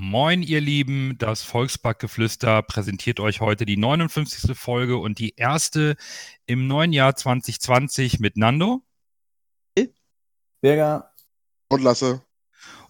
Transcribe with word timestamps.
Moin, 0.00 0.44
ihr 0.44 0.60
Lieben, 0.60 1.16
das 1.18 1.42
Volksparkgeflüster 1.42 2.62
präsentiert 2.62 3.18
euch 3.18 3.40
heute 3.40 3.66
die 3.66 3.76
59. 3.76 4.56
Folge 4.56 4.96
und 4.96 5.18
die 5.18 5.34
erste 5.34 5.96
im 6.46 6.68
neuen 6.68 6.92
Jahr 6.92 7.16
2020 7.16 8.20
mit 8.20 8.36
Nando. 8.36 8.84
Berger. 10.60 11.10
Und 11.68 11.82
Lasse. 11.82 12.22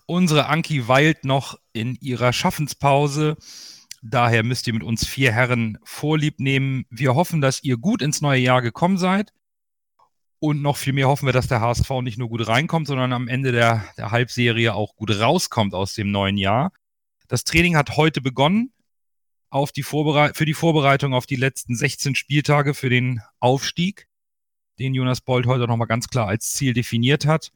Unsere 0.05 0.49
Anki 0.49 0.87
weilt 0.87 1.25
noch 1.25 1.59
in 1.73 1.95
ihrer 1.95 2.35
Schaffenspause. 2.35 3.39
Daher 4.03 4.43
müsst 4.43 4.67
ihr 4.67 4.75
mit 4.75 4.83
uns 4.83 5.07
vier 5.07 5.33
Herren 5.33 5.79
Vorlieb 5.85 6.41
nehmen. 6.41 6.85
Wir 6.91 7.15
hoffen, 7.15 7.41
dass 7.41 7.65
ihr 7.65 7.79
gut 7.79 8.03
ins 8.03 8.21
neue 8.21 8.41
Jahr 8.41 8.61
gekommen 8.61 8.99
seid. 8.99 9.33
Und 10.41 10.61
noch 10.61 10.77
viel 10.77 10.93
mehr 10.93 11.09
hoffen 11.09 11.25
wir, 11.25 11.33
dass 11.33 11.49
der 11.49 11.63
HSV 11.63 11.89
nicht 12.03 12.19
nur 12.19 12.29
gut 12.29 12.47
reinkommt, 12.47 12.87
sondern 12.87 13.15
am 13.15 13.29
Ende 13.29 13.51
der, 13.51 13.83
der 13.97 14.11
Halbserie 14.11 14.75
auch 14.75 14.95
gut 14.95 15.19
rauskommt 15.19 15.73
aus 15.73 15.95
dem 15.95 16.11
neuen 16.11 16.37
Jahr. 16.37 16.71
Das 17.29 17.45
Training 17.45 17.77
hat 17.77 17.97
heute 17.97 18.21
begonnen 18.23 18.73
auf 19.51 19.73
die 19.73 19.83
für 19.83 20.45
die 20.45 20.55
Vorbereitung 20.55 21.15
auf 21.15 21.27
die 21.27 21.37
letzten 21.37 21.75
16 21.75 22.15
Spieltage 22.15 22.75
für 22.75 22.91
den 22.91 23.21
Aufstieg, 23.41 24.09
den 24.79 24.95
Jonas 24.95 25.21
Bold 25.21 25.47
heute 25.47 25.67
nochmal 25.67 25.89
ganz 25.89 26.09
klar 26.09 26.29
als 26.29 26.53
Ziel 26.53 26.75
definiert 26.75 27.27
hat. 27.27 27.53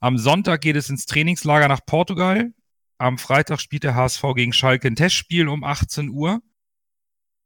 Am 0.00 0.18
Sonntag 0.18 0.60
geht 0.60 0.76
es 0.76 0.90
ins 0.90 1.06
Trainingslager 1.06 1.68
nach 1.68 1.84
Portugal. 1.84 2.52
Am 2.98 3.18
Freitag 3.18 3.60
spielt 3.60 3.84
der 3.84 3.94
HSV 3.94 4.22
gegen 4.34 4.52
Schalke 4.52 4.88
ein 4.88 4.96
Testspiel 4.96 5.48
um 5.48 5.64
18 5.64 6.08
Uhr. 6.08 6.40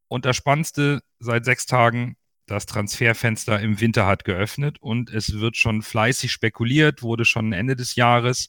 Und 0.08 0.24
das 0.24 0.36
Spannendste 0.36 1.02
seit 1.18 1.44
sechs 1.44 1.66
Tagen, 1.66 2.16
das 2.46 2.66
Transferfenster 2.66 3.60
im 3.60 3.80
Winter 3.80 4.06
hat 4.06 4.24
geöffnet 4.24 4.78
und 4.80 5.10
es 5.10 5.38
wird 5.40 5.56
schon 5.56 5.82
fleißig 5.82 6.32
spekuliert, 6.32 7.02
wurde 7.02 7.24
schon 7.24 7.52
Ende 7.52 7.76
des 7.76 7.94
Jahres. 7.94 8.48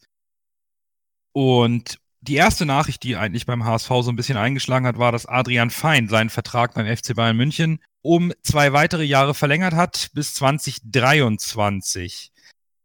Und 1.34 2.00
die 2.22 2.36
erste 2.36 2.66
Nachricht, 2.66 3.04
die 3.04 3.16
eigentlich 3.16 3.46
beim 3.46 3.66
HSV 3.66 3.90
so 4.02 4.10
ein 4.10 4.16
bisschen 4.16 4.38
eingeschlagen 4.38 4.86
hat, 4.86 5.00
war, 5.00 5.12
dass 5.12 5.26
Adrian 5.26 5.72
Fein 5.72 6.08
seinen 6.08 6.30
Vertrag 6.30 6.74
beim 6.76 6.86
FC 6.86 7.16
Bayern 7.16 7.36
München 7.36 7.80
um 8.02 8.32
zwei 8.44 8.74
weitere 8.74 9.04
Jahre 9.04 9.34
verlängert 9.34 9.74
hat 9.74 10.10
bis 10.14 10.34
2023. 10.36 12.32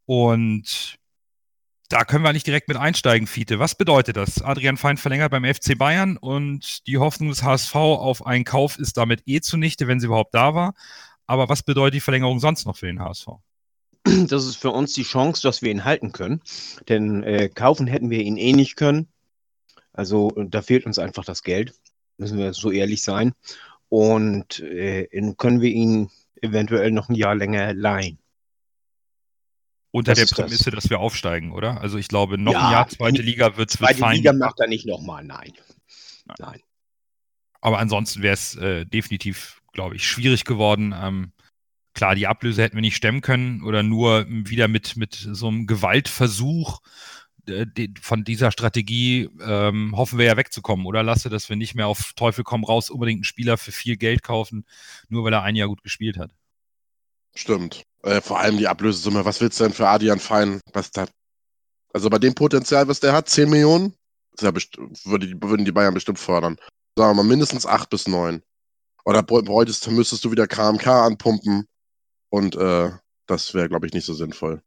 Und 0.07 0.99
da 1.89 2.05
können 2.05 2.25
wir 2.25 2.33
nicht 2.33 2.47
direkt 2.47 2.69
mit 2.69 2.77
einsteigen, 2.77 3.27
Fiete. 3.27 3.59
Was 3.59 3.77
bedeutet 3.77 4.17
das? 4.17 4.43
Adrian 4.43 4.77
Fein 4.77 4.97
verlängert 4.97 5.31
beim 5.31 5.45
FC 5.45 5.77
Bayern 5.77 6.17
und 6.17 6.87
die 6.87 6.99
Hoffnung 6.99 7.29
des 7.29 7.43
HSV 7.43 7.75
auf 7.75 8.27
einen 8.27 8.45
Kauf 8.45 8.79
ist 8.79 8.97
damit 8.97 9.23
eh 9.27 9.41
zunichte, 9.41 9.87
wenn 9.87 10.01
sie 10.01 10.07
überhaupt 10.07 10.35
da 10.35 10.55
war. 10.55 10.75
Aber 11.27 11.49
was 11.49 11.63
bedeutet 11.63 11.95
die 11.95 12.01
Verlängerung 12.01 12.41
sonst 12.41 12.67
noch 12.67 12.77
für 12.77 12.87
den 12.87 13.01
HSV? 13.01 13.27
Das 14.29 14.47
ist 14.47 14.57
für 14.57 14.71
uns 14.71 14.93
die 14.93 15.03
Chance, 15.03 15.43
dass 15.43 15.63
wir 15.63 15.71
ihn 15.71 15.85
halten 15.85 16.13
können. 16.13 16.41
Denn 16.89 17.23
äh, 17.25 17.49
kaufen 17.49 17.87
hätten 17.87 18.09
wir 18.09 18.21
ihn 18.21 18.37
eh 18.37 18.53
nicht 18.53 18.77
können. 18.77 19.09
Also 19.97 20.31
da 20.37 20.63
fehlt 20.63 20.87
uns 20.87 20.99
einfach 20.99 21.25
das 21.25 21.43
Geld, 21.43 21.75
müssen 22.19 22.39
wir 22.39 22.53
so 22.53 22.71
ehrlich 22.71 23.03
sein. 23.03 23.33
Und 23.89 24.61
äh, 24.61 25.07
können 25.37 25.61
wir 25.61 25.71
ihn 25.71 26.11
eventuell 26.43 26.91
noch 26.91 27.09
ein 27.09 27.15
Jahr 27.15 27.35
länger 27.35 27.73
leihen. 27.73 28.19
Unter 29.91 30.13
das 30.13 30.29
der 30.29 30.35
Prämisse, 30.35 30.71
das. 30.71 30.83
dass 30.83 30.91
wir 30.91 31.01
aufsteigen, 31.01 31.53
oder? 31.53 31.81
Also 31.81 31.97
ich 31.97 32.09
glaube, 32.09 32.37
noch 32.37 32.53
ja, 32.53 32.67
ein 32.67 32.73
Jahr 32.73 32.89
zweite 32.89 33.23
Liga 33.23 33.57
wird 33.57 33.71
es 33.71 33.79
Zweite 33.79 33.99
fein 33.99 34.17
Liga 34.17 34.33
macht 34.33 34.61
er 34.61 34.69
nicht 34.69 34.87
nochmal, 34.87 35.25
nein. 35.25 35.53
nein. 36.27 36.37
nein. 36.39 36.61
Aber 37.63 37.79
ansonsten 37.79 38.23
wäre 38.23 38.35
es 38.35 38.55
äh, 38.57 38.85
definitiv, 38.85 39.63
glaube 39.73 39.97
ich, 39.97 40.07
schwierig 40.07 40.45
geworden. 40.45 40.95
Ähm, 40.95 41.33
klar, 41.95 42.15
die 42.15 42.27
Ablöse 42.27 42.63
hätten 42.63 42.77
wir 42.77 42.83
nicht 42.83 42.97
stemmen 42.97 43.23
können 43.23 43.63
oder 43.63 43.83
nur 43.83 44.27
wieder 44.29 44.69
mit, 44.69 44.97
mit 44.97 45.15
so 45.15 45.49
einem 45.49 45.67
Gewaltversuch 45.67 46.81
von 48.01 48.25
dieser 48.25 48.51
Strategie 48.51 49.29
ähm, 49.41 49.95
hoffen 49.97 50.19
wir 50.19 50.27
ja 50.27 50.37
wegzukommen, 50.37 50.87
oder 50.87 51.03
Lasse, 51.03 51.29
dass 51.29 51.49
wir 51.49 51.57
nicht 51.57 51.75
mehr 51.75 51.87
auf 51.87 52.13
Teufel 52.17 52.45
komm 52.45 52.65
raus 52.65 52.91
unbedingt 52.91 53.19
einen 53.19 53.25
Spieler 53.25 53.57
für 53.57 53.73
viel 53.73 53.97
Geld 53.97 54.23
kaufen, 54.23 54.67
nur 55.09 55.25
weil 55.25 55.33
er 55.33 55.43
ein 55.43 55.57
Jahr 55.57 55.69
gut 55.69 55.83
gespielt 55.83 56.19
hat. 56.19 56.33
Stimmt. 57.35 57.83
Äh, 58.03 58.21
vor 58.21 58.41
allem 58.41 58.57
die 58.57 58.69
Ablösesumme. 58.69 59.25
Was 59.25 59.41
willst 59.41 59.61
du 59.61 59.65
denn 59.65 59.73
für 59.73 59.89
Adrian 59.89 60.19
Fein? 60.19 60.61
Was 60.73 60.91
da, 60.91 61.07
also 61.93 62.11
bei 62.11 62.19
dem 62.19 62.35
Potenzial, 62.35 62.89
was 62.89 63.01
der 63.01 63.13
hat, 63.13 63.29
10 63.29 63.51
Millionen, 63.51 63.95
ja 64.41 64.53
würde, 65.05 65.33
würden 65.43 65.65
die 65.65 65.73
Bayern 65.73 65.95
bestimmt 65.95 66.19
fördern. 66.19 66.57
Sagen 66.97 67.11
wir 67.11 67.23
mal 67.23 67.29
mindestens 67.29 67.67
8 67.67 67.91
bis 67.91 68.09
9. 68.09 68.43
Oder 69.05 69.23
bräuchtest, 69.23 69.89
müsstest 69.91 70.25
du 70.25 70.33
wieder 70.33 70.49
KMK 70.49 70.87
anpumpen 70.87 71.67
und 72.31 72.57
äh, 72.57 72.91
das 73.27 73.55
wäre, 73.55 73.69
glaube 73.69 73.87
ich, 73.87 73.93
nicht 73.93 74.05
so 74.05 74.15
sinnvoll. 74.15 74.63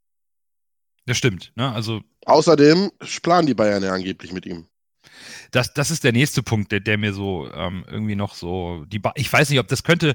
Das 1.10 1.18
stimmt. 1.18 1.50
Ne? 1.56 1.68
Also, 1.72 2.02
Außerdem 2.24 2.92
planen 3.20 3.48
die 3.48 3.54
Bayern 3.54 3.82
ja 3.82 3.92
angeblich 3.92 4.32
mit 4.32 4.46
ihm. 4.46 4.68
Das, 5.50 5.74
das 5.74 5.90
ist 5.90 6.04
der 6.04 6.12
nächste 6.12 6.40
Punkt, 6.40 6.70
der, 6.70 6.78
der 6.78 6.98
mir 6.98 7.12
so 7.12 7.52
ähm, 7.52 7.84
irgendwie 7.90 8.14
noch 8.14 8.32
so. 8.32 8.84
Die 8.86 9.00
ba 9.00 9.10
ich 9.16 9.32
weiß 9.32 9.50
nicht, 9.50 9.58
ob 9.58 9.66
das 9.66 9.82
könnte. 9.82 10.14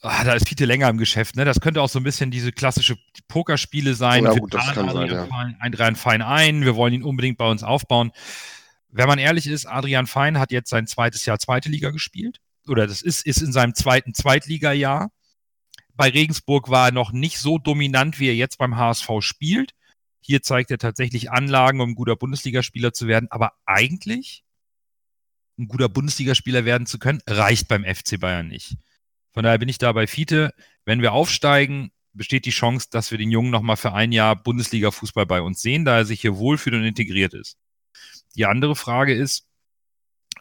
Ah, 0.00 0.24
da 0.24 0.32
ist 0.32 0.48
Fiete 0.48 0.64
länger 0.64 0.88
im 0.88 0.96
Geschäft, 0.96 1.36
ne? 1.36 1.44
Das 1.44 1.60
könnte 1.60 1.82
auch 1.82 1.90
so 1.90 2.00
ein 2.00 2.02
bisschen 2.02 2.30
diese 2.30 2.50
klassische 2.50 2.96
Pokerspiele 3.28 3.94
sein. 3.94 4.24
Ja, 4.24 4.32
gut, 4.32 4.54
das 4.54 4.72
kann 4.72 4.90
sein, 4.90 5.10
ja. 5.10 5.28
Adrian 5.60 5.96
Fein 5.96 6.22
ein, 6.22 6.62
wir 6.62 6.76
wollen 6.76 6.94
ihn 6.94 7.02
unbedingt 7.02 7.36
bei 7.36 7.50
uns 7.50 7.62
aufbauen. 7.62 8.10
Wenn 8.88 9.06
man 9.06 9.18
ehrlich 9.18 9.46
ist, 9.46 9.66
Adrian 9.66 10.06
Fein 10.06 10.38
hat 10.38 10.50
jetzt 10.50 10.70
sein 10.70 10.86
zweites 10.86 11.26
Jahr 11.26 11.38
zweite 11.38 11.68
Liga 11.68 11.90
gespielt. 11.90 12.40
Oder 12.66 12.86
das 12.86 13.02
ist, 13.02 13.26
ist 13.26 13.42
in 13.42 13.52
seinem 13.52 13.74
zweiten 13.74 14.14
Zweitliga-Jahr. 14.14 15.10
Bei 15.94 16.08
Regensburg 16.08 16.68
war 16.70 16.88
er 16.88 16.92
noch 16.92 17.12
nicht 17.12 17.38
so 17.38 17.58
dominant, 17.58 18.18
wie 18.18 18.28
er 18.28 18.34
jetzt 18.34 18.58
beim 18.58 18.76
HSV 18.76 19.08
spielt. 19.20 19.74
Hier 20.20 20.42
zeigt 20.42 20.70
er 20.70 20.78
tatsächlich 20.78 21.30
Anlagen, 21.30 21.80
um 21.80 21.90
ein 21.90 21.94
guter 21.94 22.16
Bundesligaspieler 22.16 22.92
zu 22.92 23.06
werden. 23.06 23.30
Aber 23.30 23.52
eigentlich, 23.64 24.44
ein 25.58 25.68
guter 25.68 25.88
Bundesligaspieler 25.88 26.64
werden 26.64 26.86
zu 26.86 26.98
können, 26.98 27.22
reicht 27.26 27.68
beim 27.68 27.84
FC 27.84 28.18
Bayern 28.18 28.48
nicht. 28.48 28.76
Von 29.32 29.44
daher 29.44 29.58
bin 29.58 29.68
ich 29.68 29.78
da 29.78 29.92
bei 29.92 30.06
Fiete. 30.06 30.52
Wenn 30.84 31.02
wir 31.02 31.12
aufsteigen, 31.12 31.92
besteht 32.12 32.46
die 32.46 32.50
Chance, 32.50 32.88
dass 32.90 33.10
wir 33.10 33.18
den 33.18 33.30
Jungen 33.30 33.50
nochmal 33.50 33.76
für 33.76 33.92
ein 33.92 34.12
Jahr 34.12 34.36
Bundesliga-Fußball 34.36 35.26
bei 35.26 35.42
uns 35.42 35.60
sehen, 35.60 35.84
da 35.84 35.98
er 35.98 36.04
sich 36.04 36.20
hier 36.20 36.36
wohlfühlt 36.36 36.74
und 36.74 36.84
integriert 36.84 37.34
ist. 37.34 37.56
Die 38.36 38.46
andere 38.46 38.76
Frage 38.76 39.14
ist, 39.14 39.46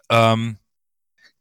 ähm, 0.09 0.57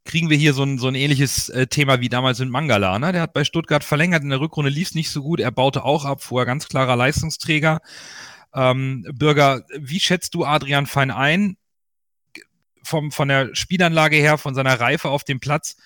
kriegen 0.04 0.30
wir 0.30 0.36
hier 0.36 0.52
so 0.52 0.64
ein, 0.64 0.78
so 0.78 0.88
ein 0.88 0.94
ähnliches 0.94 1.48
äh, 1.48 1.66
Thema 1.66 2.00
wie 2.00 2.08
damals 2.08 2.40
in 2.40 2.48
Mangala. 2.48 2.98
Ne? 2.98 3.12
Der 3.12 3.22
hat 3.22 3.32
bei 3.32 3.44
Stuttgart 3.44 3.84
verlängert, 3.84 4.22
in 4.22 4.30
der 4.30 4.40
Rückrunde 4.40 4.70
lief 4.70 4.88
es 4.88 4.94
nicht 4.94 5.10
so 5.10 5.22
gut, 5.22 5.40
er 5.40 5.52
baute 5.52 5.84
auch 5.84 6.04
ab, 6.04 6.22
vorher 6.22 6.46
ganz 6.46 6.68
klarer 6.68 6.96
Leistungsträger. 6.96 7.80
Ähm, 8.54 9.06
Bürger, 9.14 9.64
wie 9.78 10.00
schätzt 10.00 10.34
du 10.34 10.44
Adrian 10.44 10.86
Fein 10.86 11.10
ein? 11.10 11.56
Vom, 12.84 13.12
von 13.12 13.28
der 13.28 13.54
Spielanlage 13.54 14.16
her, 14.16 14.38
von 14.38 14.54
seiner 14.54 14.80
Reife 14.80 15.08
auf 15.08 15.22
dem 15.22 15.38
Platz, 15.38 15.76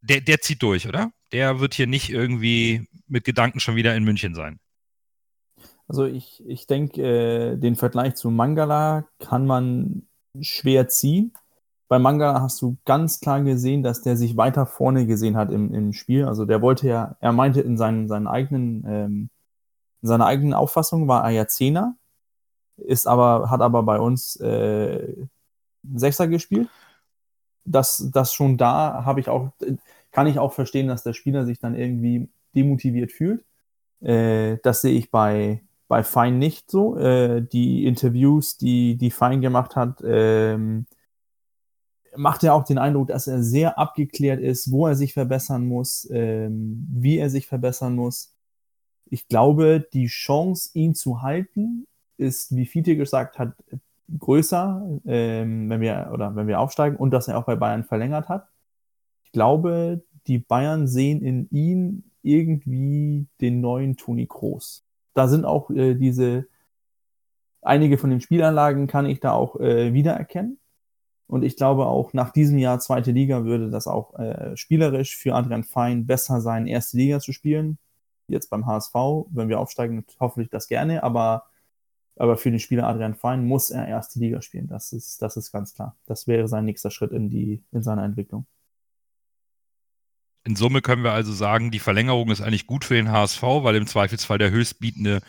der, 0.00 0.20
der 0.20 0.40
zieht 0.40 0.62
durch, 0.62 0.86
oder? 0.86 1.10
Der 1.32 1.58
wird 1.58 1.74
hier 1.74 1.88
nicht 1.88 2.10
irgendwie 2.10 2.86
mit 3.08 3.24
Gedanken 3.24 3.58
schon 3.58 3.74
wieder 3.74 3.96
in 3.96 4.04
München 4.04 4.34
sein. 4.34 4.60
Also 5.88 6.04
ich, 6.04 6.42
ich 6.46 6.66
denke, 6.66 7.02
äh, 7.02 7.56
den 7.56 7.74
Vergleich 7.74 8.14
zu 8.14 8.30
Mangala 8.30 9.08
kann 9.18 9.44
man 9.44 10.06
schwer 10.40 10.86
ziehen 10.88 11.32
bei 11.88 11.98
Manga 11.98 12.40
hast 12.40 12.60
du 12.60 12.76
ganz 12.84 13.20
klar 13.20 13.42
gesehen, 13.42 13.82
dass 13.82 14.02
der 14.02 14.16
sich 14.16 14.36
weiter 14.36 14.66
vorne 14.66 15.06
gesehen 15.06 15.36
hat 15.36 15.50
im, 15.50 15.72
im 15.74 15.92
Spiel. 15.94 16.26
Also 16.26 16.44
der 16.44 16.60
wollte 16.60 16.86
ja, 16.86 17.16
er 17.20 17.32
meinte 17.32 17.62
in 17.62 17.78
seinen, 17.78 18.08
seinen 18.08 18.26
eigenen, 18.26 18.84
ähm, 18.86 19.30
in 20.02 20.08
seiner 20.08 20.26
eigenen 20.26 20.52
Auffassung 20.52 21.08
war 21.08 21.24
er 21.24 21.30
ja 21.30 21.48
Zehner, 21.48 21.96
ist 22.76 23.06
aber, 23.06 23.50
hat 23.50 23.62
aber 23.62 23.82
bei 23.82 23.98
uns 23.98 24.36
äh, 24.36 25.14
Sechser 25.94 26.28
gespielt. 26.28 26.68
Das, 27.64 28.08
das 28.12 28.34
schon 28.34 28.58
da 28.58 29.04
habe 29.04 29.20
ich 29.20 29.28
auch, 29.28 29.50
kann 30.12 30.26
ich 30.26 30.38
auch 30.38 30.52
verstehen, 30.52 30.88
dass 30.88 31.02
der 31.02 31.14
Spieler 31.14 31.46
sich 31.46 31.58
dann 31.58 31.74
irgendwie 31.74 32.28
demotiviert 32.54 33.12
fühlt. 33.12 33.44
Äh, 34.00 34.58
das 34.62 34.82
sehe 34.82 34.94
ich 34.94 35.10
bei, 35.10 35.62
bei 35.88 36.02
Fein 36.04 36.38
nicht 36.38 36.70
so. 36.70 36.96
Äh, 36.98 37.42
die 37.42 37.86
Interviews, 37.86 38.58
die, 38.58 38.96
die 38.96 39.10
Fein 39.10 39.40
gemacht 39.40 39.74
hat, 39.74 40.02
ähm, 40.04 40.86
macht 42.18 42.42
er 42.44 42.54
auch 42.54 42.64
den 42.64 42.78
Eindruck, 42.78 43.08
dass 43.08 43.26
er 43.26 43.42
sehr 43.42 43.78
abgeklärt 43.78 44.40
ist, 44.40 44.70
wo 44.70 44.86
er 44.86 44.96
sich 44.96 45.14
verbessern 45.14 45.66
muss, 45.66 46.08
ähm, 46.10 46.86
wie 46.90 47.18
er 47.18 47.30
sich 47.30 47.46
verbessern 47.46 47.94
muss. 47.94 48.34
Ich 49.06 49.28
glaube, 49.28 49.86
die 49.92 50.06
Chance, 50.06 50.70
ihn 50.74 50.94
zu 50.94 51.22
halten, 51.22 51.86
ist, 52.18 52.54
wie 52.54 52.66
Fiete 52.66 52.96
gesagt 52.96 53.38
hat, 53.38 53.54
größer, 54.18 55.00
ähm, 55.06 55.70
wenn 55.70 55.80
wir 55.80 56.10
oder 56.12 56.34
wenn 56.34 56.48
wir 56.48 56.60
aufsteigen 56.60 56.96
und 56.96 57.10
dass 57.10 57.28
er 57.28 57.38
auch 57.38 57.44
bei 57.44 57.56
Bayern 57.56 57.84
verlängert 57.84 58.28
hat. 58.28 58.48
Ich 59.24 59.32
glaube, 59.32 60.02
die 60.26 60.38
Bayern 60.38 60.86
sehen 60.86 61.22
in 61.22 61.48
ihn 61.50 62.10
irgendwie 62.22 63.26
den 63.40 63.60
neuen 63.60 63.96
Toni 63.96 64.26
Kroos. 64.26 64.84
Da 65.14 65.28
sind 65.28 65.44
auch 65.44 65.70
äh, 65.70 65.94
diese, 65.94 66.46
einige 67.62 67.98
von 67.98 68.10
den 68.10 68.20
Spielanlagen 68.20 68.86
kann 68.86 69.06
ich 69.06 69.20
da 69.20 69.32
auch 69.32 69.60
äh, 69.60 69.92
wiedererkennen. 69.92 70.58
Und 71.28 71.44
ich 71.44 71.56
glaube 71.56 71.86
auch 71.86 72.14
nach 72.14 72.32
diesem 72.32 72.58
Jahr 72.58 72.80
zweite 72.80 73.12
Liga 73.12 73.44
würde 73.44 73.70
das 73.70 73.86
auch 73.86 74.18
äh, 74.18 74.56
spielerisch 74.56 75.14
für 75.16 75.34
Adrian 75.34 75.62
Fein 75.62 76.06
besser 76.06 76.40
sein, 76.40 76.66
erste 76.66 76.96
Liga 76.96 77.20
zu 77.20 77.32
spielen. 77.32 77.78
Jetzt 78.28 78.48
beim 78.48 78.66
HSV, 78.66 78.94
wenn 79.30 79.48
wir 79.50 79.60
aufsteigen, 79.60 80.04
hoffentlich 80.18 80.50
das 80.50 80.68
gerne, 80.68 81.02
aber, 81.02 81.44
aber 82.16 82.38
für 82.38 82.50
den 82.50 82.60
Spieler 82.60 82.88
Adrian 82.88 83.14
Fein 83.14 83.44
muss 83.44 83.68
er 83.70 83.86
erste 83.86 84.18
Liga 84.18 84.40
spielen. 84.40 84.68
Das 84.68 84.92
ist, 84.92 85.20
das 85.20 85.36
ist 85.36 85.52
ganz 85.52 85.74
klar. 85.74 85.94
Das 86.06 86.26
wäre 86.26 86.48
sein 86.48 86.64
nächster 86.64 86.90
Schritt 86.90 87.12
in, 87.12 87.28
die, 87.28 87.62
in 87.72 87.82
seiner 87.82 88.04
Entwicklung. 88.04 88.46
In 90.44 90.56
Summe 90.56 90.80
können 90.80 91.04
wir 91.04 91.12
also 91.12 91.32
sagen, 91.34 91.70
die 91.70 91.78
Verlängerung 91.78 92.30
ist 92.30 92.40
eigentlich 92.40 92.66
gut 92.66 92.86
für 92.86 92.94
den 92.94 93.12
HSV, 93.12 93.42
weil 93.42 93.76
im 93.76 93.86
Zweifelsfall 93.86 94.38
der 94.38 94.50
Höchstbietende 94.50 95.20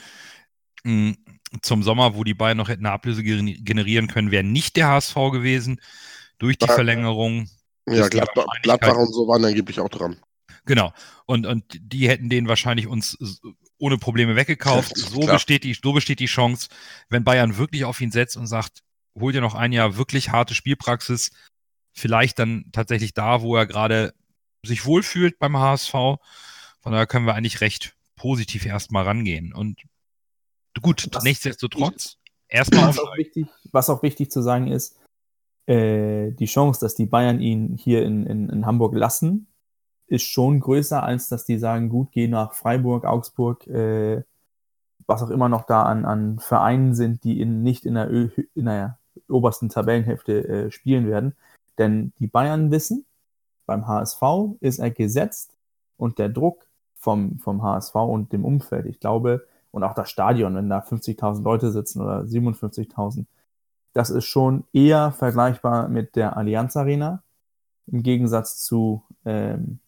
mh, 0.86 1.16
zum 1.62 1.84
Sommer, 1.84 2.16
wo 2.16 2.24
die 2.24 2.34
Bayern 2.34 2.58
noch 2.58 2.70
hätten 2.70 2.86
eine 2.86 2.94
Ablöse 2.94 3.24
generieren 3.24 4.08
können, 4.08 4.32
wäre 4.32 4.44
nicht 4.44 4.76
der 4.76 4.88
HSV 4.88 5.16
gewesen. 5.32 5.82
Durch 6.38 6.58
die 6.58 6.68
ja, 6.68 6.74
Verlängerung. 6.74 7.50
Ja, 7.88 8.08
Gladbach, 8.08 8.46
Gladbach 8.62 8.96
und 8.96 9.14
so 9.14 9.28
waren 9.28 9.44
angeblich 9.44 9.80
auch 9.80 9.90
dran. 9.90 10.18
Genau. 10.66 10.94
Und, 11.26 11.46
und 11.46 11.64
die 11.82 12.08
hätten 12.08 12.30
den 12.30 12.48
wahrscheinlich 12.48 12.88
uns 12.88 13.18
ohne 13.78 13.98
Probleme 13.98 14.36
weggekauft. 14.36 14.96
So 14.96 15.22
besteht, 15.22 15.64
die, 15.64 15.74
so 15.74 15.94
besteht 15.94 16.20
die 16.20 16.28
Chance, 16.28 16.70
wenn 17.10 17.24
Bayern 17.24 17.58
wirklich 17.58 17.86
auf 17.86 18.00
ihn 18.02 18.12
setzt 18.12 18.38
und 18.38 18.48
sagt, 18.48 18.84
hol 19.20 19.32
dir 19.32 19.42
noch 19.42 19.56
ein 19.56 19.72
Jahr 19.72 19.98
wirklich 19.98 20.30
harte 20.30 20.54
Spielpraxis, 20.54 21.32
vielleicht 21.94 22.40
dann 22.40 22.66
tatsächlich 22.72 23.14
da, 23.14 23.42
wo 23.42 23.56
er 23.56 23.66
gerade 23.66 24.14
sich 24.64 24.86
wohlfühlt 24.86 25.40
beim 25.40 25.58
HSV. 25.58 25.92
Von 25.92 26.92
daher 26.92 27.08
können 27.08 27.26
wir 27.26 27.36
eigentlich 27.36 27.62
recht 27.62 27.96
positiv 28.16 28.66
erstmal 28.66 29.06
rangehen. 29.06 29.54
Und 29.54 29.82
gut, 30.82 31.08
was, 31.12 31.24
nichtsdestotrotz, 31.24 32.18
erstmal. 32.48 32.90
Was 32.90 33.00
auch, 33.00 33.18
wichtig, 33.18 33.48
was 33.72 33.90
auch 33.90 34.04
wichtig 34.04 34.32
zu 34.32 34.42
sagen 34.42 34.68
ist, 34.68 34.98
äh, 35.66 36.32
die 36.32 36.46
Chance, 36.46 36.80
dass 36.80 36.96
die 36.96 37.06
Bayern 37.06 37.40
ihn 37.40 37.78
hier 37.78 38.04
in, 38.04 38.26
in, 38.26 38.50
in 38.50 38.66
Hamburg 38.66 38.96
lassen, 38.96 39.48
ist 40.08 40.24
schon 40.24 40.60
größer, 40.60 41.04
als 41.04 41.30
dass 41.30 41.46
die 41.46 41.60
sagen, 41.60 41.90
gut, 41.90 42.12
geh 42.12 42.28
nach 42.28 42.54
Freiburg, 42.54 43.06
Augsburg, 43.06 43.68
äh, 43.68 44.24
was 45.06 45.24
auch 45.24 45.30
immer 45.30 45.50
noch 45.50 45.64
da 45.66 45.84
an, 45.84 46.06
an 46.06 46.40
Vereinen 46.40 46.94
sind, 46.96 47.24
die 47.24 47.40
in, 47.40 47.62
nicht 47.64 47.86
in 47.86 47.96
der, 47.96 48.12
Ö 48.12 48.30
in 48.56 48.66
der 48.66 48.98
obersten 49.28 49.70
Tabellenhälfte 49.70 50.48
äh, 50.48 50.72
spielen 50.72 51.08
werden. 51.08 51.36
Denn 51.78 52.14
die 52.20 52.28
Bayern 52.28 52.72
wissen, 52.72 53.06
beim 53.66 53.88
HSV 53.88 54.22
ist 54.60 54.80
er 54.80 54.92
gesetzt 54.92 55.56
und 55.98 56.18
der 56.18 56.30
Druck 56.30 56.68
vom, 56.96 57.40
vom 57.40 57.62
HSV 57.62 57.96
und 57.96 58.34
dem 58.34 58.46
Umfeld, 58.46 58.86
ich 58.86 59.00
glaube, 59.00 59.48
und 59.72 59.84
auch 59.84 59.94
das 59.94 60.10
Stadion, 60.10 60.56
wenn 60.56 60.70
da 60.70 60.80
50.000 60.80 61.44
Leute 61.44 61.72
sitzen 61.72 62.02
oder 62.02 62.22
57.000, 62.22 63.26
das 63.94 64.10
ist 64.10 64.26
schon 64.26 64.66
eher 64.74 65.12
vergleichbar 65.12 65.88
mit 65.90 66.16
der 66.16 66.38
Allianz 66.38 66.76
Arena 66.78 67.24
im 67.88 68.04
Gegensatz 68.04 68.58
zu, 68.58 69.04
ähm, 69.26 69.80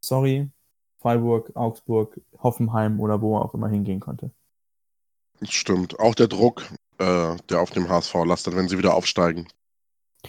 sorry, 0.00 0.50
Freiburg, 0.98 1.52
Augsburg, 1.54 2.20
Hoffenheim 2.42 3.00
oder 3.00 3.20
wo 3.20 3.36
er 3.36 3.44
auch 3.44 3.54
immer 3.54 3.68
hingehen 3.68 4.00
konnte. 4.00 4.30
Stimmt. 5.42 6.00
Auch 6.00 6.14
der 6.14 6.28
Druck, 6.28 6.62
äh, 6.98 7.36
der 7.50 7.60
auf 7.60 7.70
dem 7.70 7.88
HSV 7.88 8.14
lastet, 8.24 8.56
wenn 8.56 8.68
sie 8.68 8.78
wieder 8.78 8.94
aufsteigen. 8.94 9.46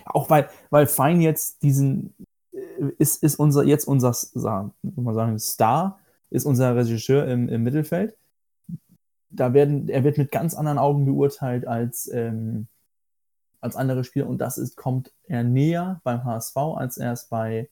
Auch 0.05 0.29
weil, 0.29 0.49
weil 0.69 0.85
Fein 0.85 1.21
jetzt 1.21 1.63
diesen, 1.63 2.13
äh, 2.51 2.91
ist, 2.97 3.23
ist 3.23 3.39
unser, 3.39 3.63
jetzt 3.63 3.87
unser, 3.87 4.13
sagen, 4.13 4.73
sagen, 4.83 5.39
Star, 5.39 5.99
ist 6.29 6.45
unser 6.45 6.75
Regisseur 6.75 7.25
im, 7.25 7.47
im 7.47 7.63
Mittelfeld 7.63 8.17
da 9.29 9.53
werden, 9.53 9.89
er 9.89 10.03
wird 10.03 10.17
mit 10.17 10.31
ganz 10.31 10.53
anderen 10.53 10.77
Augen 10.77 11.05
beurteilt 11.05 11.67
als, 11.67 12.09
ähm, 12.13 12.67
als 13.59 13.75
andere 13.75 14.03
Spieler 14.03 14.27
und 14.27 14.39
das 14.39 14.57
ist, 14.57 14.75
kommt 14.77 15.11
er 15.23 15.43
näher 15.43 16.01
beim 16.03 16.23
HSV, 16.23 16.57
als 16.57 16.97
er 16.97 17.13
es 17.13 17.25
bei, 17.25 17.69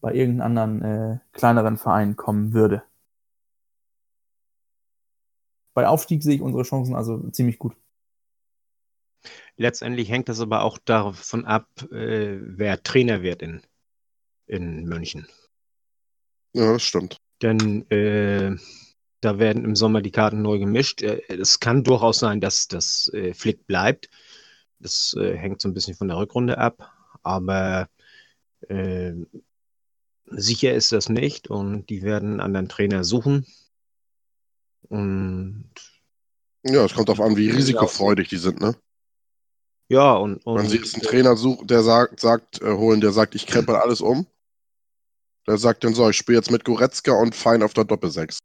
bei 0.00 0.14
irgendeinem 0.14 0.58
anderen 0.58 0.82
äh, 0.82 1.18
kleineren 1.32 1.76
Verein 1.78 2.16
kommen 2.16 2.52
würde. 2.52 2.82
Bei 5.72 5.88
Aufstieg 5.88 6.22
sehe 6.22 6.36
ich 6.36 6.40
unsere 6.40 6.62
Chancen 6.62 6.94
also 6.94 7.30
ziemlich 7.30 7.58
gut. 7.58 7.74
Letztendlich 9.56 10.10
hängt 10.10 10.28
das 10.28 10.40
aber 10.40 10.62
auch 10.62 10.78
davon 10.78 11.44
ab, 11.44 11.68
äh, 11.90 12.38
wer 12.40 12.82
Trainer 12.82 13.22
wird 13.22 13.42
in, 13.42 13.62
in 14.46 14.84
München. 14.84 15.26
Ja, 16.52 16.72
das 16.72 16.82
stimmt. 16.82 17.20
Denn 17.42 17.88
äh, 17.90 18.56
da 19.24 19.38
werden 19.38 19.64
im 19.64 19.74
Sommer 19.74 20.02
die 20.02 20.10
Karten 20.10 20.42
neu 20.42 20.58
gemischt. 20.58 21.02
Äh, 21.02 21.22
es 21.28 21.60
kann 21.60 21.84
durchaus 21.84 22.18
sein, 22.18 22.40
dass 22.40 22.68
das 22.68 23.10
äh, 23.14 23.34
Flick 23.34 23.66
bleibt. 23.66 24.10
Das 24.78 25.16
äh, 25.18 25.36
hängt 25.36 25.60
so 25.60 25.68
ein 25.68 25.74
bisschen 25.74 25.94
von 25.94 26.08
der 26.08 26.18
Rückrunde 26.18 26.58
ab. 26.58 26.92
Aber 27.22 27.88
äh, 28.68 29.12
sicher 30.26 30.74
ist 30.74 30.92
das 30.92 31.08
nicht 31.08 31.48
und 31.48 31.88
die 31.88 32.02
werden 32.02 32.32
einen 32.32 32.40
anderen 32.40 32.68
Trainer 32.68 33.04
suchen. 33.04 33.46
Und 34.88 35.70
ja, 36.64 36.84
es 36.84 36.94
kommt 36.94 37.08
darauf 37.08 37.24
an, 37.24 37.36
wie 37.36 37.50
risikofreudig 37.50 38.28
die 38.28 38.36
sind, 38.36 38.60
ne? 38.60 38.76
Ja, 39.88 40.14
und, 40.14 40.44
und 40.46 40.58
Wenn 40.58 40.68
sie 40.68 40.78
jetzt 40.78 40.94
einen 40.94 41.02
Trainer 41.02 41.36
suchen, 41.36 41.66
der 41.66 41.82
sagt, 41.82 42.20
sagt 42.20 42.62
äh, 42.62 42.72
holen, 42.72 43.00
der 43.00 43.12
sagt, 43.12 43.34
ich 43.34 43.46
krempel 43.46 43.76
alles 43.76 44.00
um, 44.00 44.26
der 45.46 45.58
sagt 45.58 45.84
dann 45.84 45.94
so, 45.94 46.08
ich 46.08 46.16
spiele 46.16 46.38
jetzt 46.38 46.50
mit 46.50 46.64
Goretzka 46.64 47.12
und 47.12 47.34
Fein 47.34 47.62
auf 47.62 47.74
der 47.74 47.84
Doppelsechs. 47.84 48.38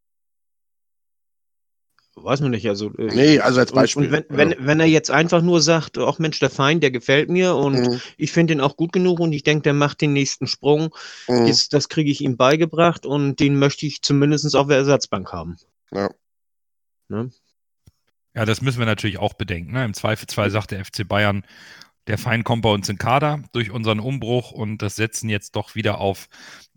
Weiß 2.23 2.41
man 2.41 2.51
nicht, 2.51 2.67
also. 2.67 2.93
Äh, 2.97 3.13
nee, 3.13 3.39
also 3.39 3.59
als 3.59 3.71
Beispiel. 3.71 4.07
Und, 4.07 4.13
und 4.13 4.25
wenn, 4.29 4.49
wenn, 4.51 4.65
wenn 4.65 4.79
er 4.79 4.85
jetzt 4.85 5.11
einfach 5.11 5.41
nur 5.41 5.61
sagt, 5.61 5.97
ach 5.97 6.19
Mensch, 6.19 6.39
der 6.39 6.49
Feind, 6.49 6.83
der 6.83 6.91
gefällt 6.91 7.29
mir 7.29 7.55
und 7.55 7.79
mhm. 7.79 8.01
ich 8.17 8.31
finde 8.31 8.53
ihn 8.53 8.61
auch 8.61 8.77
gut 8.77 8.91
genug 8.91 9.19
und 9.19 9.33
ich 9.33 9.43
denke, 9.43 9.63
der 9.63 9.73
macht 9.73 10.01
den 10.01 10.13
nächsten 10.13 10.47
Sprung, 10.47 10.93
mhm. 11.27 11.45
jetzt, 11.45 11.73
das 11.73 11.89
kriege 11.89 12.11
ich 12.11 12.21
ihm 12.21 12.37
beigebracht 12.37 13.05
und 13.05 13.39
den 13.39 13.57
möchte 13.57 13.85
ich 13.85 14.01
zumindest 14.01 14.55
auf 14.55 14.67
der 14.67 14.77
Ersatzbank 14.77 15.31
haben. 15.31 15.57
Ja. 15.91 16.09
Ne? 17.07 17.31
Ja, 18.35 18.45
das 18.45 18.61
müssen 18.61 18.79
wir 18.79 18.85
natürlich 18.85 19.17
auch 19.17 19.33
bedenken. 19.33 19.73
Ne? 19.73 19.83
Im 19.83 19.93
Zweifelsfall 19.93 20.51
sagt 20.51 20.71
der 20.71 20.85
FC 20.85 21.07
Bayern, 21.07 21.43
der 22.09 22.17
Feind 22.17 22.43
kommt 22.43 22.63
bei 22.63 22.71
uns 22.71 22.89
in 22.89 22.97
Kader 22.97 23.43
durch 23.51 23.69
unseren 23.69 23.99
Umbruch 23.99 24.51
und 24.51 24.81
das 24.81 24.95
setzen 24.95 25.29
jetzt 25.29 25.55
doch 25.55 25.75
wieder 25.75 25.99
auf 25.99 26.27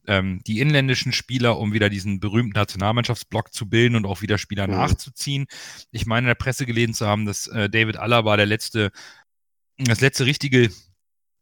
ähm, 0.07 0.43
die 0.47 0.61
inländischen 0.61 1.13
Spieler, 1.13 1.59
um 1.59 1.73
wieder 1.73 1.89
diesen 1.89 2.21
berühmten 2.21 2.59
Nationalmannschaftsblock 2.59 3.53
zu 3.53 3.69
bilden 3.69 3.97
und 3.97 4.05
auch 4.05 4.21
wieder 4.21 4.37
Spieler 4.37 4.67
mhm. 4.67 4.75
nachzuziehen. 4.75 5.47
Ich 5.91 6.05
meine, 6.05 6.27
in 6.27 6.29
der 6.29 6.35
Presse 6.35 6.67
gelesen 6.67 6.93
zu 6.93 7.07
haben, 7.07 7.25
dass 7.25 7.47
äh, 7.47 7.71
David 7.71 7.97
Alaba 7.97 8.37
der 8.37 8.45
letzte, 8.45 8.93
das 9.79 10.03
letzte 10.03 10.27
richtige 10.27 10.71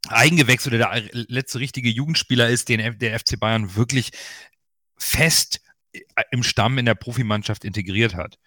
Eigengewächs 0.09 0.69
oder 0.69 0.79
der 0.79 1.03
letzte 1.13 1.59
richtige 1.59 1.91
Jugendspieler 1.91 2.49
ist, 2.49 2.69
den 2.69 2.99
der 3.01 3.19
FC 3.19 3.41
Bayern 3.41 3.75
wirklich 3.75 4.13
fest 4.97 5.63
äh, 5.93 6.01
im 6.31 6.45
Stamm 6.45 6.79
in 6.79 6.87
der 6.87 6.95
Profimannschaft 6.95 7.65
integriert 7.65 8.15
hat. 8.15 8.39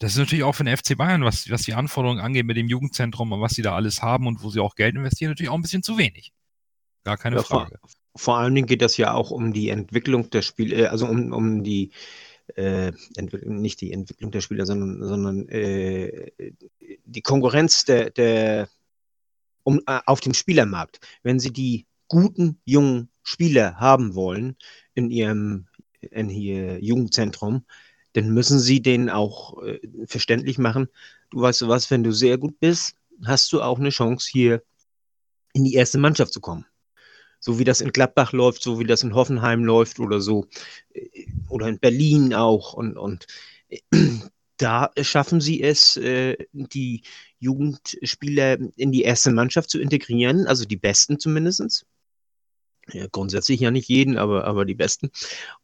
Das 0.00 0.12
ist 0.12 0.18
natürlich 0.18 0.44
auch 0.44 0.54
für 0.54 0.64
den 0.64 0.74
FC 0.74 0.96
Bayern, 0.96 1.24
was, 1.24 1.50
was 1.50 1.62
die 1.62 1.74
Anforderungen 1.74 2.20
angeht 2.20 2.46
mit 2.46 2.56
dem 2.56 2.68
Jugendzentrum 2.68 3.32
und 3.32 3.42
was 3.42 3.52
sie 3.52 3.60
da 3.60 3.76
alles 3.76 4.00
haben 4.00 4.26
und 4.26 4.42
wo 4.42 4.48
sie 4.48 4.60
auch 4.60 4.74
Geld 4.74 4.96
investieren, 4.96 5.30
natürlich 5.30 5.50
auch 5.50 5.54
ein 5.54 5.62
bisschen 5.62 5.82
zu 5.82 5.98
wenig. 5.98 6.32
Gar 7.04 7.18
keine 7.18 7.36
ja, 7.36 7.42
Frage. 7.42 7.78
Vor, 7.80 7.90
vor 8.16 8.36
allen 8.38 8.54
Dingen 8.54 8.66
geht 8.66 8.80
das 8.80 8.96
ja 8.96 9.12
auch 9.12 9.30
um 9.30 9.52
die 9.52 9.68
Entwicklung 9.68 10.30
der 10.30 10.40
Spiele, 10.40 10.74
äh, 10.74 10.86
also 10.86 11.06
um, 11.06 11.32
um 11.34 11.62
die 11.62 11.90
äh, 12.56 12.92
nicht 13.44 13.82
die 13.82 13.92
Entwicklung 13.92 14.30
der 14.30 14.40
Spieler, 14.40 14.64
sondern, 14.64 15.06
sondern 15.06 15.48
äh, 15.50 16.32
die 17.04 17.22
Konkurrenz 17.22 17.84
der, 17.84 18.08
der 18.08 18.70
um, 19.64 19.80
äh, 19.86 20.00
auf 20.06 20.20
dem 20.20 20.32
Spielermarkt. 20.32 21.00
Wenn 21.22 21.40
Sie 21.40 21.52
die 21.52 21.86
guten 22.08 22.58
jungen 22.64 23.10
Spieler 23.22 23.76
haben 23.76 24.14
wollen 24.14 24.56
in 24.94 25.10
Ihrem 25.10 25.66
in 26.00 26.30
Ihr 26.30 26.82
Jugendzentrum, 26.82 27.66
dann 28.14 28.30
müssen 28.30 28.58
Sie 28.58 28.82
denen 28.82 29.10
auch 29.10 29.62
äh, 29.62 29.80
verständlich 30.06 30.58
machen, 30.58 30.88
du 31.30 31.40
weißt 31.40 31.60
du 31.62 31.68
was, 31.68 31.90
wenn 31.90 32.02
du 32.02 32.12
sehr 32.12 32.38
gut 32.38 32.58
bist, 32.60 32.94
hast 33.24 33.52
du 33.52 33.62
auch 33.62 33.78
eine 33.78 33.90
Chance 33.90 34.28
hier 34.30 34.62
in 35.52 35.64
die 35.64 35.74
erste 35.74 35.98
Mannschaft 35.98 36.32
zu 36.32 36.40
kommen 36.40 36.66
so 37.40 37.58
wie 37.58 37.64
das 37.64 37.80
in 37.80 37.90
Gladbach 37.90 38.32
läuft, 38.32 38.62
so 38.62 38.78
wie 38.78 38.84
das 38.84 39.02
in 39.02 39.14
Hoffenheim 39.14 39.64
läuft 39.64 39.98
oder 39.98 40.20
so, 40.20 40.46
äh, 40.92 41.26
oder 41.48 41.66
in 41.68 41.78
Berlin 41.78 42.34
auch. 42.34 42.74
Und, 42.74 42.96
und 42.96 43.26
äh, 43.68 43.78
da 44.58 44.90
schaffen 45.00 45.40
sie 45.40 45.62
es, 45.62 45.96
äh, 45.96 46.36
die 46.52 47.02
Jugendspieler 47.38 48.58
in 48.76 48.92
die 48.92 49.02
erste 49.02 49.32
Mannschaft 49.32 49.70
zu 49.70 49.80
integrieren, 49.80 50.46
also 50.46 50.66
die 50.66 50.76
Besten 50.76 51.18
zumindest. 51.18 51.86
Ja, 52.92 53.06
grundsätzlich 53.10 53.60
ja 53.60 53.70
nicht 53.70 53.88
jeden, 53.88 54.18
aber, 54.18 54.44
aber 54.44 54.64
die 54.64 54.74
Besten. 54.74 55.10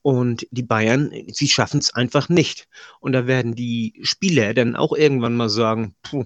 Und 0.02 0.46
die 0.50 0.62
Bayern, 0.62 1.12
sie 1.28 1.48
schaffen 1.48 1.80
es 1.80 1.94
einfach 1.94 2.28
nicht. 2.28 2.68
Und 3.00 3.12
da 3.12 3.26
werden 3.26 3.54
die 3.54 4.00
Spieler 4.02 4.54
dann 4.54 4.76
auch 4.76 4.92
irgendwann 4.92 5.36
mal 5.36 5.48
sagen, 5.48 5.94
puh, 6.02 6.24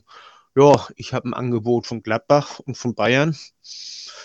ja, 0.56 0.88
ich 0.96 1.12
habe 1.12 1.28
ein 1.28 1.34
Angebot 1.34 1.86
von 1.86 2.02
Gladbach 2.02 2.58
und 2.60 2.76
von 2.76 2.94
Bayern 2.94 3.36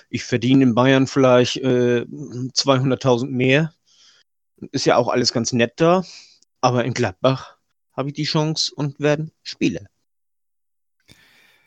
ich 0.10 0.24
verdiene 0.24 0.64
in 0.64 0.76
Bayern 0.76 1.08
vielleicht 1.08 1.58
äh, 1.58 2.06
200.000 2.06 3.28
mehr 3.28 3.74
Ist 4.72 4.86
ja 4.86 4.98
auch 4.98 5.08
alles 5.08 5.34
ganz 5.34 5.52
nett 5.52 5.74
da. 5.78 6.04
Aber 6.62 6.86
in 6.86 6.94
Gladbach 6.94 7.58
habe 7.94 8.10
ich 8.10 8.16
die 8.16 8.24
Chance 8.24 8.74
und 8.76 9.00
werden 9.00 9.32
Spieler. 9.44 9.86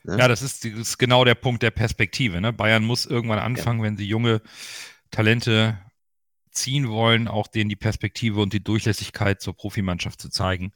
Ja, 0.04 0.28
das 0.28 0.40
ist, 0.40 0.64
das 0.64 0.72
ist 0.72 0.98
genau 0.98 1.24
der 1.24 1.34
Punkt 1.34 1.62
der 1.62 1.70
Perspektive. 1.70 2.40
Ne? 2.40 2.52
Bayern 2.52 2.84
muss 2.84 3.04
irgendwann 3.04 3.38
anfangen, 3.38 3.80
ja. 3.80 3.84
wenn 3.84 3.96
sie 3.96 4.06
junge 4.06 4.40
Talente 5.10 5.78
ziehen 6.50 6.88
wollen, 6.88 7.28
auch 7.28 7.46
denen 7.46 7.70
die 7.70 7.76
Perspektive 7.76 8.40
und 8.40 8.52
die 8.52 8.62
Durchlässigkeit 8.62 9.40
zur 9.40 9.54
Profimannschaft 9.54 10.20
zu 10.20 10.28
zeigen. 10.28 10.72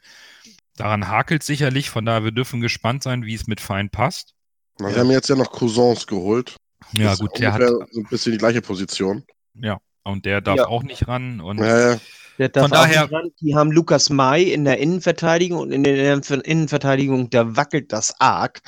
Daran 0.77 1.09
hakelt 1.09 1.43
sicherlich, 1.43 1.91
von 1.91 2.05
daher 2.05 2.25
wir 2.25 2.33
dürfen 2.33 2.61
gespannt 2.61 3.03
sein, 3.03 3.25
wie 3.25 3.35
es 3.35 3.47
mit 3.47 3.61
Fein 3.61 3.91
passt. 3.91 4.35
Na, 4.79 4.89
ja. 4.89 4.95
Wir 4.95 5.01
haben 5.01 5.11
jetzt 5.11 5.29
ja 5.29 5.37
noch 5.37 5.51
Cousins 5.51 6.07
geholt. 6.07 6.57
Ja, 6.93 7.11
das 7.11 7.19
gut, 7.19 7.39
der 7.39 7.53
hat 7.53 7.63
so 7.63 8.01
ein 8.01 8.07
bisschen 8.09 8.33
die 8.33 8.39
gleiche 8.39 8.63
Position. 8.63 9.25
Ja, 9.55 9.79
und 10.05 10.25
der 10.25 10.41
darf 10.41 10.57
ja. 10.57 10.67
auch 10.67 10.83
nicht 10.83 11.07
ran. 11.09 11.41
Und 11.41 11.59
ja, 11.59 11.99
der 12.39 12.49
darf 12.49 12.65
von 12.65 12.71
daher, 12.71 13.11
ran. 13.13 13.31
Die 13.41 13.55
haben 13.55 13.71
Lukas 13.71 14.11
May 14.11 14.45
in 14.45 14.65
der 14.65 14.79
Innenverteidigung 14.79 15.61
und 15.61 15.73
in 15.73 15.85
der 15.85 16.21
Innenverteidigung, 16.45 17.31
da 17.31 17.57
wackelt 17.57 17.93
das 17.93 18.19
arg. 18.21 18.61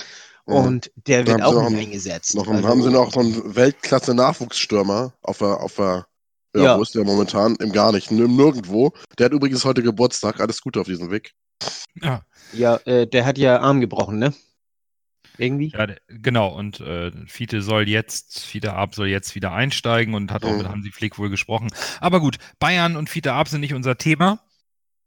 Und 0.47 0.93
der 1.07 1.27
wird 1.27 1.43
auch 1.43 1.71
nicht 1.71 1.87
eingesetzt. 1.87 2.35
Noch, 2.35 2.47
also, 2.47 2.69
haben 2.69 2.83
sie 2.83 2.91
noch 2.91 3.13
so 3.13 3.21
einen 3.21 3.57
Weltklasse-Nachwuchsstürmer 3.57 5.15
auf 5.23 5.39
der, 5.39 5.61
auf 5.61 5.77
der 5.77 6.07
ja, 6.55 6.63
ja, 6.63 6.79
wo 6.79 6.83
ist 6.83 6.95
der 6.95 7.05
momentan? 7.05 7.57
Im 7.57 7.73
Gar 7.73 7.93
nicht, 7.93 8.11
nirgendwo. 8.11 8.93
Der 9.19 9.27
hat 9.27 9.33
übrigens 9.33 9.65
heute 9.65 9.83
Geburtstag. 9.83 10.41
Alles 10.41 10.61
Gute 10.61 10.81
auf 10.81 10.87
diesem 10.87 11.11
Weg. 11.11 11.33
Ja, 12.01 12.23
ja 12.53 12.77
äh, 12.85 13.07
der 13.07 13.25
hat 13.25 13.39
ja 13.39 13.61
Arm 13.61 13.81
gebrochen, 13.81 14.19
ne? 14.19 14.33
Irgendwie? 15.37 15.71
Ja, 15.71 15.89
genau. 16.07 16.49
Und 16.55 16.79
äh, 16.81 17.11
Fiete 17.27 17.61
soll 17.61 17.89
jetzt, 17.89 18.41
Fiete 18.41 18.75
Ab 18.75 18.95
soll 18.95 19.09
jetzt 19.09 19.35
wieder 19.35 19.53
einsteigen 19.53 20.15
und 20.15 20.31
hat 20.31 20.45
auch 20.45 20.53
mhm. 20.53 20.59
mit 20.59 20.69
Hansi 20.69 20.93
Flick 20.93 21.19
wohl 21.19 21.31
gesprochen. 21.31 21.71
Aber 22.01 22.21
gut, 22.21 22.37
Bayern 22.61 22.97
und 22.97 23.11
Fiete 23.11 23.33
Ab 23.33 23.49
sind 23.49 23.61
nicht 23.61 23.75
unser 23.75 23.99
Thema. 23.99 24.41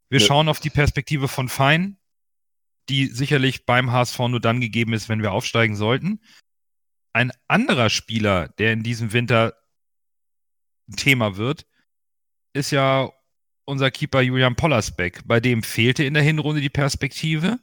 Wir 0.10 0.20
ja. 0.20 0.26
schauen 0.26 0.50
auf 0.50 0.60
die 0.60 0.70
Perspektive 0.70 1.30
von 1.30 1.48
Fein, 1.48 1.98
die 2.90 3.08
sicherlich 3.08 3.66
beim 3.66 3.92
HSV 3.92 4.20
nur 4.20 4.40
dann 4.40 4.62
gegeben 4.62 4.94
ist, 4.94 5.10
wenn 5.10 5.22
wir 5.22 5.32
aufsteigen 5.32 5.76
sollten. 5.76 6.22
Ein 7.14 7.32
anderer 7.48 7.90
Spieler, 7.90 8.50
der 8.50 8.74
in 8.74 8.84
diesem 8.84 9.14
Winter 9.14 9.54
Thema 10.96 11.36
wird, 11.36 11.66
ist 12.54 12.72
ja 12.72 13.12
unser 13.66 13.92
Keeper 13.92 14.22
Julian 14.22 14.56
Pollersbeck. 14.56 15.22
Bei 15.26 15.40
dem 15.40 15.64
fehlte 15.64 16.04
in 16.04 16.14
der 16.14 16.24
Hinrunde 16.24 16.62
die 16.62 16.70
Perspektive. 16.70 17.60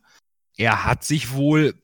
Er 0.57 0.85
hat 0.85 1.05
sich 1.05 1.33
wohl 1.33 1.75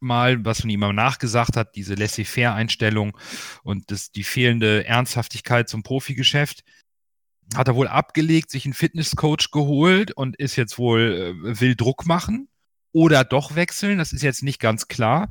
mal, 0.00 0.44
was 0.44 0.62
man 0.62 0.70
ihm 0.70 0.80
mal 0.80 0.92
nachgesagt 0.92 1.56
hat, 1.56 1.74
diese 1.74 1.94
Laissez-faire-Einstellung 1.94 3.18
und 3.64 3.90
das, 3.90 4.12
die 4.12 4.22
fehlende 4.22 4.84
Ernsthaftigkeit 4.86 5.68
zum 5.68 5.82
Profigeschäft, 5.82 6.62
hat 7.54 7.66
er 7.66 7.74
wohl 7.74 7.88
abgelegt, 7.88 8.50
sich 8.50 8.64
einen 8.64 8.74
Fitnesscoach 8.74 9.50
geholt 9.50 10.12
und 10.12 10.36
ist 10.36 10.54
jetzt 10.54 10.78
wohl, 10.78 11.34
äh, 11.44 11.60
will 11.60 11.74
Druck 11.74 12.06
machen 12.06 12.48
oder 12.92 13.24
doch 13.24 13.54
wechseln. 13.54 13.98
Das 13.98 14.12
ist 14.12 14.22
jetzt 14.22 14.42
nicht 14.42 14.60
ganz 14.60 14.88
klar. 14.88 15.30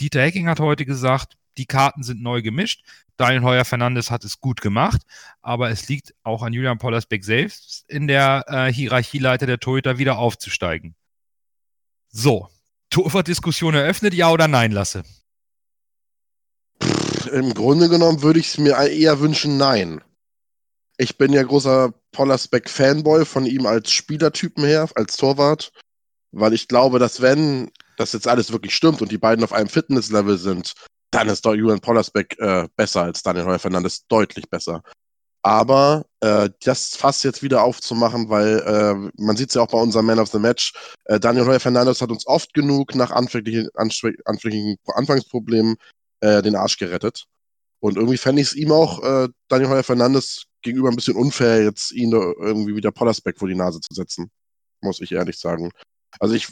Dieter 0.00 0.22
Hecking 0.22 0.48
hat 0.48 0.60
heute 0.60 0.84
gesagt, 0.84 1.36
die 1.58 1.66
Karten 1.66 2.02
sind 2.02 2.22
neu 2.22 2.42
gemischt. 2.42 2.82
Daniel 3.16 3.42
Heuer 3.42 3.64
Fernandes 3.64 4.10
hat 4.10 4.24
es 4.24 4.40
gut 4.40 4.60
gemacht, 4.60 5.00
aber 5.40 5.70
es 5.70 5.88
liegt 5.88 6.14
auch 6.22 6.42
an 6.42 6.52
Julian 6.52 6.78
Pollersbeck 6.78 7.24
selbst 7.24 7.84
in 7.88 8.06
der 8.06 8.44
äh, 8.48 8.72
Hierarchieleiter 8.72 9.46
der 9.46 9.58
Torhüter 9.58 9.96
wieder 9.96 10.18
aufzusteigen. 10.18 10.94
So, 12.10 12.48
Torwart-Diskussion 12.90 13.74
eröffnet, 13.74 14.12
ja 14.12 14.30
oder 14.30 14.48
nein, 14.48 14.72
Lasse? 14.72 15.02
Im 17.32 17.54
Grunde 17.54 17.88
genommen 17.88 18.22
würde 18.22 18.38
ich 18.38 18.48
es 18.48 18.58
mir 18.58 18.76
eher 18.76 19.18
wünschen, 19.20 19.56
nein. 19.56 20.02
Ich 20.98 21.18
bin 21.18 21.32
ja 21.32 21.42
großer 21.42 21.92
Pollersbeck-Fanboy 22.12 23.24
von 23.24 23.46
ihm 23.46 23.66
als 23.66 23.90
Spielertypen 23.90 24.64
her, 24.64 24.88
als 24.94 25.16
Torwart, 25.16 25.72
weil 26.36 26.52
ich 26.52 26.68
glaube, 26.68 26.98
dass 26.98 27.20
wenn 27.20 27.70
das 27.96 28.12
jetzt 28.12 28.28
alles 28.28 28.52
wirklich 28.52 28.74
stimmt 28.74 29.00
und 29.00 29.10
die 29.10 29.18
beiden 29.18 29.44
auf 29.44 29.52
einem 29.52 29.68
Fitnesslevel 29.68 30.38
sind, 30.38 30.74
dann 31.10 31.28
ist 31.28 31.44
Julian 31.44 31.80
Pollersbeck 31.80 32.38
äh, 32.38 32.68
besser 32.76 33.02
als 33.02 33.22
Daniel 33.22 33.46
Heuer 33.46 33.58
Fernandes, 33.58 34.06
deutlich 34.06 34.48
besser. 34.50 34.82
Aber 35.42 36.04
äh, 36.20 36.50
das 36.64 36.96
fast 36.96 37.24
jetzt 37.24 37.42
wieder 37.42 37.62
aufzumachen, 37.62 38.28
weil 38.28 38.58
äh, 38.58 39.22
man 39.22 39.36
sieht 39.36 39.50
es 39.50 39.54
ja 39.54 39.62
auch 39.62 39.68
bei 39.68 39.78
unserem 39.78 40.06
Man 40.06 40.18
of 40.18 40.28
the 40.30 40.38
Match, 40.38 40.74
äh, 41.04 41.20
Daniel 41.20 41.46
Heuer 41.46 41.60
Fernandes 41.60 42.02
hat 42.02 42.10
uns 42.10 42.26
oft 42.26 42.52
genug 42.52 42.94
nach 42.94 43.12
anfänglichen, 43.12 43.68
anfänglichen 43.74 44.76
Anfangsproblemen 44.86 45.76
äh, 46.20 46.42
den 46.42 46.56
Arsch 46.56 46.76
gerettet. 46.78 47.24
Und 47.78 47.96
irgendwie 47.96 48.18
fände 48.18 48.42
ich 48.42 48.48
es 48.48 48.54
ihm 48.54 48.72
auch, 48.72 49.02
äh, 49.04 49.28
Daniel 49.48 49.70
Heuer 49.70 49.84
Fernandes 49.84 50.46
gegenüber 50.62 50.88
ein 50.88 50.96
bisschen 50.96 51.16
unfair, 51.16 51.62
jetzt 51.62 51.92
ihn 51.92 52.12
irgendwie 52.12 52.74
wieder 52.74 52.90
Pollersbeck 52.90 53.38
vor 53.38 53.48
die 53.48 53.54
Nase 53.54 53.80
zu 53.80 53.94
setzen. 53.94 54.30
Muss 54.82 55.00
ich 55.00 55.12
ehrlich 55.12 55.38
sagen. 55.38 55.70
Also 56.18 56.34
ich 56.34 56.48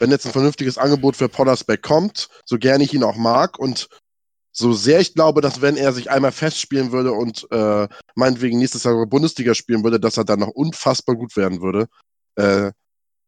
wenn 0.00 0.10
jetzt 0.10 0.26
ein 0.26 0.32
vernünftiges 0.32 0.78
Angebot 0.78 1.14
für 1.14 1.28
Pollersbeck 1.28 1.82
kommt, 1.82 2.28
so 2.44 2.58
gerne 2.58 2.82
ich 2.82 2.94
ihn 2.94 3.04
auch 3.04 3.16
mag 3.16 3.58
und 3.58 3.88
so 4.50 4.72
sehr 4.72 4.98
ich 4.98 5.14
glaube, 5.14 5.42
dass 5.42 5.60
wenn 5.60 5.76
er 5.76 5.92
sich 5.92 6.10
einmal 6.10 6.32
festspielen 6.32 6.90
würde 6.90 7.12
und 7.12 7.46
äh, 7.52 7.86
meinetwegen 8.16 8.58
nächstes 8.58 8.82
Jahr 8.82 9.06
Bundesliga 9.06 9.54
spielen 9.54 9.84
würde, 9.84 10.00
dass 10.00 10.16
er 10.16 10.24
dann 10.24 10.40
noch 10.40 10.48
unfassbar 10.48 11.14
gut 11.14 11.36
werden 11.36 11.60
würde, 11.60 11.86
äh, 12.34 12.72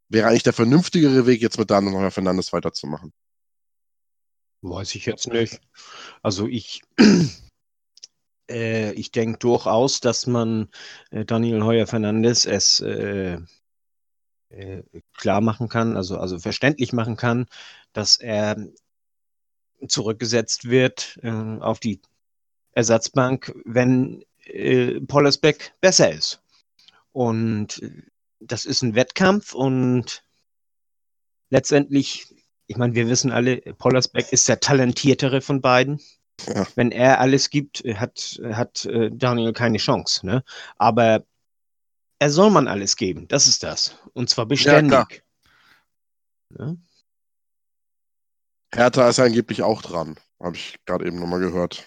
wäre 0.08 0.28
eigentlich 0.28 0.42
der 0.42 0.52
vernünftigere 0.52 1.26
Weg, 1.26 1.40
jetzt 1.40 1.58
mit 1.58 1.70
Daniel 1.70 1.94
Heuer 1.94 2.10
Fernandes 2.10 2.52
weiterzumachen. 2.52 3.12
Weiß 4.62 4.94
ich 4.94 5.06
jetzt 5.06 5.28
nicht. 5.28 5.60
Also 6.22 6.48
ich, 6.48 6.82
äh, 8.50 8.92
ich 8.92 9.12
denke 9.12 9.38
durchaus, 9.38 10.00
dass 10.00 10.26
man 10.26 10.70
äh, 11.10 11.24
Daniel 11.24 11.62
Heuer 11.62 11.86
Fernandes 11.86 12.46
es 12.46 12.80
äh, 14.52 14.82
klar 15.16 15.40
machen 15.40 15.68
kann, 15.68 15.96
also, 15.96 16.18
also 16.18 16.38
verständlich 16.38 16.92
machen 16.92 17.16
kann, 17.16 17.46
dass 17.92 18.16
er 18.16 18.56
zurückgesetzt 19.88 20.68
wird 20.68 21.18
äh, 21.22 21.30
auf 21.30 21.80
die 21.80 22.00
Ersatzbank, 22.72 23.52
wenn 23.64 24.24
äh, 24.44 25.00
Pollersbeck 25.00 25.74
besser 25.80 26.12
ist. 26.12 26.42
Und 27.12 27.82
das 28.40 28.64
ist 28.64 28.82
ein 28.82 28.94
Wettkampf 28.94 29.54
und 29.54 30.24
letztendlich, 31.50 32.34
ich 32.66 32.76
meine, 32.76 32.94
wir 32.94 33.08
wissen 33.08 33.30
alle, 33.30 33.58
Pollersbeck 33.58 34.32
ist 34.32 34.48
der 34.48 34.60
talentiertere 34.60 35.40
von 35.40 35.60
beiden. 35.60 36.00
Ja. 36.46 36.66
Wenn 36.74 36.90
er 36.90 37.20
alles 37.20 37.50
gibt, 37.50 37.84
hat, 37.94 38.40
hat 38.42 38.86
äh, 38.86 39.10
Daniel 39.12 39.52
keine 39.52 39.78
Chance. 39.78 40.26
Ne? 40.26 40.42
Aber 40.76 41.24
er 42.22 42.30
soll 42.30 42.50
man 42.50 42.68
alles 42.68 42.94
geben, 42.94 43.26
das 43.26 43.48
ist 43.48 43.64
das. 43.64 43.98
Und 44.12 44.30
zwar 44.30 44.46
beständig. 44.46 45.24
Ja, 46.56 46.66
ja? 46.66 46.76
Hertha 48.72 49.08
ist 49.08 49.18
angeblich 49.18 49.64
auch 49.64 49.82
dran, 49.82 50.14
habe 50.40 50.54
ich 50.54 50.78
gerade 50.86 51.04
eben 51.04 51.18
nochmal 51.18 51.40
gehört. 51.40 51.84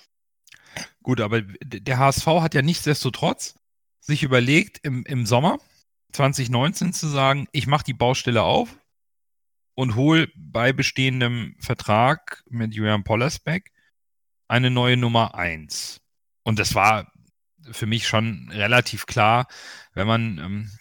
Gut, 1.02 1.22
aber 1.22 1.42
der 1.42 2.00
HSV 2.00 2.26
hat 2.28 2.54
ja 2.54 2.62
nichtsdestotrotz 2.62 3.56
sich 4.02 4.24
überlegt, 4.24 4.80
im, 4.84 5.06
im 5.06 5.26
Sommer 5.26 5.58
2019 6.12 6.92
zu 6.92 7.08
sagen, 7.08 7.48
ich 7.54 7.66
mache 7.66 7.86
die 7.86 7.94
Baustelle 7.94 8.44
auf 8.44 8.78
und 9.74 9.96
hole 9.96 10.28
bei 10.36 10.74
bestehendem 10.74 11.56
Vertrag 11.62 12.44
mit 12.50 12.74
Julian 12.74 13.06
Pollersbeck 13.06 13.72
eine 14.50 14.70
neue 14.70 14.98
Nummer 14.98 15.34
1. 15.36 16.02
Und 16.44 16.60
das 16.60 16.76
war 16.76 17.10
für 17.72 17.86
mich 17.86 18.08
schon 18.08 18.50
relativ 18.52 19.06
klar, 19.06 19.48
wenn 19.94 20.08
man, 20.08 20.38
ähm, 20.38 20.72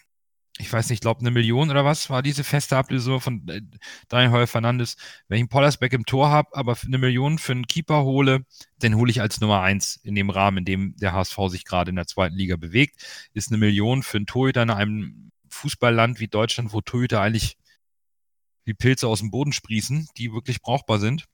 ich 0.57 0.71
weiß 0.71 0.89
nicht, 0.89 0.97
ich 0.97 1.01
glaube, 1.01 1.19
eine 1.19 1.31
Million 1.31 1.69
oder 1.69 1.83
was 1.83 2.09
war 2.09 2.21
diese 2.23 2.43
feste 2.43 2.77
Ablösung 2.77 3.19
von 3.19 3.47
äh, 3.49 3.61
Daniel 4.07 4.31
Heuer 4.31 4.47
Fernandes. 4.47 4.95
Wenn 5.27 5.37
ich 5.37 5.41
einen 5.41 5.49
Pollersbeck 5.49 5.93
im 5.93 6.05
Tor 6.05 6.29
habe, 6.29 6.55
aber 6.55 6.77
eine 6.85 6.97
Million 6.97 7.37
für 7.37 7.51
einen 7.51 7.67
Keeper 7.67 8.03
hole, 8.03 8.45
dann 8.79 8.95
hole 8.95 9.11
ich 9.11 9.21
als 9.21 9.41
Nummer 9.41 9.61
eins 9.61 9.97
in 9.97 10.15
dem 10.15 10.29
Rahmen, 10.29 10.59
in 10.59 10.65
dem 10.65 10.95
der 10.97 11.13
HSV 11.13 11.37
sich 11.49 11.65
gerade 11.65 11.89
in 11.89 11.95
der 11.97 12.07
zweiten 12.07 12.35
Liga 12.35 12.55
bewegt. 12.55 13.27
Ist 13.33 13.49
eine 13.49 13.57
Million 13.57 14.03
für 14.03 14.17
einen 14.17 14.27
Torhüter 14.27 14.63
in 14.63 14.69
einem 14.69 15.31
Fußballland 15.49 16.19
wie 16.19 16.27
Deutschland, 16.27 16.73
wo 16.73 16.81
Torhüter 16.81 17.21
eigentlich 17.21 17.57
wie 18.65 18.73
Pilze 18.73 19.07
aus 19.07 19.19
dem 19.19 19.31
Boden 19.31 19.53
sprießen, 19.53 20.07
die 20.17 20.33
wirklich 20.33 20.61
brauchbar 20.61 20.99
sind. 20.99 21.25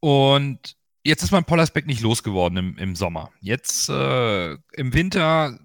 Und 0.00 0.76
jetzt 1.04 1.22
ist 1.22 1.30
mein 1.30 1.44
Pollersbeck 1.44 1.86
nicht 1.86 2.00
losgeworden 2.00 2.58
im, 2.58 2.78
im 2.78 2.96
Sommer. 2.96 3.30
Jetzt 3.40 3.88
äh, 3.88 4.52
im 4.52 4.94
Winter 4.94 5.58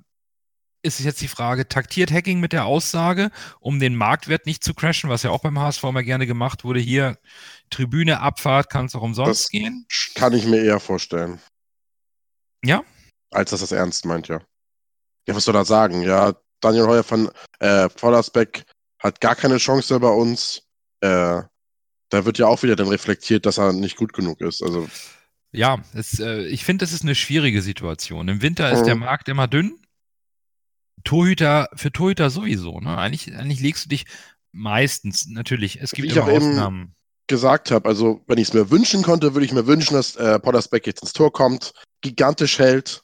ist 0.84 1.00
es 1.00 1.06
jetzt 1.06 1.22
die 1.22 1.28
Frage, 1.28 1.68
taktiert 1.68 2.12
Hacking 2.12 2.40
mit 2.40 2.54
der 2.54 2.66
Aussage, 2.66 3.32
um 3.60 3.80
den 3.80 3.96
Marktwert 3.96 4.46
nicht 4.46 4.64
zu 4.64 4.74
crashen, 4.74 5.10
was 5.10 5.24
ja 5.24 5.32
auch 5.32 5.42
beim 5.42 5.60
HSV 5.60 5.84
mal 5.84 6.04
gerne 6.04 6.28
gemacht 6.28 6.64
wurde, 6.64 6.80
hier 6.80 7.18
Tribüne, 7.70 8.22
Abfahrt, 8.22 8.70
kann 8.70 8.86
es 8.86 8.96
auch 8.96 9.02
umsonst 9.02 9.46
das 9.46 9.50
gehen? 9.50 9.86
Kann 10.16 10.34
ich 10.34 10.46
mir 10.46 10.64
eher 10.64 10.80
vorstellen. 10.80 11.40
Ja? 12.64 12.84
Als 13.32 13.50
dass 13.52 13.60
das 13.60 13.72
ernst 13.72 14.06
meint, 14.06 14.28
ja. 14.28 14.42
Ja, 15.28 15.36
was 15.36 15.44
soll 15.44 15.56
er 15.56 15.66
sagen? 15.66 16.04
Ja, 16.04 16.34
Daniel 16.62 16.88
Heuer 16.88 17.04
von 17.04 17.30
äh, 17.60 17.90
Vollersbeck 17.90 18.64
hat 19.00 19.20
gar 19.20 19.36
keine 19.36 19.58
Chance 19.58 20.00
bei 20.00 20.10
uns. 20.10 20.64
Äh, 21.02 21.42
da 22.10 22.26
wird 22.26 22.38
ja 22.38 22.48
auch 22.48 22.64
wieder 22.64 22.78
dann 22.78 22.88
reflektiert, 22.88 23.46
dass 23.46 23.58
er 23.58 23.74
nicht 23.74 23.98
gut 23.98 24.14
genug 24.14 24.40
ist. 24.40 24.64
Also 24.64 24.88
ja, 25.52 25.80
es, 25.94 26.20
äh, 26.20 26.44
ich 26.46 26.66
finde, 26.66 26.84
das 26.84 26.94
ist 26.94 27.04
eine 27.04 27.16
schwierige 27.16 27.62
Situation. 27.62 28.28
Im 28.28 28.42
Winter 28.42 28.72
ist 28.72 28.82
mhm. 28.82 28.86
der 28.86 28.96
Markt 28.96 29.30
immer 29.30 29.48
dünn. 29.48 29.80
Torhüter, 31.04 31.70
für 31.74 31.92
Torhüter 31.92 32.30
sowieso. 32.30 32.80
Ne? 32.80 32.98
Eigentlich, 32.98 33.34
eigentlich 33.36 33.62
legst 33.62 33.86
du 33.86 33.90
dich 33.90 34.06
meistens, 34.52 35.28
natürlich, 35.28 35.80
es 35.82 35.92
gibt 35.92 36.08
Wie 36.08 36.12
ich 36.12 36.18
immer 36.18 36.26
auch 36.26 36.32
eben 36.32 36.50
Ausnahmen. 36.50 36.96
gesagt 37.28 37.72
habe, 37.72 37.88
also 37.88 38.24
wenn 38.28 38.38
ich 38.38 38.50
es 38.50 38.54
mir 38.54 38.70
wünschen 38.72 39.04
konnte, 39.04 39.34
würde 39.34 39.46
ich 39.46 39.54
mir 39.54 39.68
wünschen, 39.68 39.94
dass 39.94 40.16
äh, 40.16 40.40
Pottersbeck 40.40 40.86
jetzt 40.86 41.02
ins 41.02 41.14
Tor 41.14 41.32
kommt, 41.32 41.74
gigantisch 42.02 42.60
hält 42.60 43.04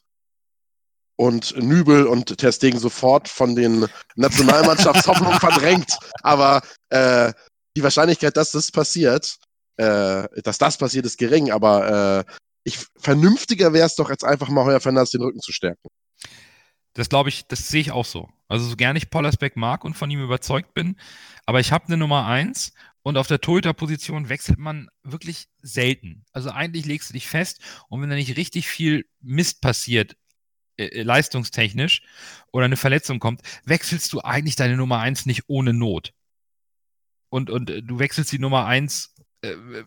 und 1.16 1.56
Nübel 1.58 2.08
und 2.08 2.38
Ter 2.38 2.52
Stegen 2.52 2.80
sofort 2.80 3.30
von 3.30 3.56
den 3.56 3.86
Nationalmannschaftshoffnungen 4.16 5.40
verdrängt. 5.40 5.98
Aber 6.24 6.62
äh, 6.90 7.32
die 7.78 7.84
Wahrscheinlichkeit, 7.84 8.36
dass 8.36 8.52
das 8.52 8.72
passiert, 8.72 9.38
äh, 9.78 10.28
dass 10.44 10.58
das 10.58 10.78
passiert, 10.78 11.06
ist 11.06 11.18
gering. 11.18 11.52
Aber 11.52 12.26
äh, 12.28 12.34
ich, 12.64 12.80
vernünftiger 12.98 13.74
wäre 13.74 13.86
es 13.86 13.96
doch 13.96 14.10
jetzt 14.10 14.24
einfach 14.24 14.50
mal 14.50 14.66
Heuer 14.66 14.80
Fernandes 14.80 15.12
den 15.12 15.22
Rücken 15.22 15.40
zu 15.40 15.52
stärken. 15.52 15.90
Das 16.94 17.10
glaube 17.10 17.30
ich, 17.30 17.48
das 17.48 17.68
sehe 17.68 17.82
ich 17.82 17.92
auch 17.92 18.06
so. 18.06 18.30
Also 18.48 18.66
so 18.66 18.76
gerne 18.76 19.00
ich 19.00 19.10
Pollersbeck 19.10 19.56
mag 19.56 19.84
und 19.84 19.96
von 19.96 20.12
ihm 20.12 20.24
überzeugt 20.24 20.74
bin, 20.76 20.96
aber 21.46 21.60
ich 21.60 21.72
habe 21.72 21.88
eine 21.88 21.98
Nummer 21.98 22.28
eins 22.28 22.72
und 23.02 23.18
auf 23.18 23.28
der 23.28 23.42
Torhüter-Position 23.42 24.30
wechselt 24.30 24.60
man 24.60 24.90
wirklich 25.02 25.48
selten. 25.62 26.24
Also 26.34 26.52
eigentlich 26.52 26.86
legst 26.86 27.10
du 27.10 27.14
dich 27.14 27.28
fest 27.28 27.60
und 27.90 28.02
wenn 28.02 28.10
da 28.10 28.16
nicht 28.16 28.38
richtig 28.38 28.68
viel 28.68 29.06
Mist 29.22 29.60
passiert, 29.60 30.16
äh, 30.78 30.86
äh, 30.86 31.04
leistungstechnisch 31.04 32.02
oder 32.52 32.66
eine 32.66 32.78
Verletzung 32.78 33.20
kommt, 33.20 33.42
wechselst 33.66 34.12
du 34.14 34.22
eigentlich 34.22 34.56
deine 34.56 34.78
Nummer 34.78 35.00
eins 35.00 35.26
nicht 35.26 35.44
ohne 35.48 35.74
Not. 35.74 36.14
Und, 37.30 37.50
und 37.50 37.70
äh, 37.70 37.84
du 37.84 38.00
wechselst 38.00 38.32
die 38.32 38.40
Nummer 38.40 38.66
eins 38.66 39.13
äh, 39.44 39.84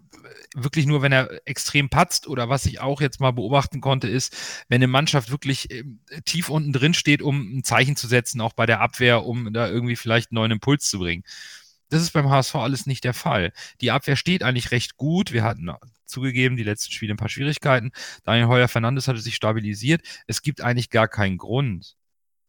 wirklich 0.54 0.86
nur, 0.86 1.02
wenn 1.02 1.12
er 1.12 1.40
extrem 1.46 1.88
patzt 1.88 2.26
oder 2.28 2.48
was 2.48 2.66
ich 2.66 2.80
auch 2.80 3.00
jetzt 3.00 3.20
mal 3.20 3.32
beobachten 3.32 3.80
konnte, 3.80 4.08
ist, 4.08 4.36
wenn 4.68 4.76
eine 4.76 4.86
Mannschaft 4.86 5.30
wirklich 5.30 5.70
äh, 5.70 5.84
tief 6.25 6.48
unten 6.50 6.72
drin 6.72 6.94
steht, 6.94 7.22
um 7.22 7.58
ein 7.58 7.64
Zeichen 7.64 7.96
zu 7.96 8.06
setzen, 8.06 8.40
auch 8.40 8.52
bei 8.52 8.66
der 8.66 8.80
Abwehr, 8.80 9.25
um 9.25 9.52
da 9.52 9.68
irgendwie 9.68 9.96
vielleicht 9.96 10.30
einen 10.30 10.36
neuen 10.36 10.52
Impuls 10.52 10.88
zu 10.88 10.98
bringen. 10.98 11.25
Das 11.88 12.02
ist 12.02 12.12
beim 12.12 12.28
HSV 12.28 12.54
alles 12.56 12.86
nicht 12.86 13.04
der 13.04 13.14
Fall. 13.14 13.52
Die 13.80 13.90
Abwehr 13.90 14.16
steht 14.16 14.42
eigentlich 14.42 14.72
recht 14.72 14.96
gut. 14.96 15.32
Wir 15.32 15.44
hatten 15.44 15.70
zugegeben 16.04 16.56
die 16.56 16.64
letzten 16.64 16.92
Spiele 16.92 17.14
ein 17.14 17.18
paar 17.18 17.28
Schwierigkeiten. 17.28 17.92
Daniel 18.25 18.48
Heuer 18.48 18.68
Fernandes 18.68 19.08
hatte 19.08 19.20
sich 19.20 19.36
stabilisiert. 19.36 20.02
Es 20.26 20.42
gibt 20.42 20.60
eigentlich 20.60 20.90
gar 20.90 21.08
keinen 21.08 21.38
Grund, 21.38 21.96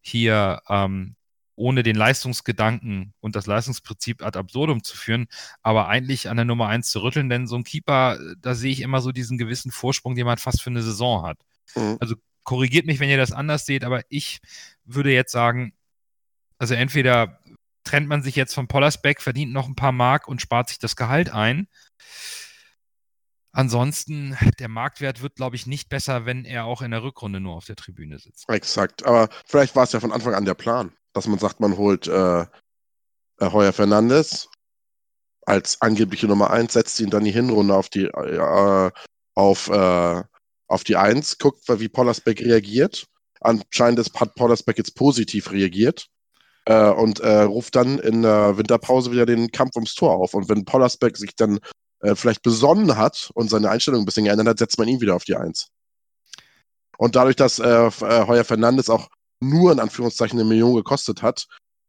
hier 0.02 0.62
ähm, 0.70 1.17
ohne 1.58 1.84
den 1.84 1.96
Leistungsgedanken 1.96 3.14
und 3.20 3.36
das 3.36 3.48
Leistungsprinzip 3.48 4.24
ad 4.24 4.38
absurdum 4.38 4.84
zu 4.84 4.96
führen, 4.96 5.28
aber 5.62 5.88
eigentlich 5.88 6.30
an 6.30 6.38
der 6.38 6.46
Nummer 6.46 6.68
eins 6.68 6.90
zu 6.90 7.02
rütteln, 7.02 7.30
denn 7.30 7.48
so 7.48 7.56
ein 7.58 7.64
Keeper, 7.64 8.18
da 8.40 8.56
sehe 8.56 8.72
ich 8.72 8.82
immer 8.82 9.02
so 9.02 9.12
diesen 9.12 9.38
gewissen 9.38 9.72
Vorsprung, 9.72 10.16
den 10.16 10.26
man 10.26 10.38
fast 10.38 10.62
für 10.62 10.70
eine 10.70 10.84
Saison 10.84 11.26
hat. 11.26 11.40
Mhm. 11.76 11.98
Also 12.00 12.16
korrigiert 12.44 12.86
mich, 12.86 13.00
wenn 13.00 13.10
ihr 13.10 13.18
das 13.18 13.32
anders 13.32 13.66
seht, 13.66 13.84
aber 13.84 14.04
ich 14.10 14.40
würde 14.86 15.12
jetzt 15.12 15.32
sagen, 15.32 15.74
also 16.60 16.76
entweder 16.76 17.40
trennt 17.84 18.08
man 18.08 18.22
sich 18.22 18.36
jetzt 18.36 18.54
von 18.54 18.68
Pollersbeck, 18.68 19.22
verdient 19.22 19.52
noch 19.52 19.68
ein 19.68 19.76
paar 19.76 19.92
Mark 19.92 20.28
und 20.28 20.42
spart 20.42 20.70
sich 20.70 20.78
das 20.78 20.96
Gehalt 20.96 21.32
ein. 21.32 21.68
Ansonsten, 23.52 24.38
der 24.60 24.70
Marktwert 24.70 25.24
wird, 25.24 25.36
glaube 25.36 25.56
ich, 25.56 25.66
nicht 25.66 25.90
besser, 25.90 26.28
wenn 26.28 26.46
er 26.46 26.66
auch 26.66 26.84
in 26.84 26.92
der 26.92 27.02
Rückrunde 27.02 27.40
nur 27.40 27.56
auf 27.56 27.66
der 27.66 27.76
Tribüne 27.76 28.20
sitzt. 28.20 28.48
Exakt. 28.50 29.04
Aber 29.04 29.30
vielleicht 29.46 29.76
war 29.76 29.84
es 29.84 29.92
ja 29.94 30.00
von 30.00 30.12
Anfang 30.12 30.36
an 30.36 30.46
der 30.46 30.54
Plan, 30.54 30.92
dass 31.18 31.28
man 31.28 31.40
sagt, 31.40 31.60
man 31.60 31.78
holt 31.78 32.08
äh, 32.08 32.42
äh, 32.42 32.46
Heuer 33.42 33.74
Fernandes 33.74 34.50
als 35.46 35.82
angebliche 35.82 36.28
Nummer 36.28 36.52
1, 36.52 36.74
setzt 36.74 37.00
ihn 37.00 37.10
dann 37.10 37.24
die 37.24 37.32
Hinrunde 37.32 37.76
auf 37.76 37.90
die 37.90 38.06
äh, 38.06 38.92
auf, 39.36 39.70
äh, 39.70 40.24
auf 40.68 40.84
die 40.84 40.96
1, 40.96 41.38
guckt, 41.38 41.63
wie 41.68 41.89
Pollersbeck 41.89 42.41
reagiert. 42.41 43.06
Anscheinend 43.39 44.00
hat 44.00 44.36
Pollersbeck 44.36 44.78
jetzt 44.78 44.96
positiv 44.96 45.52
reagiert 45.52 46.08
äh, 46.65 46.89
und 46.89 47.20
äh, 47.20 47.41
ruft 47.41 47.76
dann 47.76 48.00
in 48.00 48.24
der 48.24 48.58
Winterpause 48.58 49.12
wieder 49.12 49.26
den 49.26 49.52
Kampf 49.52 49.76
ums 49.76 49.94
Tor 49.94 50.15
auf. 50.15 50.34
Und 50.34 50.50
wenn 50.50 50.65
Pollersbeck 50.65 51.18
sich 51.18 51.36
dann 51.36 51.60
äh, 52.02 52.15
vielleicht 52.15 52.41
besonnen 52.41 52.98
hat 52.98 53.30
und 53.36 53.50
seine 53.50 53.70
Einstellung 53.70 54.02
ein 54.02 54.06
bisschen 54.06 54.26
geändert 54.26 54.48
hat, 54.48 54.60
setzt 54.60 54.78
man 54.80 54.88
ihn 54.88 55.02
wieder 55.02 55.15
auf 55.15 55.24
die 55.24 55.36
Eins. 55.36 55.70
Und 56.98 57.15
dadurch, 57.15 57.36
dass 57.36 57.60
äh, 57.60 57.88
äh, 57.88 58.28
Heuer 58.28 58.44
Fernandes 58.44 58.89
auch 58.89 59.08
nur 59.39 59.71
in 59.71 59.80
Anführungszeichen 59.80 60.39
eine 60.39 60.47
Million 60.47 60.76
gekostet 60.76 61.21
hat, 61.21 61.47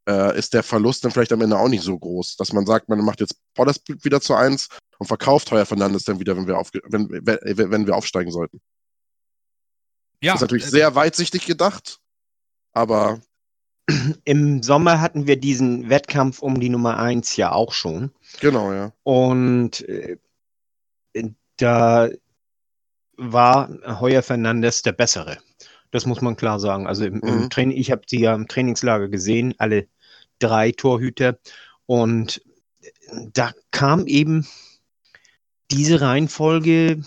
äh, 0.08 0.36
ist 0.38 0.54
der 0.54 0.62
Verlust 0.62 1.04
dann 1.04 1.10
vielleicht 1.12 1.32
am 1.32 1.40
Ende 1.40 1.58
auch 1.58 1.68
nicht 1.68 1.82
so 1.82 1.98
groß, 1.98 2.36
dass 2.36 2.52
man 2.52 2.66
sagt, 2.66 2.88
man 2.88 3.04
macht 3.04 3.20
jetzt 3.20 3.36
Pollersbeck 3.54 4.04
wieder 4.04 4.20
zu 4.20 4.34
Eins 4.34 4.68
und 4.98 5.06
verkauft 5.06 5.50
Heuer 5.50 5.66
Fernandes 5.66 6.04
dann 6.04 6.20
wieder, 6.20 6.36
wenn 6.36 6.46
wir, 6.46 6.58
aufge 6.58 6.80
wenn, 6.84 7.08
wenn, 7.10 7.70
wenn 7.70 7.86
wir 7.86 7.96
aufsteigen 7.96 8.30
sollten. 8.30 8.60
Ja, 10.22 10.32
das 10.32 10.40
ist 10.40 10.42
natürlich 10.42 10.66
äh, 10.66 10.70
sehr 10.70 10.94
weitsichtig 10.94 11.46
gedacht, 11.46 12.00
aber 12.72 13.20
Im 14.24 14.62
Sommer 14.62 15.00
hatten 15.00 15.26
wir 15.26 15.38
diesen 15.38 15.88
Wettkampf 15.88 16.42
um 16.42 16.60
die 16.60 16.68
Nummer 16.68 16.98
1 16.98 17.36
ja 17.36 17.52
auch 17.52 17.72
schon. 17.72 18.10
genau, 18.40 18.72
ja. 18.72 18.92
Und 19.02 19.80
äh, 19.88 20.18
da 21.56 22.08
war 23.16 24.00
Heuer 24.00 24.22
Fernandes 24.22 24.82
der 24.82 24.92
Bessere. 24.92 25.38
Das 25.90 26.06
muss 26.06 26.20
man 26.20 26.36
klar 26.36 26.60
sagen. 26.60 26.86
Also 26.86 27.04
im, 27.04 27.20
im 27.20 27.42
Mhm. 27.42 27.50
Training, 27.50 27.76
ich 27.76 27.90
habe 27.90 28.02
sie 28.06 28.20
ja 28.20 28.34
im 28.34 28.48
Trainingslager 28.48 29.08
gesehen, 29.08 29.54
alle 29.58 29.88
drei 30.38 30.72
Torhüter. 30.72 31.38
Und 31.86 32.42
da 33.32 33.52
kam 33.70 34.06
eben 34.06 34.46
diese 35.70 36.00
Reihenfolge 36.00 37.02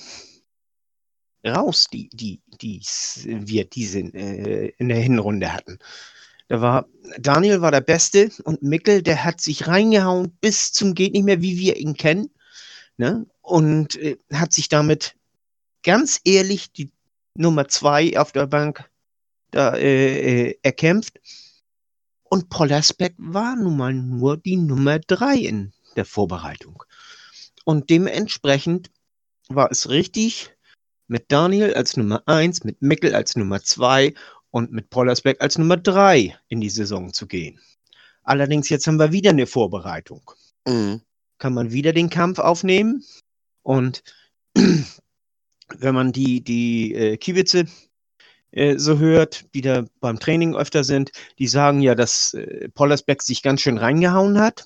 raus, 1.45 1.87
die, 1.91 2.09
die, 2.09 2.41
die 2.61 2.81
wir 3.25 3.65
diese 3.65 3.99
äh, 3.99 4.73
in 4.77 4.89
der 4.89 4.99
Hinrunde 4.99 5.53
hatten. 5.53 5.79
Da 6.47 6.61
war 6.61 6.87
Daniel 7.17 7.61
war 7.61 7.71
der 7.71 7.81
Beste 7.81 8.29
und 8.43 8.61
Mickel, 8.61 9.01
der 9.01 9.23
hat 9.23 9.41
sich 9.41 9.67
reingehauen 9.67 10.37
bis 10.41 10.73
zum 10.73 10.93
geht 10.93 11.13
nicht 11.13 11.23
mehr, 11.23 11.41
wie 11.41 11.57
wir 11.57 11.77
ihn 11.77 11.95
kennen, 11.95 12.29
ne? 12.97 13.25
Und 13.41 13.95
äh, 13.95 14.17
hat 14.33 14.53
sich 14.53 14.69
damit 14.69 15.15
ganz 15.83 16.19
ehrlich 16.25 16.71
die 16.73 16.91
Nummer 17.35 17.67
zwei 17.67 18.17
auf 18.17 18.31
der 18.31 18.47
Bank 18.47 18.89
da 19.51 19.75
äh, 19.75 20.49
äh, 20.49 20.59
erkämpft. 20.61 21.19
Und 22.23 22.49
Pollersbeck 22.49 23.13
war 23.17 23.55
nun 23.55 23.77
mal 23.77 23.93
nur 23.93 24.37
die 24.37 24.55
Nummer 24.55 24.99
drei 24.99 25.35
in 25.35 25.73
der 25.95 26.05
Vorbereitung. 26.05 26.83
Und 27.65 27.89
dementsprechend 27.89 28.89
war 29.49 29.69
es 29.69 29.89
richtig, 29.89 30.55
mit 31.07 31.29
Daniel 31.29 31.73
als 31.73 31.97
Nummer 31.97 32.23
eins, 32.25 32.63
mit 32.63 32.81
Mickel 32.81 33.13
als 33.13 33.35
Nummer 33.35 33.61
zwei 33.61 34.13
und 34.49 34.71
mit 34.71 34.89
Pollersbeck 34.89 35.41
als 35.41 35.57
Nummer 35.57 35.75
drei 35.75 36.37
in 36.47 36.61
die 36.61 36.69
Saison 36.69 37.11
zu 37.11 37.27
gehen. 37.27 37.59
Allerdings 38.23 38.69
jetzt 38.69 38.87
haben 38.87 38.97
wir 38.99 39.11
wieder 39.11 39.31
eine 39.31 39.45
Vorbereitung. 39.45 40.31
Mhm. 40.65 41.01
Kann 41.37 41.53
man 41.53 41.71
wieder 41.71 41.91
den 41.91 42.09
Kampf 42.09 42.39
aufnehmen 42.39 43.03
und 43.61 44.03
wenn 45.79 45.95
man 45.95 46.11
die, 46.11 46.43
die 46.43 46.93
äh, 46.93 47.17
Kiewitze 47.17 47.65
äh, 48.51 48.77
so 48.77 48.99
hört, 48.99 49.53
die 49.53 49.61
da 49.61 49.85
beim 49.99 50.19
Training 50.19 50.55
öfter 50.55 50.83
sind, 50.83 51.11
die 51.39 51.47
sagen 51.47 51.81
ja, 51.81 51.95
dass 51.95 52.33
äh, 52.33 52.69
Pollersbeck 52.69 53.21
sich 53.21 53.41
ganz 53.41 53.61
schön 53.61 53.77
reingehauen 53.77 54.39
hat. 54.39 54.65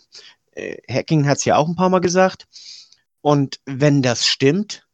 Äh, 0.52 0.78
Hacking 0.92 1.28
hat 1.28 1.38
es 1.38 1.46
ja 1.46 1.58
auch 1.58 1.68
ein 1.68 1.76
paar 1.76 1.90
Mal 1.90 2.00
gesagt. 2.00 2.48
Und 3.22 3.60
wenn 3.66 4.02
das 4.02 4.26
stimmt, 4.26 4.88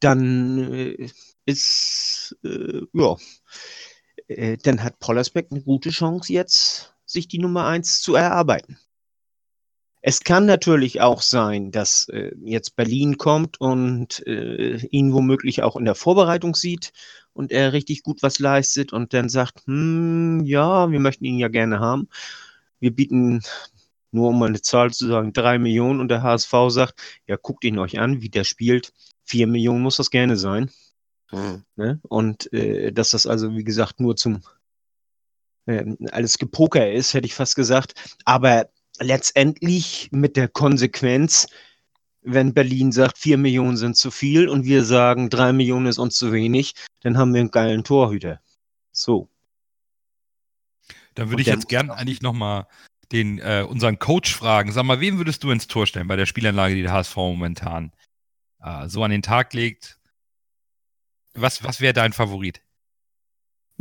dann 0.00 0.72
äh, 0.72 1.08
ist, 1.46 2.36
äh, 2.44 2.82
ja, 2.92 3.16
äh, 4.28 4.56
dann 4.58 4.82
hat 4.82 4.98
Pollersbeck 4.98 5.48
eine 5.50 5.62
gute 5.62 5.90
Chance 5.90 6.32
jetzt, 6.32 6.94
sich 7.04 7.28
die 7.28 7.38
Nummer 7.38 7.66
eins 7.66 8.00
zu 8.00 8.14
erarbeiten. 8.14 8.78
Es 10.02 10.20
kann 10.20 10.46
natürlich 10.46 11.00
auch 11.00 11.20
sein, 11.20 11.70
dass 11.70 12.08
äh, 12.08 12.32
jetzt 12.42 12.74
Berlin 12.74 13.18
kommt 13.18 13.60
und 13.60 14.26
äh, 14.26 14.76
ihn 14.86 15.12
womöglich 15.12 15.62
auch 15.62 15.76
in 15.76 15.84
der 15.84 15.94
Vorbereitung 15.94 16.54
sieht 16.54 16.92
und 17.34 17.52
er 17.52 17.72
richtig 17.72 18.02
gut 18.02 18.22
was 18.22 18.38
leistet 18.38 18.92
und 18.92 19.12
dann 19.12 19.28
sagt, 19.28 19.66
hm, 19.66 20.42
ja, 20.44 20.90
wir 20.90 21.00
möchten 21.00 21.24
ihn 21.24 21.38
ja 21.38 21.48
gerne 21.48 21.80
haben. 21.80 22.08
Wir 22.80 22.94
bieten 22.94 23.42
nur 24.10 24.30
um 24.30 24.38
mal 24.38 24.48
eine 24.48 24.62
Zahl 24.62 24.90
zu 24.90 25.06
sagen, 25.06 25.32
drei 25.32 25.58
Millionen 25.58 26.00
und 26.00 26.08
der 26.08 26.22
HSV 26.22 26.52
sagt, 26.68 27.00
ja, 27.26 27.36
guckt 27.36 27.64
ihn 27.64 27.78
euch 27.78 27.98
an, 27.98 28.22
wie 28.22 28.30
der 28.30 28.44
spielt. 28.44 28.92
Vier 29.24 29.46
Millionen 29.46 29.82
muss 29.82 29.96
das 29.96 30.10
gerne 30.10 30.36
sein. 30.36 30.70
Mhm. 31.30 31.64
Ne? 31.76 32.00
Und 32.08 32.52
äh, 32.52 32.90
dass 32.92 33.10
das 33.10 33.26
also, 33.26 33.54
wie 33.54 33.64
gesagt, 33.64 34.00
nur 34.00 34.16
zum 34.16 34.42
äh, 35.66 35.84
alles 36.10 36.38
Gepoker 36.38 36.90
ist, 36.90 37.14
hätte 37.14 37.26
ich 37.26 37.34
fast 37.34 37.54
gesagt. 37.54 37.94
Aber 38.24 38.68
letztendlich 39.00 40.08
mit 40.12 40.36
der 40.36 40.48
Konsequenz, 40.48 41.48
wenn 42.22 42.54
Berlin 42.54 42.92
sagt, 42.92 43.18
vier 43.18 43.38
Millionen 43.38 43.76
sind 43.76 43.96
zu 43.96 44.10
viel 44.10 44.48
und 44.48 44.64
wir 44.64 44.84
sagen, 44.84 45.30
drei 45.30 45.52
Millionen 45.52 45.86
ist 45.86 45.98
uns 45.98 46.16
zu 46.16 46.32
wenig, 46.32 46.74
dann 47.00 47.16
haben 47.16 47.32
wir 47.32 47.40
einen 47.40 47.50
geilen 47.50 47.82
Torhüter. 47.82 48.40
So. 48.92 49.28
Dann 51.14 51.24
Und 51.24 51.30
würde 51.30 51.42
ich 51.42 51.48
jetzt 51.48 51.68
gern 51.68 51.90
eigentlich 51.90 52.20
nochmal 52.20 52.66
den, 53.10 53.38
äh, 53.38 53.66
unseren 53.68 53.98
Coach 53.98 54.34
fragen. 54.34 54.72
Sag 54.72 54.84
mal, 54.84 55.00
wen 55.00 55.18
würdest 55.18 55.42
du 55.42 55.50
ins 55.50 55.66
Tor 55.66 55.86
stellen 55.86 56.06
bei 56.06 56.16
der 56.16 56.26
Spielanlage, 56.26 56.74
die 56.74 56.82
der 56.82 56.92
HSV 56.92 57.16
momentan 57.16 57.92
äh, 58.62 58.88
so 58.88 59.02
an 59.02 59.10
den 59.10 59.22
Tag 59.22 59.52
legt? 59.54 59.98
Was, 61.34 61.64
was 61.64 61.80
wäre 61.80 61.92
dein 61.92 62.12
Favorit? 62.12 62.60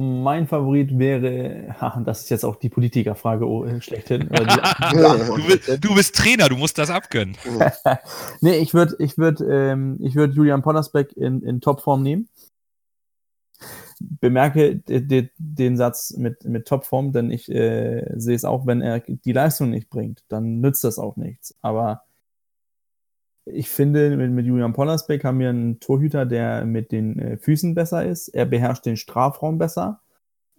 Mein 0.02 0.48
Favorit 0.48 0.98
wäre, 0.98 1.76
ha, 1.82 2.02
das 2.06 2.22
ist 2.22 2.30
jetzt 2.30 2.46
auch 2.46 2.56
die 2.56 2.70
Politikerfrage 2.70 3.46
oh, 3.46 3.66
äh, 3.66 3.82
schlechthin. 3.82 4.30
oder 4.30 4.46
die- 4.46 4.96
Du, 5.36 5.46
bist- 5.46 5.84
du 5.84 5.94
bist 5.94 6.16
Trainer, 6.16 6.48
du 6.48 6.56
musst 6.56 6.78
das 6.78 6.90
abgönnen. 6.90 7.36
nee, 8.42 8.56
ich 8.60 8.74
würde 8.74 8.96
ich 9.00 9.18
würd, 9.18 9.42
ähm, 9.46 9.98
ich 10.00 10.16
würd 10.16 10.34
Julian 10.36 10.62
Pollersbeck 10.62 11.12
in, 11.18 11.42
in 11.42 11.60
Topform 11.60 12.02
nehmen. 12.02 12.30
Bemerke 14.00 14.78
de, 14.78 15.02
de, 15.02 15.30
den 15.38 15.76
Satz 15.76 16.12
mit, 16.16 16.46
mit 16.46 16.66
Topform, 16.66 17.12
denn 17.12 17.30
ich 17.30 17.50
äh, 17.52 18.06
sehe 18.16 18.36
es 18.38 18.46
auch, 18.46 18.66
wenn 18.66 18.82
er 18.82 19.02
die 19.02 19.34
Leistung 19.34 19.70
nicht 19.72 19.90
bringt, 19.90 20.24
dann 20.30 20.62
nützt 20.62 20.86
das 20.86 20.98
auch 20.98 21.18
nichts. 21.18 21.56
Aber 21.62 22.04
ich 23.54 23.70
finde, 23.70 24.16
mit, 24.18 24.32
mit 24.32 24.46
Julian 24.46 24.74
Pollersbeck 24.74 25.24
haben 25.24 25.40
wir 25.40 25.50
einen 25.50 25.80
Torhüter, 25.80 26.26
der 26.26 26.66
mit 26.66 26.92
den 26.92 27.20
äh, 27.20 27.38
Füßen 27.38 27.76
besser 27.76 28.06
ist. 28.06 28.30
Er 28.30 28.46
beherrscht 28.46 28.86
den 28.86 28.98
Strafraum 28.98 29.58
besser. 29.58 30.02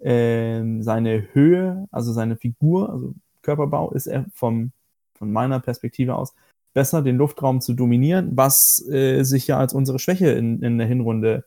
Ähm, 0.01 0.83
seine 0.83 1.29
Höhe, 1.33 1.87
also 1.91 2.13
seine 2.13 2.37
Figur, 2.37 2.91
also 2.91 3.15
Körperbau, 3.43 3.91
ist 3.93 4.07
er 4.07 4.27
vom, 4.35 4.73
von 5.15 5.33
meiner 5.33 5.61
Perspektive 5.61 6.15
aus 6.15 6.35
besser, 6.73 7.03
den 7.03 7.17
Luftraum 7.17 7.61
zu 7.61 7.75
dominieren, 7.75 8.31
was 8.37 8.87
äh, 8.89 9.23
sich 9.25 9.47
ja 9.47 9.59
als 9.59 9.75
unsere 9.75 9.99
Schwäche 9.99 10.31
in, 10.31 10.63
in 10.63 10.79
der 10.79 10.87
Hinrunde 10.87 11.45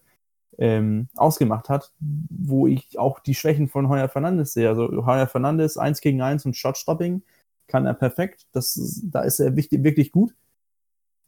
ähm, 0.58 1.08
ausgemacht 1.16 1.70
hat, 1.70 1.92
wo 2.00 2.68
ich 2.68 3.00
auch 3.00 3.20
die 3.20 3.36
Schwächen 3.36 3.68
von 3.68 3.90
Heuer 3.90 4.10
Fernandes 4.10 4.54
sehe. 4.54 4.70
Also 4.70 5.06
Heuer 5.06 5.28
Fernandes 5.28 5.78
1 5.78 6.02
gegen 6.02 6.22
1 6.22 6.46
und 6.46 6.56
Shotstopping 6.56 7.24
kann 7.68 7.86
er 7.86 7.94
perfekt. 7.94 8.46
Das, 8.52 9.02
da 9.04 9.22
ist 9.22 9.40
er 9.40 9.56
wichtig, 9.56 9.84
wirklich 9.84 10.12
gut. 10.12 10.36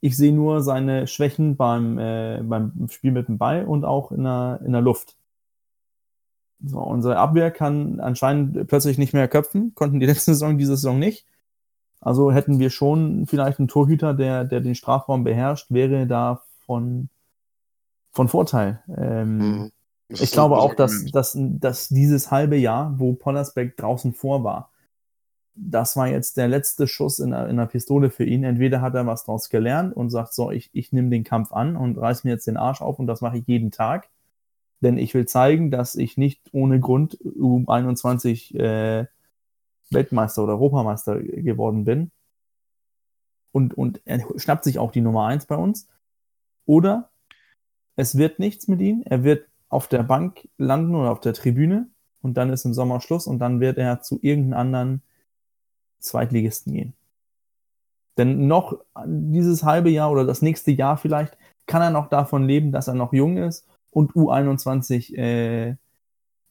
Ich 0.06 0.18
sehe 0.18 0.32
nur 0.32 0.62
seine 0.62 1.08
Schwächen 1.08 1.56
beim, 1.56 1.98
äh, 1.98 2.40
beim 2.44 2.88
Spiel 2.90 3.12
mit 3.12 3.28
dem 3.28 3.40
Ball 3.40 3.66
und 3.66 3.86
auch 3.86 4.12
in 4.12 4.24
der, 4.24 4.60
in 4.64 4.72
der 4.72 4.82
Luft. 4.82 5.16
So, 6.64 6.80
unsere 6.80 7.18
Abwehr 7.18 7.50
kann 7.50 8.00
anscheinend 8.00 8.68
plötzlich 8.68 9.00
nicht 9.00 9.14
mehr 9.14 9.28
köpfen, 9.28 9.74
konnten 9.74 10.00
die 10.00 10.06
letzte 10.12 10.34
Saison, 10.34 10.60
diese 10.60 10.76
Saison 10.76 11.00
nicht. 11.00 11.26
Also 12.02 12.32
hätten 12.32 12.60
wir 12.60 12.70
schon 12.70 13.26
vielleicht 13.26 13.58
einen 13.58 13.68
Torhüter, 13.68 14.14
der, 14.14 14.44
der 14.44 14.62
den 14.62 14.76
Strafraum 14.76 15.24
beherrscht, 15.24 15.72
wäre 15.72 16.06
da 16.06 16.44
von, 16.68 17.10
von 18.12 18.28
Vorteil. 18.28 18.84
Ähm, 18.96 19.72
Mhm. 20.10 20.22
Ich 20.22 20.32
glaube 20.32 20.58
auch, 20.58 20.76
dass, 20.76 21.06
dass, 21.06 21.36
dass 21.36 21.88
dieses 21.90 22.30
halbe 22.30 22.58
Jahr, 22.58 22.94
wo 23.00 23.14
Pollersbeck 23.14 23.76
draußen 23.76 24.14
vor 24.14 24.44
war, 24.44 24.70
das 25.56 25.96
war 25.96 26.08
jetzt 26.08 26.38
der 26.38 26.48
letzte 26.48 26.88
Schuss 26.88 27.20
in 27.20 27.32
der, 27.32 27.48
in 27.48 27.58
der 27.58 27.66
Pistole 27.66 28.10
für 28.10 28.26
ihn. 28.26 28.44
Entweder 28.44 28.82
hat 28.82 28.94
er 28.94 29.08
was 29.08 29.26
daraus 29.26 29.50
gelernt 29.50 29.96
und 29.96 30.10
sagt, 30.10 30.34
so, 30.34 30.52
ich, 30.52 30.70
ich 30.74 30.92
nehme 30.92 31.10
den 31.10 31.24
Kampf 31.24 31.54
an 31.54 31.78
und 31.78 31.98
reiß 31.98 32.24
mir 32.24 32.32
jetzt 32.32 32.48
den 32.48 32.58
Arsch 32.58 32.82
auf 32.82 33.00
und 33.00 33.08
das 33.08 33.22
mache 33.22 33.38
ich 33.38 33.48
jeden 33.48 33.72
Tag. 33.72 34.10
Denn 34.82 34.98
ich 34.98 35.14
will 35.14 35.26
zeigen, 35.26 35.72
dass 35.72 35.96
ich 35.96 36.18
nicht 36.18 36.42
ohne 36.52 36.80
Grund 36.80 37.18
U21 37.24 38.56
äh, 38.60 39.08
Weltmeister 39.90 40.44
oder 40.44 40.54
Europameister 40.54 41.20
geworden 41.22 41.86
bin. 41.86 42.12
Und, 43.52 43.74
und 43.74 44.02
er 44.06 44.26
schnappt 44.38 44.66
sich 44.66 44.80
auch 44.80 44.92
die 44.92 45.02
Nummer 45.02 45.28
1 45.28 45.46
bei 45.46 45.56
uns. 45.56 45.88
Oder 46.66 47.10
es 47.96 48.18
wird 48.18 48.40
nichts 48.40 48.68
mit 48.68 48.82
ihm. 48.82 49.04
Er 49.06 49.24
wird 49.24 49.48
auf 49.70 49.88
der 49.88 50.04
Bank 50.04 50.50
landen 50.58 50.96
oder 50.96 51.12
auf 51.12 51.22
der 51.22 51.34
Tribüne 51.34 51.88
und 52.22 52.36
dann 52.36 52.52
ist 52.52 52.66
im 52.66 52.74
Sommer 52.74 53.00
Schluss 53.00 53.28
und 53.28 53.40
dann 53.40 53.60
wird 53.62 53.78
er 53.78 54.02
zu 54.02 54.20
irgendeinem 54.22 54.60
anderen 54.60 55.02
Zweitligisten 56.06 56.74
gehen. 56.74 56.94
Denn 58.18 58.48
noch 58.48 58.80
dieses 59.06 59.64
halbe 59.64 59.90
Jahr 59.90 60.12
oder 60.12 60.26
das 60.26 60.42
nächste 60.42 60.72
Jahr 60.72 60.98
vielleicht 60.98 61.38
kann 61.68 61.82
er 61.82 61.90
noch 61.90 62.10
davon 62.10 62.46
leben, 62.46 62.72
dass 62.72 62.88
er 62.88 62.94
noch 62.94 63.12
jung 63.12 63.38
ist 63.38 63.68
und 63.90 64.14
U21 64.14 65.16
äh, 65.16 65.76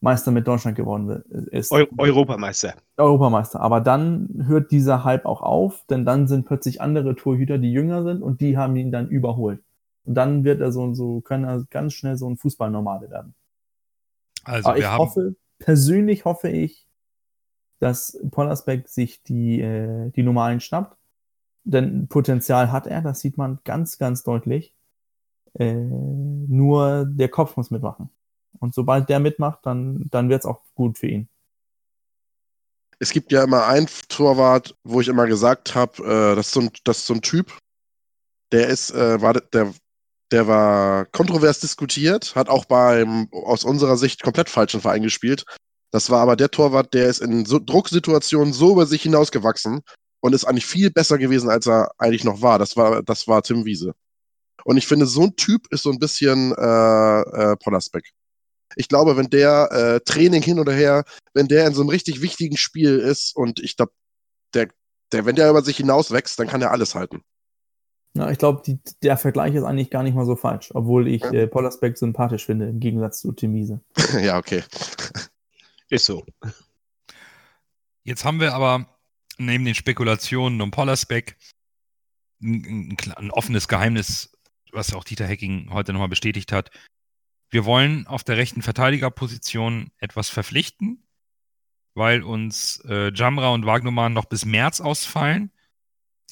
Meister 0.00 0.30
mit 0.30 0.46
Deutschland 0.46 0.76
geworden 0.76 1.22
ist. 1.50 1.72
Eu 1.72 1.86
Europameister. 1.96 2.74
Europameister. 2.96 3.60
Aber 3.60 3.80
dann 3.80 4.44
hört 4.46 4.70
dieser 4.70 5.02
Hype 5.04 5.24
auch 5.24 5.40
auf, 5.40 5.84
denn 5.88 6.04
dann 6.04 6.28
sind 6.28 6.44
plötzlich 6.44 6.80
andere 6.80 7.16
Torhüter, 7.16 7.58
die 7.58 7.72
jünger 7.72 8.04
sind 8.04 8.22
und 8.22 8.40
die 8.40 8.58
haben 8.58 8.76
ihn 8.76 8.92
dann 8.92 9.08
überholt. 9.08 9.60
Und 10.04 10.14
dann 10.14 10.44
wird 10.44 10.60
er 10.60 10.70
so, 10.70 10.92
so 10.94 11.22
kann 11.22 11.44
er 11.44 11.64
ganz 11.70 11.94
schnell 11.94 12.18
so 12.18 12.28
ein 12.28 12.36
Fußballnormale 12.36 13.10
werden. 13.10 13.34
Also 14.44 14.68
Aber 14.68 14.78
ich 14.78 14.84
wir 14.84 14.92
haben, 14.92 14.98
hoffe, 14.98 15.36
persönlich 15.58 16.26
hoffe 16.26 16.50
ich, 16.50 16.83
dass 17.80 18.18
Pollersbeck 18.30 18.88
sich 18.88 19.22
die, 19.22 19.60
äh, 19.60 20.10
die 20.10 20.26
1 20.26 20.62
schnappt. 20.62 20.96
Denn 21.64 22.08
Potenzial 22.08 22.70
hat 22.72 22.86
er, 22.86 23.00
das 23.00 23.20
sieht 23.20 23.38
man 23.38 23.58
ganz, 23.64 23.98
ganz 23.98 24.22
deutlich. 24.22 24.74
Äh, 25.54 25.74
nur 25.74 27.06
der 27.06 27.28
Kopf 27.28 27.56
muss 27.56 27.70
mitmachen. 27.70 28.10
Und 28.58 28.74
sobald 28.74 29.08
der 29.08 29.20
mitmacht, 29.20 29.60
dann, 29.62 30.08
dann 30.10 30.28
wird 30.28 30.40
es 30.40 30.46
auch 30.46 30.60
gut 30.74 30.98
für 30.98 31.06
ihn. 31.06 31.28
Es 32.98 33.10
gibt 33.10 33.32
ja 33.32 33.42
immer 33.44 33.66
einen 33.66 33.88
Torwart, 34.08 34.76
wo 34.84 35.00
ich 35.00 35.08
immer 35.08 35.26
gesagt 35.26 35.74
habe, 35.74 36.02
äh, 36.02 36.36
das, 36.36 36.46
ist 36.48 36.52
so 36.54 36.60
ein- 36.60 36.70
das 36.84 36.98
ist 36.98 37.06
so 37.06 37.14
ein 37.14 37.22
Typ, 37.22 37.52
der 38.52 38.68
ist, 38.68 38.90
äh, 38.90 39.20
war 39.20 39.34
der, 39.34 39.72
der 40.30 40.46
war 40.46 41.04
kontrovers 41.06 41.60
diskutiert, 41.60 42.34
hat 42.34 42.48
auch 42.48 42.64
beim 42.64 43.28
aus 43.32 43.64
unserer 43.64 43.96
Sicht 43.96 44.22
komplett 44.22 44.48
falschen 44.48 44.80
Verein 44.80 45.02
gespielt. 45.02 45.44
Das 45.94 46.10
war 46.10 46.22
aber 46.22 46.34
der 46.34 46.50
Torwart, 46.50 46.92
der 46.92 47.06
ist 47.06 47.20
in 47.20 47.46
so 47.46 47.60
Drucksituationen 47.60 48.52
so 48.52 48.72
über 48.72 48.84
sich 48.84 49.02
hinausgewachsen 49.02 49.80
und 50.18 50.32
ist 50.34 50.44
eigentlich 50.44 50.66
viel 50.66 50.90
besser 50.90 51.18
gewesen, 51.18 51.48
als 51.48 51.68
er 51.68 51.92
eigentlich 51.98 52.24
noch 52.24 52.42
war. 52.42 52.58
Das 52.58 52.76
war, 52.76 53.04
das 53.04 53.28
war 53.28 53.44
Tim 53.44 53.64
Wiese. 53.64 53.94
Und 54.64 54.76
ich 54.76 54.88
finde, 54.88 55.06
so 55.06 55.22
ein 55.22 55.36
Typ 55.36 55.68
ist 55.70 55.84
so 55.84 55.92
ein 55.92 56.00
bisschen 56.00 56.52
äh, 56.58 57.20
äh, 57.20 57.56
Pollersbeck. 57.62 58.10
Ich 58.74 58.88
glaube, 58.88 59.16
wenn 59.16 59.30
der 59.30 59.70
äh, 59.70 60.00
Training 60.00 60.42
hin 60.42 60.58
oder 60.58 60.72
her, 60.72 61.04
wenn 61.32 61.46
der 61.46 61.64
in 61.68 61.74
so 61.74 61.82
einem 61.82 61.90
richtig 61.90 62.20
wichtigen 62.20 62.56
Spiel 62.56 62.98
ist 62.98 63.36
und 63.36 63.60
ich 63.60 63.76
glaube, 63.76 63.92
der, 64.52 64.70
der, 65.12 65.26
wenn 65.26 65.36
der 65.36 65.48
über 65.48 65.62
sich 65.62 65.76
hinaus 65.76 66.10
wächst, 66.10 66.40
dann 66.40 66.48
kann 66.48 66.60
er 66.60 66.72
alles 66.72 66.96
halten. 66.96 67.22
Ja, 68.16 68.32
ich 68.32 68.38
glaube, 68.38 68.62
der 69.04 69.16
Vergleich 69.16 69.54
ist 69.54 69.62
eigentlich 69.62 69.90
gar 69.90 70.02
nicht 70.02 70.16
mal 70.16 70.26
so 70.26 70.34
falsch, 70.34 70.72
obwohl 70.74 71.06
ich 71.06 71.22
Ja. 71.22 71.32
äh, 71.32 71.46
Pollersbeck 71.46 71.96
sympathisch 71.96 72.46
finde, 72.46 72.68
im 72.68 72.80
Gegensatz 72.80 73.20
zu 73.20 73.30
Tim 73.30 73.54
Wiese. 73.54 73.80
ja, 74.20 74.38
okay. 74.38 74.64
Ist 75.94 76.06
so. 76.06 76.26
jetzt 78.02 78.24
haben 78.24 78.40
wir 78.40 78.52
aber 78.52 78.98
neben 79.38 79.64
den 79.64 79.76
Spekulationen 79.76 80.60
um 80.60 80.72
Pollersbeck 80.72 81.36
ein, 82.42 82.96
ein, 82.98 83.12
ein 83.12 83.30
offenes 83.30 83.68
Geheimnis, 83.68 84.36
was 84.72 84.92
auch 84.92 85.04
Dieter 85.04 85.24
Hecking 85.24 85.70
heute 85.70 85.92
nochmal 85.92 86.08
bestätigt 86.08 86.50
hat. 86.50 86.72
Wir 87.48 87.64
wollen 87.64 88.08
auf 88.08 88.24
der 88.24 88.36
rechten 88.36 88.60
Verteidigerposition 88.60 89.92
etwas 89.98 90.30
verpflichten, 90.30 91.06
weil 91.94 92.24
uns 92.24 92.82
äh, 92.88 93.12
Jamra 93.14 93.50
und 93.50 93.64
Wagnumann 93.64 94.14
noch 94.14 94.24
bis 94.24 94.44
März 94.44 94.80
ausfallen. 94.80 95.52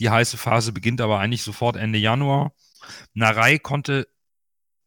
Die 0.00 0.10
heiße 0.10 0.38
Phase 0.38 0.72
beginnt 0.72 1.00
aber 1.00 1.20
eigentlich 1.20 1.44
sofort 1.44 1.76
Ende 1.76 2.00
Januar. 2.00 2.52
Narei 3.14 3.60
konnte, 3.60 4.08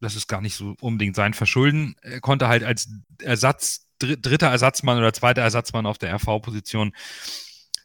das 0.02 0.18
ist 0.18 0.28
gar 0.28 0.42
nicht 0.42 0.56
so 0.56 0.76
unbedingt 0.82 1.16
sein 1.16 1.34
Verschulden, 1.34 1.96
er 2.02 2.20
konnte 2.20 2.50
halt 2.50 2.66
als 2.66 2.90
Ersatz, 3.22 3.85
dritter 4.00 4.48
Ersatzmann 4.48 4.98
oder 4.98 5.14
zweiter 5.14 5.42
Ersatzmann 5.42 5.86
auf 5.86 5.98
der 5.98 6.14
RV-Position 6.16 6.94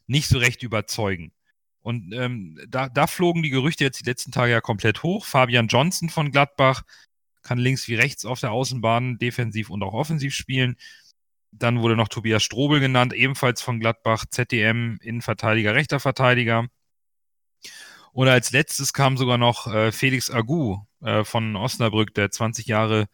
nicht 0.06 0.28
so 0.28 0.38
recht 0.38 0.62
überzeugen. 0.62 1.32
Und 1.82 2.12
ähm, 2.12 2.58
da, 2.68 2.88
da 2.88 3.06
flogen 3.06 3.42
die 3.42 3.50
Gerüchte 3.50 3.84
jetzt 3.84 4.00
die 4.00 4.08
letzten 4.08 4.32
Tage 4.32 4.52
ja 4.52 4.60
komplett 4.60 5.02
hoch. 5.02 5.24
Fabian 5.24 5.68
Johnson 5.68 6.10
von 6.10 6.30
Gladbach 6.30 6.82
kann 7.42 7.58
links 7.58 7.88
wie 7.88 7.94
rechts 7.94 8.24
auf 8.24 8.40
der 8.40 8.52
Außenbahn 8.52 9.18
defensiv 9.18 9.70
und 9.70 9.82
auch 9.82 9.94
offensiv 9.94 10.34
spielen. 10.34 10.76
Dann 11.52 11.80
wurde 11.80 11.96
noch 11.96 12.08
Tobias 12.08 12.42
Strobel 12.42 12.80
genannt, 12.80 13.12
ebenfalls 13.12 13.62
von 13.62 13.80
Gladbach, 13.80 14.24
ZDM, 14.28 14.98
Innenverteidiger, 15.00 15.74
rechter 15.74 16.00
Verteidiger. 16.00 16.66
Und 18.12 18.28
als 18.28 18.52
letztes 18.52 18.92
kam 18.92 19.16
sogar 19.16 19.38
noch 19.38 19.66
äh, 19.72 19.92
Felix 19.92 20.30
Agu 20.30 20.84
äh, 21.00 21.24
von 21.24 21.56
Osnabrück, 21.56 22.14
der 22.14 22.30
20 22.30 22.66
Jahre 22.66 23.06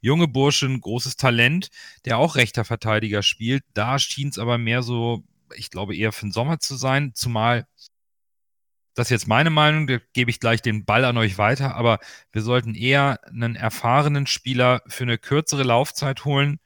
junge 0.00 0.28
Bursche, 0.28 0.66
ein 0.66 0.80
großes 0.80 1.16
Talent, 1.16 1.70
der 2.04 2.18
auch 2.18 2.36
rechter 2.36 2.64
Verteidiger 2.64 3.22
spielt. 3.22 3.64
Da 3.74 3.98
schien 3.98 4.28
es 4.28 4.38
aber 4.38 4.58
mehr 4.58 4.82
so, 4.82 5.24
ich 5.54 5.70
glaube, 5.70 5.96
eher 5.96 6.12
für 6.12 6.26
den 6.26 6.32
Sommer 6.32 6.58
zu 6.60 6.76
sein, 6.76 7.12
zumal 7.14 7.66
das 8.94 9.06
ist 9.06 9.10
jetzt 9.10 9.28
meine 9.28 9.50
Meinung, 9.50 9.86
da 9.86 9.98
gebe 10.12 10.30
ich 10.30 10.40
gleich 10.40 10.62
den 10.62 10.84
Ball 10.84 11.04
an 11.04 11.16
euch 11.16 11.38
weiter, 11.38 11.74
aber 11.74 12.00
wir 12.32 12.42
sollten 12.42 12.74
eher 12.74 13.20
einen 13.28 13.56
erfahrenen 13.56 14.26
Spieler 14.26 14.82
für 14.88 15.04
eine 15.04 15.16
kürzere 15.16 15.62
Laufzeit 15.62 16.24
holen, 16.24 16.58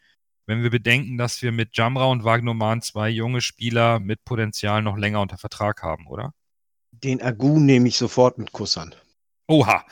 wenn 0.47 0.63
wir 0.63 0.71
bedenken, 0.71 1.17
dass 1.19 1.43
wir 1.43 1.53
mit 1.53 1.77
Jamra 1.77 2.07
und 2.07 2.25
Wagnoman 2.25 2.83
zwei 2.83 3.09
junge 3.09 3.41
Spieler 3.41 4.01
mit 4.01 4.25
Potenzial 4.25 4.83
noch 4.83 4.97
länger 4.97 5.21
unter 5.21 5.39
Vertrag 5.39 5.83
haben, 5.83 6.07
oder? 6.07 6.33
Den 6.93 7.23
Agu 7.23 7.59
nehme 7.59 7.89
ich 7.89 7.97
sofort 7.97 8.39
mit 8.39 8.53
Kusshand. 8.53 9.03
Oha. 9.47 9.85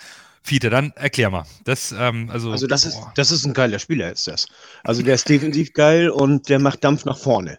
Fiete, 0.45 0.71
dann 0.71 0.93
erklär 0.97 1.31
mal. 1.31 1.45
Das, 1.65 1.95
ähm, 1.97 2.29
also, 2.31 2.51
Also 2.51 2.67
das 2.67 2.85
ist, 2.85 2.99
das 3.15 3.31
ist 3.31 3.45
ein 3.45 3.55
geiler 3.55 3.79
Spieler, 3.79 4.11
ist 4.11 4.27
das. 4.27 4.47
Also 4.83 5.03
der 5.03 5.15
ist 5.15 5.29
defensiv 5.29 5.73
geil 5.73 6.11
und 6.11 6.49
der 6.49 6.59
macht 6.59 6.83
Dampf 6.83 7.05
nach 7.05 7.19
vorne. 7.19 7.59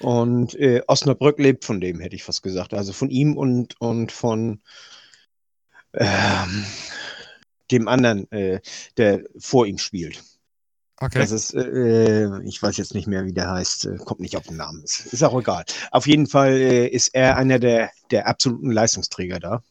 Und 0.00 0.54
äh, 0.56 0.82
Osnabrück 0.88 1.38
lebt 1.38 1.64
von 1.64 1.80
dem, 1.80 2.00
hätte 2.00 2.16
ich 2.16 2.24
fast 2.24 2.42
gesagt. 2.42 2.74
Also 2.74 2.92
von 2.92 3.08
ihm 3.08 3.36
und, 3.36 3.80
und 3.80 4.10
von 4.10 4.60
ähm, 5.94 6.64
dem 7.70 7.86
anderen, 7.88 8.30
äh, 8.32 8.60
der 8.96 9.22
vor 9.38 9.66
ihm 9.66 9.78
spielt. 9.78 10.22
Okay. 11.00 11.18
Das 11.18 11.30
ist, 11.30 11.54
äh, 11.54 12.40
ich 12.42 12.62
weiß 12.62 12.76
jetzt 12.76 12.94
nicht 12.94 13.06
mehr, 13.06 13.24
wie 13.24 13.32
der 13.32 13.50
heißt, 13.50 13.86
äh, 13.86 13.96
kommt 13.96 14.20
nicht 14.20 14.36
auf 14.36 14.46
den 14.46 14.56
Namen. 14.56 14.82
Ist, 14.84 15.06
ist 15.12 15.22
auch 15.22 15.38
egal. 15.38 15.64
Auf 15.90 16.06
jeden 16.06 16.26
Fall 16.26 16.52
äh, 16.52 16.86
ist 16.86 17.14
er 17.14 17.36
einer 17.36 17.58
der, 17.58 17.90
der 18.10 18.26
absoluten 18.26 18.70
Leistungsträger 18.70 19.38
da. 19.38 19.62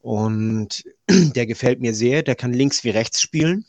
Und 0.00 0.84
der 1.08 1.46
gefällt 1.46 1.80
mir 1.80 1.94
sehr. 1.94 2.22
Der 2.22 2.34
kann 2.34 2.52
links 2.52 2.84
wie 2.84 2.90
rechts 2.90 3.20
spielen. 3.20 3.64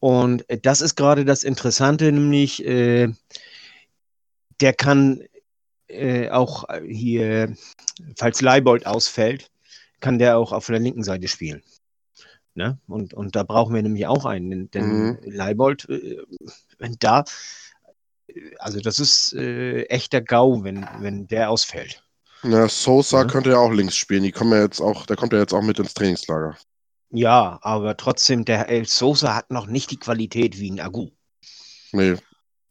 Und 0.00 0.48
äh, 0.50 0.58
das 0.58 0.80
ist 0.80 0.96
gerade 0.96 1.24
das 1.24 1.44
Interessante, 1.44 2.12
nämlich 2.12 2.64
äh, 2.64 3.08
der 4.60 4.72
kann 4.74 5.22
äh, 5.88 6.28
auch 6.30 6.64
hier, 6.86 7.56
falls 8.16 8.40
Leibold 8.40 8.86
ausfällt, 8.86 9.50
kann 10.00 10.18
der 10.18 10.38
auch 10.38 10.52
auf 10.52 10.66
der 10.66 10.78
linken 10.78 11.02
Seite 11.02 11.28
spielen. 11.28 11.62
Ne? 12.54 12.78
Und, 12.86 13.14
und 13.14 13.34
da 13.34 13.42
brauchen 13.42 13.74
wir 13.74 13.82
nämlich 13.82 14.06
auch 14.06 14.26
einen, 14.26 14.70
denn 14.70 14.84
Mhm. 14.84 15.18
Leibold, 15.24 15.88
äh, 15.88 16.18
wenn 16.78 16.96
da, 17.00 17.24
äh, 18.28 18.54
also 18.58 18.80
das 18.80 18.98
ist 18.98 19.32
äh, 19.32 19.84
echter 19.84 20.20
GAU, 20.20 20.62
wenn, 20.62 20.86
wenn 21.00 21.26
der 21.26 21.50
ausfällt. 21.50 22.03
Ja, 22.44 22.68
Sosa 22.68 23.22
Ja. 23.22 23.24
könnte 23.26 23.50
ja 23.50 23.58
auch 23.58 23.70
links 23.72 23.96
spielen. 23.96 24.22
Die 24.22 24.32
kommen 24.32 24.52
ja 24.52 24.62
jetzt 24.62 24.80
auch, 24.80 25.06
der 25.06 25.16
kommt 25.16 25.32
ja 25.32 25.38
jetzt 25.38 25.52
auch 25.54 25.62
mit 25.62 25.78
ins 25.78 25.94
Trainingslager. 25.94 26.56
Ja, 27.10 27.58
aber 27.62 27.96
trotzdem, 27.96 28.44
der 28.44 28.68
El 28.68 28.86
Sosa 28.86 29.34
hat 29.34 29.50
noch 29.50 29.66
nicht 29.66 29.90
die 29.90 29.98
Qualität 29.98 30.58
wie 30.58 30.70
ein 30.70 30.80
Agu. 30.80 31.10
Nee, 31.92 32.16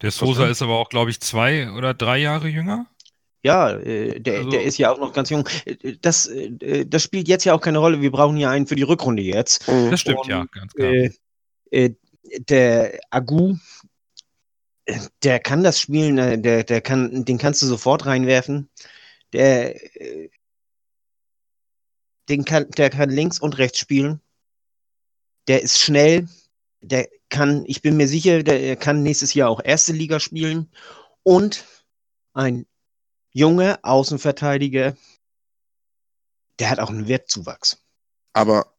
Der 0.01 0.11
Sosa 0.11 0.47
ist 0.47 0.61
aber 0.61 0.73
auch, 0.77 0.89
glaube 0.89 1.11
ich, 1.11 1.21
zwei 1.21 1.71
oder 1.71 1.93
drei 1.93 2.17
Jahre 2.17 2.49
jünger. 2.49 2.87
Ja, 3.41 3.71
äh, 3.71 4.19
der, 4.19 4.37
Also- 4.39 4.49
der 4.49 4.63
ist 4.63 4.77
ja 4.77 4.91
auch 4.91 4.99
noch 4.99 5.13
ganz 5.13 5.29
jung. 5.29 5.47
Äh, 5.65 5.95
Das, 6.01 6.27
äh, 6.27 6.85
das 6.85 7.03
spielt 7.03 7.27
jetzt 7.27 7.45
ja 7.45 7.53
auch 7.53 7.61
keine 7.61 7.77
Rolle. 7.79 8.01
Wir 8.01 8.11
brauchen 8.11 8.37
ja 8.37 8.49
einen 8.49 8.67
für 8.67 8.75
die 8.75 8.83
Rückrunde 8.83 9.21
jetzt. 9.23 9.67
Mhm. 9.67 9.91
Das 9.91 10.01
stimmt, 10.01 10.19
Und, 10.19 10.27
ja, 10.29 10.45
ganz 10.51 10.73
klar. 10.73 10.91
Äh, 10.91 11.09
äh, 11.71 11.95
der 12.47 12.99
Agu, 13.11 13.55
äh, 14.85 14.99
der 15.23 15.39
kann 15.39 15.63
das 15.63 15.79
spielen, 15.79 16.17
äh, 16.17 16.37
der, 16.39 16.63
der 16.63 16.81
kann, 16.81 17.25
den 17.25 17.37
kannst 17.37 17.61
du 17.61 17.65
sofort 17.65 18.05
reinwerfen. 18.05 18.69
Der, 19.33 19.99
äh, 19.99 20.29
den 22.29 22.45
kann, 22.45 22.69
der 22.71 22.89
kann 22.89 23.09
links 23.09 23.39
und 23.39 23.57
rechts 23.57 23.79
spielen. 23.79 24.21
Der 25.47 25.61
ist 25.61 25.79
schnell. 25.79 26.27
Der 26.81 27.09
kann, 27.29 27.63
ich 27.65 27.81
bin 27.81 27.97
mir 27.97 28.07
sicher, 28.07 28.43
der 28.43 28.75
kann 28.75 29.03
nächstes 29.03 29.33
Jahr 29.33 29.49
auch 29.49 29.61
erste 29.63 29.91
Liga 29.91 30.19
spielen. 30.19 30.69
Und 31.23 31.65
ein 32.33 32.65
junger 33.31 33.79
Außenverteidiger, 33.81 34.95
der 36.59 36.69
hat 36.69 36.79
auch 36.79 36.89
einen 36.89 37.07
Wertzuwachs. 37.07 37.81
Aber 38.33 38.73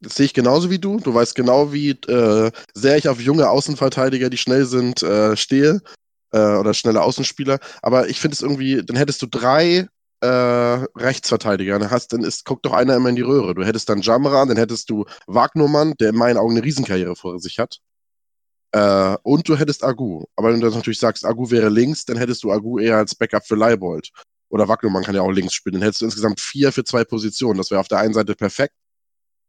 das 0.00 0.16
sehe 0.16 0.26
ich 0.26 0.34
genauso 0.34 0.70
wie 0.70 0.78
du. 0.78 1.00
Du 1.00 1.14
weißt 1.14 1.34
genau, 1.34 1.72
wie 1.72 1.90
äh, 1.90 2.52
sehr 2.74 2.96
ich 2.98 3.08
auf 3.08 3.20
junge 3.20 3.48
Außenverteidiger, 3.48 4.28
die 4.28 4.36
schnell 4.36 4.66
sind, 4.66 5.02
äh, 5.02 5.36
stehe. 5.36 5.80
Äh, 6.34 6.56
oder 6.56 6.74
schnelle 6.74 7.00
Außenspieler. 7.02 7.60
Aber 7.80 8.08
ich 8.08 8.20
finde 8.20 8.34
es 8.34 8.42
irgendwie, 8.42 8.82
dann 8.84 8.96
hättest 8.96 9.22
du 9.22 9.26
drei 9.26 9.86
äh, 10.24 10.86
Rechtsverteidiger. 10.96 11.78
Dann, 11.78 11.90
hast, 11.90 12.12
dann 12.12 12.22
ist, 12.22 12.44
guckt 12.44 12.64
doch 12.64 12.72
einer 12.72 12.96
immer 12.96 13.10
in 13.10 13.16
die 13.16 13.22
Röhre. 13.22 13.54
Du 13.54 13.64
hättest 13.64 13.88
dann 13.88 14.00
Jamran, 14.00 14.48
dann 14.48 14.56
hättest 14.56 14.88
du 14.88 15.04
Wagnermann, 15.26 15.94
der 16.00 16.10
in 16.10 16.16
meinen 16.16 16.38
Augen 16.38 16.56
eine 16.56 16.64
Riesenkarriere 16.64 17.14
vor 17.14 17.38
sich 17.38 17.58
hat. 17.58 17.78
Äh, 18.72 19.16
und 19.22 19.48
du 19.48 19.56
hättest 19.56 19.84
Agu. 19.84 20.24
Aber 20.36 20.48
wenn 20.48 20.60
du 20.60 20.66
dann 20.66 20.76
natürlich 20.76 20.98
sagst, 20.98 21.26
Agu 21.26 21.50
wäre 21.50 21.68
links, 21.68 22.06
dann 22.06 22.16
hättest 22.16 22.42
du 22.42 22.52
Agu 22.52 22.78
eher 22.78 22.96
als 22.96 23.14
Backup 23.14 23.46
für 23.46 23.54
Leibold. 23.54 24.10
Oder 24.48 24.66
Wagnermann 24.68 25.04
kann 25.04 25.14
ja 25.14 25.20
auch 25.20 25.30
links 25.30 25.52
spielen. 25.52 25.74
Dann 25.74 25.82
hättest 25.82 26.00
du 26.00 26.06
insgesamt 26.06 26.40
vier 26.40 26.72
für 26.72 26.84
zwei 26.84 27.04
Positionen. 27.04 27.58
Das 27.58 27.70
wäre 27.70 27.80
auf 27.80 27.88
der 27.88 27.98
einen 27.98 28.14
Seite 28.14 28.34
perfekt. 28.34 28.74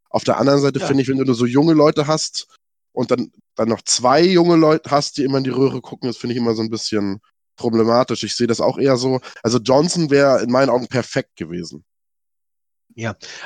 Auf 0.09 0.23
der 0.23 0.37
anderen 0.37 0.61
Seite 0.61 0.79
Ja. 0.79 0.87
finde 0.87 1.03
ich, 1.03 1.09
wenn 1.09 1.17
du 1.17 1.23
nur 1.23 1.35
so 1.35 1.45
junge 1.45 1.73
Leute 1.73 2.07
hast 2.07 2.47
und 2.91 3.11
dann, 3.11 3.31
dann 3.55 3.69
noch 3.69 3.81
zwei 3.81 4.21
junge 4.21 4.55
Leute 4.55 4.91
hast, 4.91 5.17
die 5.17 5.23
immer 5.23 5.37
in 5.37 5.43
die 5.45 5.49
Röhre 5.51 5.81
gucken, 5.81 6.07
das 6.07 6.17
finde 6.17 6.33
ich 6.33 6.37
immer 6.39 6.53
so 6.53 6.61
ein 6.61 6.69
bisschen 6.69 7.21
problematisch. 7.55 8.23
Ich 8.23 8.35
sehe 8.35 8.47
das 8.47 8.61
auch 8.61 8.77
eher 8.77 8.97
so. 8.97 9.19
Also 9.43 9.59
Johnson 9.59 10.09
wäre 10.09 10.41
in 10.41 10.51
meinen 10.51 10.69
Augen 10.69 10.87
perfekt 10.87 11.35
gewesen. 11.35 11.83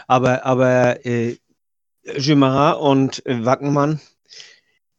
Aber, 0.07 0.45
aber 0.45 1.05
äh, 1.05 1.37
Jumara 2.03 2.73
und 2.73 3.25
äh, 3.25 3.43
Wackenmann, 3.45 3.99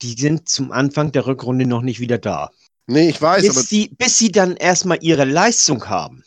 die 0.03 0.15
sind 0.15 0.49
zum 0.49 0.73
Anfang 0.73 1.13
der 1.13 1.27
Rückrunde 1.27 1.67
noch 1.67 1.83
nicht 1.83 2.01
wieder 2.01 2.19
da. 2.19 2.51
Nee, 2.87 3.11
ich 3.11 3.21
weiß, 3.23 3.45
aber 3.45 3.55
Bis 3.55 3.69
sie, 3.69 3.89
bis 3.97 4.19
sie 4.19 4.33
dann 4.33 4.57
erstmal 4.57 4.99
ihre 5.01 5.25
Leistung 5.25 5.89
haben. 5.89 6.25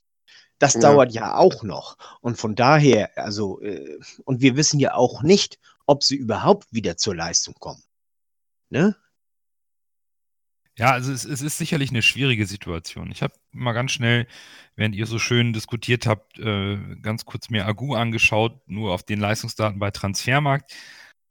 Das 0.60 0.76
Ja. 0.76 0.82
dauert 0.82 1.12
ja 1.12 1.36
auch 1.36 1.64
noch. 1.64 1.98
Und 2.22 2.38
von 2.38 2.56
daher, 2.56 3.10
also, 3.18 3.60
äh, 3.62 4.00
und 4.24 4.42
wir 4.42 4.56
wissen 4.56 4.80
ja 4.80 4.94
auch 4.94 5.24
nicht, 5.24 5.60
ob 5.86 6.04
sie 6.04 6.16
überhaupt 6.16 6.72
wieder 6.72 6.96
zur 6.96 7.16
Leistung 7.16 7.56
kommen. 7.60 7.84
Ne? 8.70 8.96
Ja, 10.78 10.92
also 10.92 11.12
es, 11.12 11.24
es 11.24 11.42
ist 11.42 11.58
sicherlich 11.60 11.92
eine 11.92 12.02
schwierige 12.02 12.48
Situation. 12.48 13.12
Ich 13.12 13.22
habe 13.22 13.34
mal 13.52 13.74
ganz 13.74 13.92
schnell, 13.92 14.28
während 14.76 14.96
ihr 14.96 15.06
so 15.06 15.20
schön 15.20 15.54
diskutiert 15.54 16.08
habt, 16.08 16.40
äh, 16.40 16.78
ganz 17.02 17.26
kurz 17.26 17.50
mir 17.50 17.68
Agu 17.68 17.94
angeschaut, 17.94 18.68
nur 18.68 18.94
auf 18.94 19.04
den 19.04 19.20
Leistungsdaten 19.20 19.80
bei 19.80 19.92
Transfermarkt. 19.92 20.74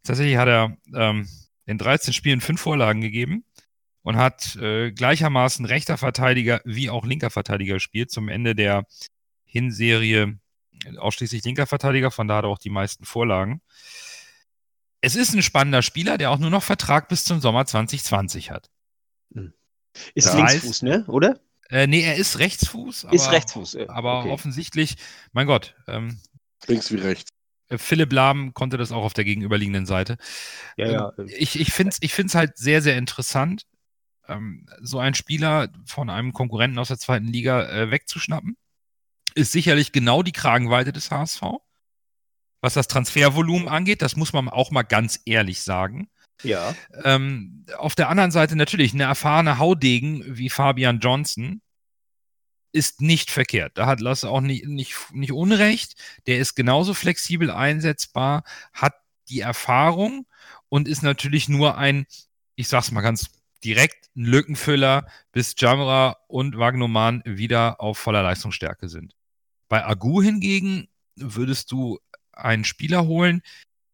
Tatsächlich 0.05 0.37
hat 0.37 0.49
er 0.49 0.77
ähm, 0.95 1.29
in 1.67 1.79
13 1.79 2.13
Spielen 2.13 2.41
fünf 2.41 2.61
Vorlagen 2.61 3.01
gegeben 3.01 3.45
und 4.03 4.17
hat 4.17 4.57
äh, 4.57 4.93
gleichermaßen 4.93 5.65
rechter 5.67 5.99
Verteidiger 5.99 6.61
wie 6.65 6.91
auch 6.91 7.05
linker 7.05 7.31
Verteidiger 7.31 7.75
gespielt. 7.75 8.11
Zum 8.11 8.29
Ende 8.29 8.55
der 8.55 8.87
Hinserie 9.45 10.39
ausschließlich 10.99 11.45
linker 11.45 11.67
Verteidiger, 11.67 12.11
von 12.11 12.29
da 12.29 12.37
hat 12.39 12.45
er 12.45 12.49
auch 12.49 12.59
die 12.59 12.71
meisten 12.71 13.05
Vorlagen. 13.05 13.61
Es 15.01 15.17
ist 15.17 15.35
ein 15.35 15.43
spannender 15.43 15.83
Spieler, 15.83 16.17
der 16.17 16.31
auch 16.31 16.39
nur 16.39 16.51
noch 16.51 16.63
Vertrag 16.63 17.09
bis 17.09 17.25
zum 17.25 17.41
Sommer 17.41 17.67
2020 17.67 18.51
hat. 18.51 18.72
Ist 20.15 20.27
Ja. 20.29 20.37
Linksfuß, 20.37 20.83
ne? 20.83 21.05
Oder? 21.09 21.41
Äh, 21.71 21.87
nee, 21.87 22.03
er 22.03 22.17
ist 22.17 22.39
Rechtsfuß. 22.39 23.05
Ist 23.11 23.25
aber- 23.25 23.33
Rechtsfuß. 23.33 23.75
äh, 23.77 23.87
Aber 23.89 24.21
okay. 24.21 24.31
offensichtlich, 24.31 24.97
mein 25.33 25.47
Gott, 25.47 25.75
ähm, 25.89 26.21
links 26.67 26.91
wie 26.93 26.97
rechts. 26.97 27.31
äh, 27.69 27.79
Philipp 27.79 28.13
Lahm 28.13 28.53
konnte 28.55 28.77
das 28.77 28.93
auch 28.93 29.03
auf 29.05 29.15
der 29.15 29.25
gegenüberliegenden 29.25 29.87
Seite. 29.87 30.19
Ja, 30.77 30.87
Ähm, 30.87 30.93
ja. 30.93 31.13
äh, 31.19 31.33
Ich, 31.39 31.59
ich 31.59 31.73
finde 31.73 31.91
es 31.91 31.99
ich 32.03 32.13
find's 32.13 32.35
halt 32.35 32.59
sehr, 32.59 32.83
sehr 32.83 32.97
interessant, 32.99 33.67
ähm, 34.29 34.67
so 34.81 34.99
einen 34.99 35.15
Spieler 35.15 35.69
von 35.87 36.11
einem 36.11 36.33
Konkurrenten 36.33 36.79
aus 36.79 36.89
der 36.89 36.99
zweiten 36.99 37.27
Liga 37.27 37.69
äh, 37.71 37.91
wegzuschnappen. 37.91 38.57
Ist 39.35 39.53
sicherlich 39.53 39.93
genau 39.93 40.23
die 40.23 40.33
Kragenweite 40.33 40.93
des 40.93 41.11
HSV. 41.11 41.43
Was 42.61 42.75
das 42.75 42.87
Transfervolumen 42.87 43.67
angeht, 43.69 44.03
das 44.03 44.15
muss 44.15 44.33
man 44.35 44.49
auch 44.49 44.71
mal 44.71 44.83
ganz 44.83 45.21
ehrlich 45.25 45.63
sagen. 45.63 46.09
Ja. 46.43 46.75
Ähm, 47.05 47.65
auf 47.77 47.95
der 47.95 48.09
anderen 48.09 48.31
Seite 48.31 48.57
natürlich 48.57 48.95
eine 48.95 49.05
erfahrene 49.05 49.59
Haudegen 49.59 50.25
wie 50.27 50.51
Fabian 50.51 51.01
Johnson 51.01 51.61
ist 52.73 53.01
nicht 53.01 53.31
verkehrt. 53.31 53.73
Da 53.77 53.87
hat 53.87 54.01
Lasse 54.01 54.29
auch 54.29 54.41
nicht, 54.41 54.67
nicht, 54.67 54.97
nicht 55.13 55.33
Unrecht. 55.33 55.95
Der 56.27 56.39
ist 56.39 56.55
genauso 56.55 56.95
flexibel 56.95 57.51
einsetzbar, 57.51 58.45
hat 58.73 58.95
die 59.29 59.41
Erfahrung 59.41 60.27
und 60.69 60.89
ist 60.89 61.03
natürlich 61.03 61.49
nur 61.49 61.77
ein, 61.77 62.07
ich 62.55 62.69
sag's 62.69 62.91
mal 62.91 63.03
ganz 63.03 63.31
direkt, 63.63 64.11
ein 64.17 64.25
Lückenfüller, 64.25 65.07
bis 65.33 65.55
Jamra 65.57 66.17
und 66.29 66.59
Wagnoman 66.59 67.23
wieder 67.25 67.81
auf 67.81 67.99
voller 67.99 68.23
Leistungsstärke 68.23 68.89
sind. 68.89 69.15
Bei 69.69 69.85
Agu 69.85 70.23
hingegen 70.23 70.89
würdest 71.15 71.71
du 71.71 71.99
einen 72.33 72.65
Spieler 72.65 73.07
holen, 73.07 73.43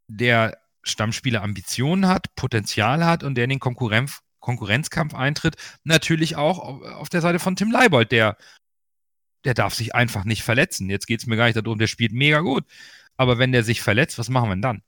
der 0.06 0.58
Stammspieler 0.90 1.42
Ambitionen 1.42 2.08
hat, 2.08 2.34
Potenzial 2.36 3.04
hat 3.04 3.22
und 3.22 3.34
der 3.34 3.44
in 3.44 3.50
den 3.50 3.60
Konkurrenz 3.60 4.20
Konkurrenzkampf 4.40 5.14
eintritt. 5.14 5.56
Natürlich 5.84 6.36
auch 6.36 6.58
auf, 6.60 7.08
der 7.08 7.20
Seite 7.20 7.38
von 7.38 7.56
Tim 7.56 7.70
Leibold, 7.70 8.12
der, 8.12 8.36
der 9.44 9.52
darf 9.54 9.74
sich 9.74 9.94
einfach 9.94 10.24
nicht 10.24 10.42
verletzen. 10.42 10.88
Jetzt 10.88 11.06
geht 11.06 11.20
es 11.20 11.26
mir 11.26 11.36
gar 11.36 11.46
nicht 11.46 11.56
darum, 11.56 11.78
der 11.78 11.86
spielt 11.88 12.12
mega 12.12 12.40
gut. 12.40 12.64
Aber 13.16 13.38
wenn 13.38 13.52
der 13.52 13.64
sich 13.64 13.82
verletzt, 13.82 14.18
was 14.18 14.28
machen 14.28 14.48
wir 14.48 14.54
denn 14.54 14.62
dann? 14.62 14.82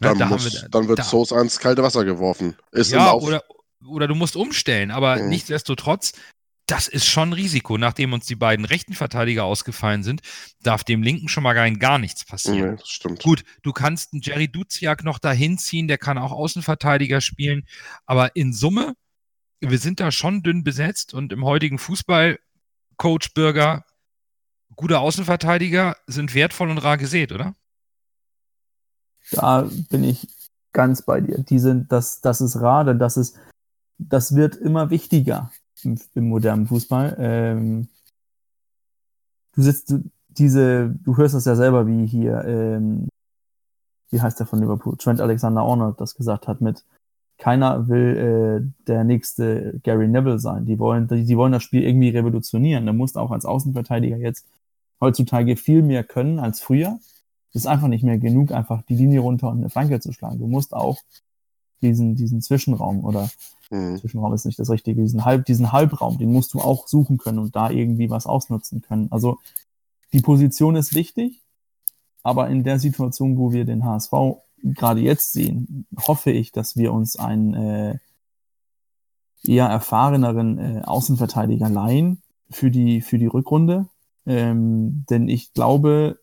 Dann, 0.00 0.18
da 0.18 0.26
muss, 0.26 0.52
wir- 0.62 0.68
dann 0.68 0.88
wird 0.88 0.98
da- 0.98 1.04
Sosa 1.04 1.40
ins 1.40 1.58
kalte 1.58 1.82
Wasser 1.82 2.04
geworfen. 2.04 2.54
Ist 2.70 2.92
ja, 2.92 3.12
oder, 3.14 3.42
oder 3.88 4.06
du 4.06 4.14
musst 4.14 4.36
umstellen, 4.36 4.90
aber 4.90 5.16
Mhm. 5.16 5.30
nichtsdestotrotz, 5.30 6.12
das 6.66 6.88
ist 6.88 7.06
schon 7.06 7.30
ein 7.30 7.32
Risiko. 7.32 7.78
Nachdem 7.78 8.12
uns 8.12 8.26
die 8.26 8.34
beiden 8.34 8.64
rechten 8.64 8.94
Verteidiger 8.94 9.44
ausgefallen 9.44 10.02
sind, 10.02 10.22
darf 10.62 10.82
dem 10.82 11.02
linken 11.02 11.28
schon 11.28 11.44
mal 11.44 11.56
rein 11.56 11.78
gar 11.78 11.98
nichts 11.98 12.24
passieren. 12.24 12.72
Nee, 12.72 12.76
das 12.76 12.88
stimmt. 12.88 13.22
Gut, 13.22 13.44
du 13.62 13.72
kannst 13.72 14.12
einen 14.12 14.22
Jerry 14.22 14.48
Duziak 14.48 15.04
noch 15.04 15.18
dahin 15.18 15.58
ziehen, 15.58 15.86
der 15.88 15.98
kann 15.98 16.18
auch 16.18 16.32
Außenverteidiger 16.32 17.20
spielen, 17.20 17.66
aber 18.04 18.34
in 18.34 18.52
Summe, 18.52 18.94
wir 19.60 19.78
sind 19.78 20.00
da 20.00 20.10
schon 20.10 20.42
dünn 20.42 20.64
besetzt 20.64 21.14
und 21.14 21.32
im 21.32 21.44
heutigen 21.44 21.78
Fußball, 21.78 22.38
Coach 22.96 23.32
Bürger, 23.34 23.84
gute 24.74 24.98
Außenverteidiger 24.98 25.96
sind 26.06 26.34
wertvoll 26.34 26.70
und 26.70 26.78
rar 26.78 26.98
gesät, 26.98 27.30
oder? 27.30 27.54
Da 29.30 29.68
bin 29.90 30.04
ich 30.04 30.28
ganz 30.72 31.02
bei 31.02 31.20
dir. 31.20 31.38
Die 31.38 31.58
sind, 31.58 31.90
das, 31.92 32.20
das 32.20 32.40
ist 32.40 32.56
Rade, 32.56 32.96
das 32.96 33.16
ist, 33.16 33.38
das 33.98 34.34
wird 34.34 34.56
immer 34.56 34.90
wichtiger 34.90 35.50
im, 35.82 35.98
im 36.14 36.28
modernen 36.28 36.66
Fußball. 36.66 37.16
Ähm, 37.18 37.88
du 39.54 39.62
sitzt, 39.62 39.90
du, 39.90 40.02
diese, 40.28 40.94
du 41.04 41.16
hörst 41.16 41.34
das 41.34 41.44
ja 41.44 41.56
selber, 41.56 41.86
wie 41.86 42.06
hier, 42.06 42.44
ähm, 42.44 43.08
wie 44.10 44.20
heißt 44.20 44.38
der 44.38 44.46
von 44.46 44.60
Liverpool? 44.60 44.96
Trent 44.96 45.20
Alexander 45.20 45.62
Arnold 45.62 46.00
das 46.00 46.14
gesagt 46.14 46.46
hat 46.48 46.60
mit, 46.60 46.84
keiner 47.38 47.88
will 47.88 48.70
äh, 48.80 48.84
der 48.86 49.04
nächste 49.04 49.78
Gary 49.82 50.08
Neville 50.08 50.38
sein. 50.38 50.64
Die 50.64 50.78
wollen, 50.78 51.08
die, 51.08 51.24
die 51.24 51.36
wollen 51.36 51.52
das 51.52 51.62
Spiel 51.62 51.82
irgendwie 51.82 52.08
revolutionieren. 52.08 52.86
Da 52.86 52.92
musst 52.92 53.18
auch 53.18 53.30
als 53.30 53.44
Außenverteidiger 53.44 54.16
jetzt 54.16 54.46
heutzutage 55.00 55.56
viel 55.56 55.82
mehr 55.82 56.04
können 56.04 56.38
als 56.38 56.60
früher. 56.60 56.98
Es 57.50 57.62
ist 57.62 57.66
einfach 57.66 57.88
nicht 57.88 58.04
mehr 58.04 58.18
genug, 58.18 58.52
einfach 58.52 58.82
die 58.82 58.96
Linie 58.96 59.20
runter 59.20 59.50
und 59.50 59.58
eine 59.58 59.70
Flanke 59.70 60.00
zu 60.00 60.12
schlagen. 60.12 60.38
Du 60.38 60.46
musst 60.46 60.74
auch 60.74 60.98
diesen, 61.82 62.14
diesen 62.14 62.40
Zwischenraum 62.40 63.04
oder 63.04 63.28
mhm. 63.70 63.98
Zwischenraum 63.98 64.32
ist 64.34 64.46
nicht 64.46 64.58
das 64.58 64.70
Richtige, 64.70 65.02
diesen, 65.02 65.24
Halb, 65.24 65.44
diesen 65.46 65.72
Halbraum, 65.72 66.18
den 66.18 66.32
musst 66.32 66.54
du 66.54 66.60
auch 66.60 66.88
suchen 66.88 67.18
können 67.18 67.38
und 67.38 67.56
da 67.56 67.70
irgendwie 67.70 68.10
was 68.10 68.26
ausnutzen 68.26 68.82
können. 68.82 69.08
Also 69.10 69.38
die 70.12 70.20
Position 70.20 70.76
ist 70.76 70.94
wichtig, 70.94 71.42
aber 72.22 72.48
in 72.48 72.64
der 72.64 72.78
Situation, 72.78 73.36
wo 73.36 73.52
wir 73.52 73.64
den 73.64 73.84
HSV 73.84 74.12
gerade 74.62 75.00
jetzt 75.00 75.32
sehen, 75.32 75.86
hoffe 75.96 76.30
ich, 76.30 76.52
dass 76.52 76.76
wir 76.76 76.92
uns 76.92 77.16
einen 77.16 77.54
äh, 77.54 77.98
eher 79.44 79.66
erfahreneren 79.66 80.58
äh, 80.58 80.82
Außenverteidiger 80.84 81.68
leihen 81.68 82.22
für 82.50 82.70
die, 82.70 83.00
für 83.00 83.18
die 83.18 83.26
Rückrunde. 83.26 83.86
Ähm, 84.26 85.04
denn 85.08 85.28
ich 85.28 85.52
glaube, 85.52 86.18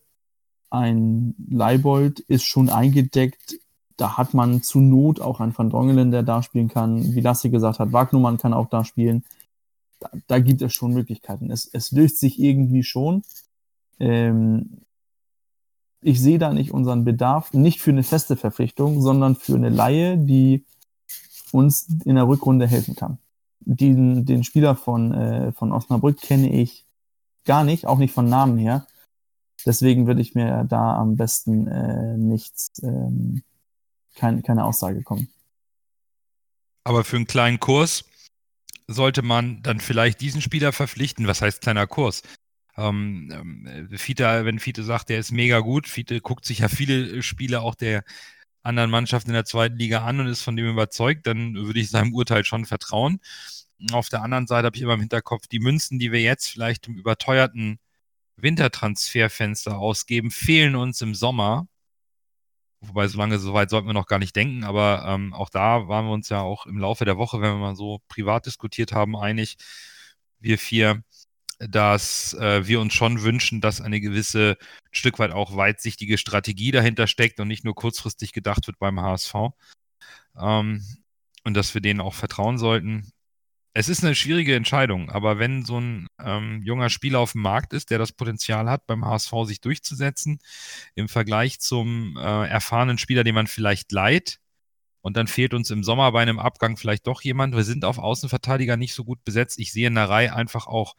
ein 0.70 1.34
Leibold 1.48 2.20
ist 2.20 2.44
schon 2.44 2.68
eingedeckt. 2.68 3.56
Da 3.96 4.16
hat 4.16 4.34
man 4.34 4.62
zu 4.62 4.80
Not 4.80 5.20
auch 5.20 5.40
einen 5.40 5.56
Van 5.56 5.70
Drongelen, 5.70 6.10
der 6.10 6.22
da 6.22 6.42
spielen 6.42 6.68
kann. 6.68 7.14
Wie 7.14 7.20
Lassi 7.20 7.50
gesagt 7.50 7.78
hat, 7.78 7.92
Wagnumann 7.92 8.38
kann 8.38 8.54
auch 8.54 8.68
da 8.68 8.84
spielen. 8.84 9.24
Da, 10.00 10.10
da 10.26 10.38
gibt 10.40 10.62
es 10.62 10.74
schon 10.74 10.92
Möglichkeiten. 10.92 11.50
Es, 11.50 11.68
es 11.72 11.92
löst 11.92 12.18
sich 12.18 12.40
irgendwie 12.40 12.82
schon. 12.82 13.22
Ähm, 14.00 14.80
ich 16.00 16.20
sehe 16.20 16.38
da 16.38 16.52
nicht 16.52 16.72
unseren 16.72 17.04
Bedarf, 17.04 17.52
nicht 17.52 17.80
für 17.80 17.90
eine 17.90 18.02
feste 18.02 18.36
Verpflichtung, 18.36 19.00
sondern 19.00 19.36
für 19.36 19.54
eine 19.54 19.70
Laie, 19.70 20.18
die 20.18 20.64
uns 21.52 21.88
in 22.04 22.16
der 22.16 22.28
Rückrunde 22.28 22.66
helfen 22.66 22.96
kann. 22.96 23.18
Den, 23.60 24.26
den 24.26 24.44
Spieler 24.44 24.76
von, 24.76 25.14
äh, 25.14 25.52
von 25.52 25.72
Osnabrück 25.72 26.20
kenne 26.20 26.52
ich 26.52 26.84
gar 27.44 27.64
nicht, 27.64 27.86
auch 27.86 27.98
nicht 27.98 28.12
von 28.12 28.28
Namen 28.28 28.58
her. 28.58 28.86
Deswegen 29.64 30.06
würde 30.06 30.20
ich 30.20 30.34
mir 30.34 30.64
da 30.68 30.96
am 30.98 31.16
besten 31.16 31.66
äh, 31.68 32.18
nichts, 32.18 32.72
ähm, 32.82 33.42
kein, 34.14 34.42
keine 34.42 34.64
Aussage 34.64 35.02
kommen. 35.02 35.28
Aber 36.84 37.04
für 37.04 37.16
einen 37.16 37.26
kleinen 37.26 37.60
Kurs 37.60 38.04
sollte 38.86 39.22
man 39.22 39.62
dann 39.62 39.80
vielleicht 39.80 40.20
diesen 40.20 40.42
Spieler 40.42 40.72
verpflichten. 40.72 41.26
Was 41.26 41.40
heißt 41.40 41.62
kleiner 41.62 41.86
Kurs? 41.86 42.22
Ähm, 42.76 43.30
ähm, 43.32 43.88
Fiete, 43.96 44.44
wenn 44.44 44.58
Fiete 44.58 44.82
sagt, 44.82 45.08
der 45.08 45.18
ist 45.18 45.32
mega 45.32 45.60
gut, 45.60 45.88
Fiete 45.88 46.20
guckt 46.20 46.44
sich 46.44 46.58
ja 46.58 46.68
viele 46.68 47.22
Spiele 47.22 47.60
auch 47.60 47.74
der 47.74 48.04
anderen 48.62 48.90
Mannschaften 48.90 49.30
in 49.30 49.34
der 49.34 49.44
zweiten 49.44 49.76
Liga 49.76 50.04
an 50.04 50.20
und 50.20 50.26
ist 50.26 50.42
von 50.42 50.56
dem 50.56 50.68
überzeugt, 50.68 51.26
dann 51.26 51.54
würde 51.54 51.80
ich 51.80 51.90
seinem 51.90 52.14
Urteil 52.14 52.44
schon 52.44 52.64
vertrauen. 52.64 53.20
Auf 53.92 54.08
der 54.08 54.22
anderen 54.22 54.46
Seite 54.46 54.66
habe 54.66 54.76
ich 54.76 54.82
immer 54.82 54.94
im 54.94 55.00
Hinterkopf, 55.00 55.46
die 55.46 55.60
Münzen, 55.60 55.98
die 55.98 56.12
wir 56.12 56.20
jetzt 56.20 56.48
vielleicht 56.48 56.88
im 56.88 56.96
überteuerten 56.96 57.78
Wintertransferfenster 58.36 59.78
ausgeben, 59.78 60.30
fehlen 60.30 60.74
uns 60.74 61.00
im 61.02 61.14
Sommer. 61.14 61.68
Wobei, 62.88 63.08
so 63.08 63.18
lange, 63.18 63.38
so 63.38 63.54
weit 63.54 63.70
sollten 63.70 63.86
wir 63.88 63.94
noch 63.94 64.06
gar 64.06 64.18
nicht 64.18 64.36
denken, 64.36 64.64
aber 64.64 65.04
ähm, 65.06 65.32
auch 65.32 65.50
da 65.50 65.88
waren 65.88 66.06
wir 66.06 66.12
uns 66.12 66.28
ja 66.28 66.40
auch 66.40 66.66
im 66.66 66.78
Laufe 66.78 67.04
der 67.04 67.18
Woche, 67.18 67.40
wenn 67.40 67.52
wir 67.52 67.58
mal 67.58 67.76
so 67.76 68.00
privat 68.08 68.46
diskutiert 68.46 68.92
haben, 68.92 69.16
einig, 69.16 69.56
wir 70.40 70.58
vier, 70.58 71.02
dass 71.58 72.34
äh, 72.34 72.66
wir 72.66 72.80
uns 72.80 72.94
schon 72.94 73.22
wünschen, 73.22 73.60
dass 73.60 73.80
eine 73.80 74.00
gewisse 74.00 74.56
ein 74.60 74.94
Stück 74.94 75.18
weit 75.18 75.32
auch 75.32 75.56
weitsichtige 75.56 76.18
Strategie 76.18 76.70
dahinter 76.72 77.06
steckt 77.06 77.40
und 77.40 77.48
nicht 77.48 77.64
nur 77.64 77.74
kurzfristig 77.74 78.32
gedacht 78.32 78.66
wird 78.66 78.78
beim 78.78 79.00
HSV. 79.00 79.34
Ähm, 80.38 80.84
und 81.44 81.54
dass 81.54 81.74
wir 81.74 81.80
denen 81.80 82.00
auch 82.00 82.14
vertrauen 82.14 82.58
sollten. 82.58 83.12
Es 83.76 83.88
ist 83.88 84.04
eine 84.04 84.14
schwierige 84.14 84.54
Entscheidung, 84.54 85.10
aber 85.10 85.40
wenn 85.40 85.64
so 85.64 85.80
ein 85.80 86.06
ähm, 86.20 86.62
junger 86.62 86.90
Spieler 86.90 87.18
auf 87.18 87.32
dem 87.32 87.42
Markt 87.42 87.72
ist, 87.72 87.90
der 87.90 87.98
das 87.98 88.12
Potenzial 88.12 88.70
hat, 88.70 88.86
beim 88.86 89.04
HSV 89.04 89.32
sich 89.46 89.60
durchzusetzen, 89.60 90.38
im 90.94 91.08
Vergleich 91.08 91.58
zum 91.58 92.16
äh, 92.16 92.48
erfahrenen 92.48 92.98
Spieler, 92.98 93.24
den 93.24 93.34
man 93.34 93.48
vielleicht 93.48 93.90
leiht, 93.90 94.38
und 95.02 95.18
dann 95.18 95.26
fehlt 95.26 95.52
uns 95.54 95.70
im 95.70 95.84
Sommer 95.84 96.12
bei 96.12 96.22
einem 96.22 96.38
Abgang 96.38 96.78
vielleicht 96.78 97.06
doch 97.06 97.20
jemand. 97.20 97.54
Wir 97.54 97.64
sind 97.64 97.84
auf 97.84 97.98
Außenverteidiger 97.98 98.78
nicht 98.78 98.94
so 98.94 99.04
gut 99.04 99.22
besetzt. 99.24 99.58
Ich 99.58 99.70
sehe 99.70 99.90
Narei 99.90 100.32
einfach 100.32 100.66
auch 100.66 100.94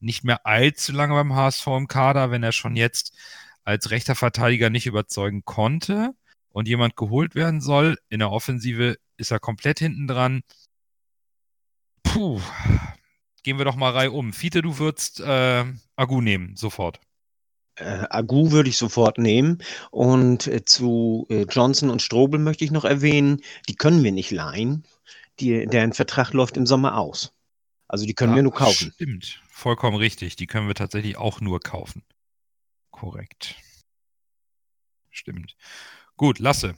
nicht 0.00 0.24
mehr 0.24 0.44
allzu 0.44 0.92
lange 0.92 1.14
beim 1.14 1.34
HSV 1.34 1.66
im 1.68 1.86
Kader, 1.86 2.32
wenn 2.32 2.42
er 2.42 2.50
schon 2.50 2.74
jetzt 2.74 3.16
als 3.62 3.92
rechter 3.92 4.16
Verteidiger 4.16 4.70
nicht 4.70 4.86
überzeugen 4.86 5.44
konnte 5.44 6.14
und 6.50 6.66
jemand 6.66 6.96
geholt 6.96 7.36
werden 7.36 7.60
soll. 7.60 7.96
In 8.08 8.18
der 8.18 8.32
Offensive 8.32 8.96
ist 9.18 9.30
er 9.30 9.38
komplett 9.38 9.78
hinten 9.78 10.08
dran. 10.08 10.42
Puh, 12.14 12.40
gehen 13.42 13.58
wir 13.58 13.64
doch 13.64 13.74
mal 13.74 13.90
Reihe 13.90 14.12
um. 14.12 14.32
Fiete, 14.32 14.62
du 14.62 14.78
würdest 14.78 15.18
äh, 15.18 15.64
Agu 15.96 16.20
nehmen, 16.20 16.54
sofort. 16.54 17.00
Äh, 17.74 18.06
Agu 18.08 18.52
würde 18.52 18.68
ich 18.68 18.76
sofort 18.76 19.18
nehmen. 19.18 19.60
Und 19.90 20.46
äh, 20.46 20.64
zu 20.64 21.26
äh, 21.28 21.42
Johnson 21.50 21.90
und 21.90 22.02
Strobel 22.02 22.38
möchte 22.38 22.64
ich 22.64 22.70
noch 22.70 22.84
erwähnen, 22.84 23.42
die 23.68 23.74
können 23.74 24.04
wir 24.04 24.12
nicht 24.12 24.30
leihen. 24.30 24.86
Die, 25.40 25.66
deren 25.66 25.92
Vertrag 25.92 26.32
läuft 26.32 26.56
im 26.56 26.66
Sommer 26.66 26.98
aus. 26.98 27.32
Also 27.88 28.06
die 28.06 28.14
können 28.14 28.30
ja, 28.30 28.36
wir 28.36 28.42
nur 28.44 28.54
kaufen. 28.54 28.92
Stimmt, 28.94 29.42
vollkommen 29.48 29.96
richtig. 29.96 30.36
Die 30.36 30.46
können 30.46 30.68
wir 30.68 30.76
tatsächlich 30.76 31.16
auch 31.16 31.40
nur 31.40 31.58
kaufen. 31.58 32.04
Korrekt. 32.92 33.56
Stimmt. 35.10 35.56
Gut, 36.16 36.38
Lasse. 36.38 36.76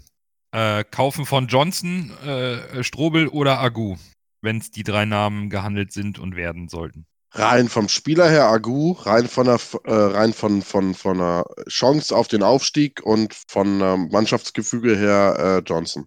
Äh, 0.53 0.83
kaufen 0.85 1.27
von 1.27 1.49
Johnson, 1.49 2.11
äh, 2.25 2.83
Strobel 2.83 3.29
oder 3.29 3.59
Agu, 3.59 3.99
wenn 4.47 4.59
es 4.59 4.71
die 4.71 4.85
drei 4.85 5.05
Namen 5.05 5.51
gehandelt 5.51 5.93
sind 5.93 6.19
und 6.19 6.37
werden 6.37 6.69
sollten. 6.69 7.07
Rein 7.33 7.69
vom 7.69 7.89
Spieler 7.89 8.31
her 8.31 8.47
Agu, 8.47 8.93
rein 8.93 9.29
von 9.29 9.45
der, 9.45 9.61
äh, 9.85 9.93
rein 9.93 10.33
von, 10.33 10.63
von, 10.63 10.95
von 10.95 11.21
einer 11.21 11.45
Chance 11.69 12.17
auf 12.17 12.29
den 12.29 12.43
Aufstieg 12.43 13.03
und 13.05 13.35
von 13.49 13.83
ähm, 13.83 14.09
Mannschaftsgefüge 14.11 14.97
her 14.97 15.37
äh, 15.39 15.69
Johnson. 15.69 16.07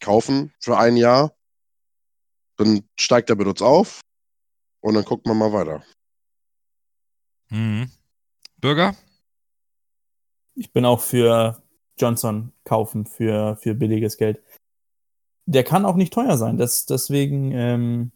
Kaufen 0.00 0.52
für 0.60 0.78
ein 0.78 0.96
Jahr, 0.96 1.34
dann 2.56 2.84
steigt 2.96 3.30
er 3.30 3.36
mit 3.36 3.48
uns 3.48 3.62
auf, 3.62 4.00
und 4.80 4.94
dann 4.94 5.04
guckt 5.04 5.26
man 5.26 5.38
mal 5.38 5.52
weiter. 5.52 5.82
Mhm. 7.50 7.90
Bürger? 8.58 8.94
Ich 10.54 10.72
bin 10.72 10.84
auch 10.84 11.00
für 11.00 11.62
Johnson 11.98 12.52
kaufen 12.64 13.06
für, 13.06 13.56
für 13.56 13.74
billiges 13.74 14.16
Geld. 14.16 14.42
Der 15.50 15.64
kann 15.64 15.86
auch 15.86 15.96
nicht 15.96 16.12
teuer 16.12 16.36
sein. 16.36 16.58
Das, 16.58 16.84
deswegen 16.84 17.52
ähm, 17.52 18.12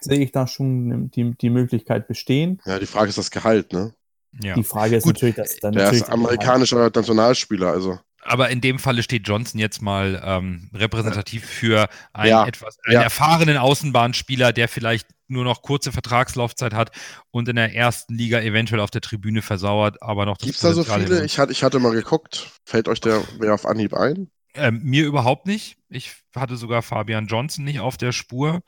sehe 0.00 0.18
ich 0.18 0.30
da 0.30 0.46
schon 0.46 1.10
die, 1.10 1.34
die 1.34 1.50
Möglichkeit 1.50 2.06
bestehen. 2.06 2.60
Ja, 2.66 2.78
die 2.78 2.86
Frage 2.86 3.08
ist 3.08 3.18
das 3.18 3.30
Gehalt, 3.30 3.72
ne? 3.72 3.94
Ja. 4.42 4.54
Die 4.54 4.62
Frage 4.62 4.96
ist 4.96 5.04
Gut. 5.04 5.14
natürlich, 5.14 5.36
dass 5.36 5.56
dann. 5.56 5.72
Der 5.72 5.90
ist 5.90 6.10
amerikanischer 6.10 6.78
Nationalspieler, 6.78 7.68
also. 7.68 7.98
Aber 8.22 8.50
in 8.50 8.60
dem 8.60 8.78
Falle 8.78 9.02
steht 9.02 9.26
Johnson 9.26 9.58
jetzt 9.58 9.80
mal 9.80 10.22
ähm, 10.22 10.68
repräsentativ 10.74 11.46
für 11.46 11.88
einen 12.12 12.28
ja. 12.28 12.46
etwas 12.46 12.76
einen 12.84 12.96
ja. 12.96 13.02
erfahrenen 13.02 13.56
Außenbahnspieler, 13.56 14.52
der 14.52 14.68
vielleicht 14.68 15.08
nur 15.26 15.44
noch 15.44 15.62
kurze 15.62 15.90
Vertragslaufzeit 15.90 16.74
hat 16.74 16.90
und 17.30 17.48
in 17.48 17.56
der 17.56 17.74
ersten 17.74 18.14
Liga 18.14 18.40
eventuell 18.40 18.80
auf 18.80 18.90
der 18.90 19.00
Tribüne 19.00 19.40
versauert, 19.40 20.02
aber 20.02 20.26
noch 20.26 20.36
Gibt 20.36 20.56
es 20.56 20.60
da 20.60 20.74
so 20.74 20.84
viele? 20.84 21.24
Ich 21.24 21.38
hatte, 21.38 21.52
ich 21.52 21.62
hatte 21.62 21.78
mal 21.78 21.92
geguckt. 21.92 22.50
Fällt 22.66 22.88
euch 22.88 23.00
der 23.00 23.22
wer 23.38 23.54
auf 23.54 23.64
Anhieb 23.64 23.94
ein? 23.94 24.30
Ähm, 24.54 24.82
mir 24.82 25.06
überhaupt 25.06 25.46
nicht. 25.46 25.78
Ich 25.88 26.12
hatte 26.34 26.56
sogar 26.56 26.82
Fabian 26.82 27.26
Johnson 27.26 27.64
nicht 27.64 27.80
auf 27.80 27.96
der 27.96 28.12
Spur. 28.12 28.62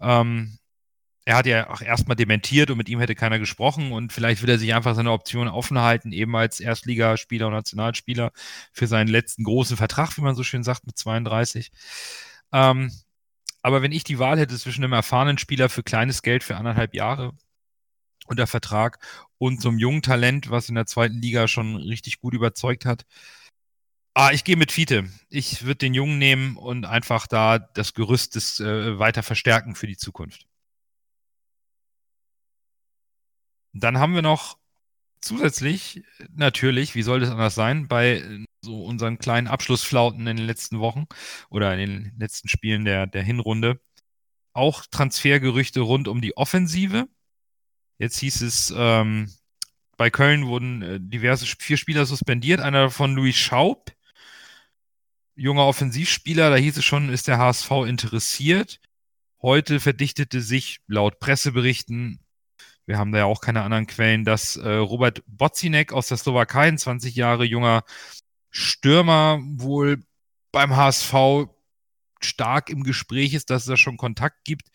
Ähm, 0.00 0.58
er 1.28 1.36
hat 1.36 1.46
ja 1.46 1.68
auch 1.68 1.82
erstmal 1.82 2.16
dementiert 2.16 2.70
und 2.70 2.78
mit 2.78 2.88
ihm 2.88 3.00
hätte 3.00 3.14
keiner 3.14 3.38
gesprochen 3.38 3.92
und 3.92 4.14
vielleicht 4.14 4.40
will 4.42 4.48
er 4.48 4.58
sich 4.58 4.72
einfach 4.72 4.94
seine 4.94 5.12
Option 5.12 5.46
offen 5.46 5.78
halten, 5.78 6.10
eben 6.10 6.34
als 6.34 6.58
Erstligaspieler 6.58 7.48
und 7.48 7.52
Nationalspieler 7.52 8.32
für 8.72 8.86
seinen 8.86 9.08
letzten 9.08 9.44
großen 9.44 9.76
Vertrag, 9.76 10.16
wie 10.16 10.22
man 10.22 10.34
so 10.34 10.42
schön 10.42 10.64
sagt, 10.64 10.86
mit 10.86 10.96
32. 10.96 11.70
Ähm, 12.50 12.90
aber 13.60 13.82
wenn 13.82 13.92
ich 13.92 14.04
die 14.04 14.18
Wahl 14.18 14.38
hätte 14.38 14.56
zwischen 14.56 14.82
einem 14.84 14.94
erfahrenen 14.94 15.36
Spieler 15.36 15.68
für 15.68 15.82
kleines 15.82 16.22
Geld 16.22 16.44
für 16.44 16.56
anderthalb 16.56 16.94
Jahre 16.94 17.32
unter 18.26 18.46
Vertrag 18.46 18.98
und 19.36 19.60
so 19.60 19.68
einem 19.68 19.78
jungen 19.78 20.00
Talent, 20.00 20.50
was 20.50 20.70
in 20.70 20.76
der 20.76 20.86
zweiten 20.86 21.20
Liga 21.20 21.46
schon 21.46 21.76
richtig 21.76 22.20
gut 22.20 22.32
überzeugt 22.32 22.86
hat, 22.86 23.04
Ah, 24.20 24.32
ich 24.32 24.42
gehe 24.42 24.56
mit 24.56 24.72
Fiete. 24.72 25.08
Ich 25.28 25.62
würde 25.62 25.76
den 25.76 25.94
Jungen 25.94 26.18
nehmen 26.18 26.56
und 26.56 26.84
einfach 26.84 27.28
da 27.28 27.60
das 27.60 27.94
Gerüst 27.94 28.34
des, 28.34 28.58
äh, 28.58 28.98
weiter 28.98 29.22
verstärken 29.22 29.76
für 29.76 29.86
die 29.86 29.96
Zukunft. 29.96 30.48
Dann 33.72 33.98
haben 33.98 34.16
wir 34.16 34.22
noch 34.22 34.58
zusätzlich, 35.20 36.02
natürlich, 36.34 36.96
wie 36.96 37.02
soll 37.02 37.20
das 37.20 37.30
anders 37.30 37.54
sein, 37.54 37.86
bei 37.86 38.44
so 38.60 38.84
unseren 38.84 39.18
kleinen 39.18 39.46
Abschlussflauten 39.46 40.26
in 40.26 40.36
den 40.38 40.46
letzten 40.46 40.80
Wochen 40.80 41.06
oder 41.48 41.72
in 41.74 41.78
den 41.78 42.18
letzten 42.18 42.48
Spielen 42.48 42.84
der, 42.84 43.06
der 43.06 43.22
Hinrunde 43.22 43.80
auch 44.52 44.84
Transfergerüchte 44.90 45.78
rund 45.78 46.08
um 46.08 46.20
die 46.20 46.36
Offensive. 46.36 47.06
Jetzt 47.98 48.18
hieß 48.18 48.42
es, 48.42 48.74
ähm, 48.76 49.32
bei 49.96 50.10
Köln 50.10 50.48
wurden 50.48 50.82
äh, 50.82 50.98
diverse 51.00 51.46
vier 51.46 51.76
Spieler 51.76 52.04
suspendiert, 52.04 52.58
einer 52.58 52.82
davon 52.82 53.14
Louis 53.14 53.36
Schaub. 53.36 53.92
Junger 55.38 55.66
Offensivspieler, 55.66 56.50
da 56.50 56.56
hieß 56.56 56.76
es 56.76 56.84
schon, 56.84 57.08
ist 57.08 57.28
der 57.28 57.38
HSV 57.38 57.70
interessiert. 57.86 58.80
Heute 59.40 59.80
verdichtete 59.80 60.40
sich 60.40 60.80
laut 60.88 61.20
Presseberichten, 61.20 62.20
wir 62.88 62.96
haben 62.96 63.12
da 63.12 63.18
ja 63.18 63.24
auch 63.26 63.42
keine 63.42 63.62
anderen 63.62 63.86
Quellen, 63.86 64.24
dass 64.24 64.56
äh, 64.56 64.66
Robert 64.66 65.22
Bocinek 65.26 65.92
aus 65.92 66.08
der 66.08 66.16
Slowakei, 66.16 66.68
ein 66.68 66.78
20 66.78 67.14
Jahre 67.14 67.44
junger 67.44 67.84
Stürmer, 68.50 69.40
wohl 69.42 70.02
beim 70.52 70.74
HSV 70.74 71.14
stark 72.18 72.70
im 72.70 72.84
Gespräch 72.84 73.34
ist, 73.34 73.50
dass 73.50 73.62
es 73.62 73.68
da 73.68 73.76
schon 73.76 73.98
Kontakt 73.98 74.42
gibt. 74.44 74.68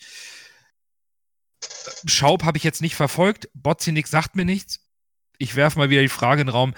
Schaub 2.06 2.44
habe 2.44 2.60
ich 2.60 2.64
jetzt 2.64 2.84
nicht 2.84 2.94
verfolgt. 2.96 3.50
Bocinik 3.56 4.08
sagt 4.08 4.36
mir 4.36 4.46
nichts. 4.46 4.80
Ich 5.40 5.56
werfe 5.56 5.80
mal 5.80 5.90
wieder 5.90 6.04
die 6.04 6.08
Frage 6.08 6.42
in 6.42 6.48
den 6.48 6.54
Raum, 6.54 6.76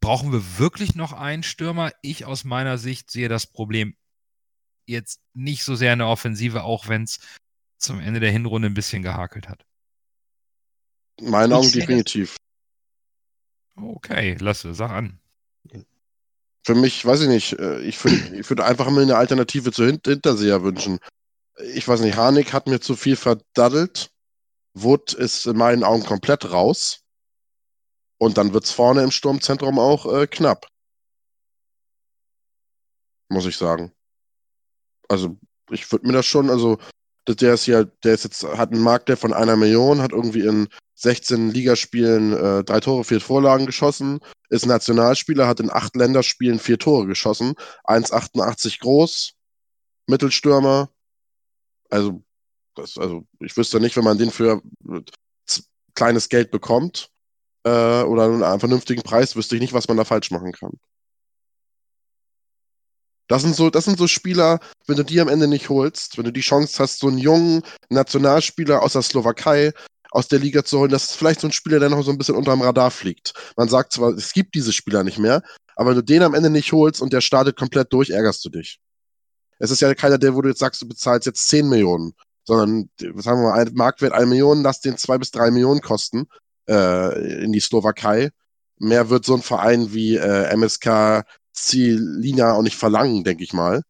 brauchen 0.00 0.32
wir 0.32 0.58
wirklich 0.58 0.94
noch 0.94 1.12
einen 1.12 1.42
Stürmer? 1.42 1.92
Ich 2.02 2.24
aus 2.24 2.44
meiner 2.44 2.78
Sicht 2.78 3.10
sehe 3.10 3.28
das 3.28 3.46
Problem 3.46 3.96
jetzt 4.86 5.20
nicht 5.34 5.64
so 5.64 5.74
sehr 5.74 5.92
in 5.92 6.00
der 6.00 6.08
Offensive, 6.08 6.64
auch 6.64 6.88
wenn 6.88 7.04
es 7.04 7.20
zum 7.78 8.00
Ende 8.00 8.20
der 8.20 8.32
Hinrunde 8.32 8.68
ein 8.68 8.74
bisschen 8.74 9.02
gehakelt 9.02 9.48
hat. 9.48 9.64
In 11.18 11.30
meinen 11.30 11.52
Augen 11.52 11.70
definitiv. 11.70 12.36
Okay, 13.76 14.36
lasse, 14.40 14.74
sag 14.74 14.90
an. 14.90 15.18
Für 16.62 16.74
mich, 16.74 17.04
weiß 17.04 17.22
ich 17.22 17.28
nicht, 17.28 17.52
äh, 17.58 17.80
ich, 17.80 17.98
find, 17.98 18.32
ich 18.32 18.48
würde 18.50 18.64
einfach 18.64 18.90
mir 18.90 19.00
eine 19.02 19.16
Alternative 19.16 19.72
zu 19.72 19.86
Hint 19.86 20.06
Hinterseher 20.06 20.62
wünschen. 20.62 20.98
Ich 21.74 21.88
weiß 21.88 22.00
nicht, 22.00 22.16
Harnik 22.16 22.52
hat 22.52 22.66
mir 22.66 22.80
zu 22.80 22.96
viel 22.96 23.16
verdaddelt. 23.16 24.10
Wood 24.74 25.14
ist 25.14 25.46
in 25.46 25.56
meinen 25.56 25.84
Augen 25.84 26.04
komplett 26.04 26.52
raus. 26.52 27.02
Und 28.20 28.36
dann 28.36 28.52
wird 28.52 28.64
es 28.64 28.70
vorne 28.70 29.02
im 29.02 29.10
Sturmzentrum 29.10 29.78
auch 29.78 30.04
äh, 30.12 30.26
knapp. 30.26 30.66
Muss 33.30 33.46
ich 33.46 33.56
sagen. 33.56 33.92
Also, 35.08 35.38
ich 35.70 35.90
würde 35.90 36.06
mir 36.06 36.12
das 36.12 36.26
schon, 36.26 36.50
also, 36.50 36.78
der 37.26 37.54
ist 37.54 37.66
ja, 37.66 37.84
der 37.84 38.12
ist 38.14 38.24
jetzt, 38.24 38.44
hat 38.44 38.72
einen 38.72 38.82
Markt 38.82 39.08
der 39.08 39.16
von 39.16 39.32
einer 39.32 39.56
Million, 39.56 40.02
hat 40.02 40.12
irgendwie 40.12 40.46
in 40.46 40.68
16 40.96 41.50
Ligaspielen 41.50 42.34
äh, 42.34 42.62
drei 42.62 42.80
Tore, 42.80 43.04
vier 43.04 43.22
Vorlagen 43.22 43.64
geschossen, 43.64 44.20
ist 44.50 44.66
Nationalspieler, 44.66 45.48
hat 45.48 45.60
in 45.60 45.70
acht 45.70 45.96
Länderspielen 45.96 46.58
vier 46.58 46.78
Tore 46.78 47.06
geschossen, 47.06 47.54
1,88 47.84 48.80
groß, 48.80 49.32
Mittelstürmer. 50.06 50.90
Also, 51.88 52.22
das, 52.74 52.98
also 52.98 53.24
ich 53.38 53.56
wüsste 53.56 53.80
nicht, 53.80 53.96
wenn 53.96 54.04
man 54.04 54.18
den 54.18 54.30
für 54.30 54.60
kleines 55.94 56.28
Geld 56.28 56.50
bekommt 56.50 57.10
äh, 57.64 58.02
oder 58.02 58.24
einen 58.24 58.60
vernünftigen 58.60 59.02
Preis, 59.02 59.36
wüsste 59.36 59.56
ich 59.56 59.60
nicht, 59.60 59.72
was 59.72 59.88
man 59.88 59.96
da 59.96 60.04
falsch 60.04 60.30
machen 60.30 60.52
kann. 60.52 60.72
Das 63.28 63.42
sind 63.42 63.54
so, 63.54 63.70
das 63.70 63.84
sind 63.84 63.96
so 63.96 64.08
Spieler, 64.08 64.58
wenn 64.88 64.96
du 64.96 65.04
die 65.04 65.20
am 65.20 65.28
Ende 65.28 65.46
nicht 65.46 65.68
holst, 65.68 66.18
wenn 66.18 66.24
du 66.24 66.32
die 66.32 66.40
Chance 66.40 66.82
hast, 66.82 66.98
so 66.98 67.06
einen 67.06 67.18
jungen 67.18 67.62
Nationalspieler 67.88 68.82
aus 68.82 68.94
der 68.94 69.02
Slowakei 69.02 69.72
aus 70.10 70.26
der 70.26 70.40
Liga 70.40 70.64
zu 70.64 70.80
holen, 70.80 70.90
das 70.90 71.04
ist 71.04 71.16
vielleicht 71.16 71.40
so 71.40 71.46
ein 71.46 71.52
Spieler, 71.52 71.78
der 71.78 71.88
noch 71.88 72.02
so 72.02 72.10
ein 72.10 72.18
bisschen 72.18 72.34
unterm 72.34 72.62
Radar 72.62 72.90
fliegt. 72.90 73.32
Man 73.56 73.68
sagt 73.68 73.92
zwar, 73.92 74.10
es 74.10 74.32
gibt 74.32 74.56
diese 74.56 74.72
Spieler 74.72 75.04
nicht 75.04 75.18
mehr, 75.18 75.42
aber 75.76 75.90
wenn 75.90 75.96
du 75.96 76.02
den 76.02 76.22
am 76.22 76.34
Ende 76.34 76.50
nicht 76.50 76.72
holst 76.72 77.00
und 77.00 77.12
der 77.12 77.20
startet 77.20 77.56
komplett 77.56 77.92
durch, 77.92 78.10
ärgerst 78.10 78.44
du 78.44 78.48
dich. 78.48 78.80
Es 79.60 79.70
ist 79.70 79.80
ja 79.80 79.94
keiner, 79.94 80.18
der, 80.18 80.34
wo 80.34 80.42
du 80.42 80.48
jetzt 80.48 80.58
sagst, 80.58 80.82
du 80.82 80.88
bezahlst 80.88 81.26
jetzt 81.26 81.46
10 81.48 81.68
Millionen, 81.68 82.14
sondern, 82.44 82.90
sagen 82.98 83.42
wir 83.42 83.50
mal, 83.50 83.70
Marktwert 83.72 84.12
1 84.12 84.28
Million, 84.28 84.62
lass 84.62 84.80
den 84.80 84.96
2 84.96 85.18
bis 85.18 85.30
3 85.30 85.52
Millionen 85.52 85.80
kosten 85.80 86.26
äh, 86.68 87.42
in 87.44 87.52
die 87.52 87.60
Slowakei. 87.60 88.30
Mehr 88.78 89.10
wird 89.10 89.24
so 89.24 89.34
ein 89.34 89.42
Verein 89.42 89.92
wie 89.92 90.16
äh, 90.16 90.54
MSK 90.56 91.24
Zelina 91.52 92.54
auch 92.54 92.62
nicht 92.62 92.76
verlangen, 92.76 93.24
denke 93.24 93.44
ich 93.44 93.52
mal. 93.52 93.82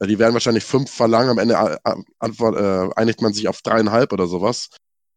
Äh, 0.00 0.06
die 0.06 0.18
werden 0.18 0.34
wahrscheinlich 0.34 0.64
fünf 0.64 0.90
verlangen, 0.90 1.30
am 1.30 1.38
Ende 1.38 1.54
äh, 1.54 1.94
antwort, 2.18 2.56
äh, 2.56 2.94
einigt 2.98 3.22
man 3.22 3.32
sich 3.32 3.48
auf 3.48 3.62
dreieinhalb 3.62 4.12
oder 4.12 4.26
sowas. 4.26 4.68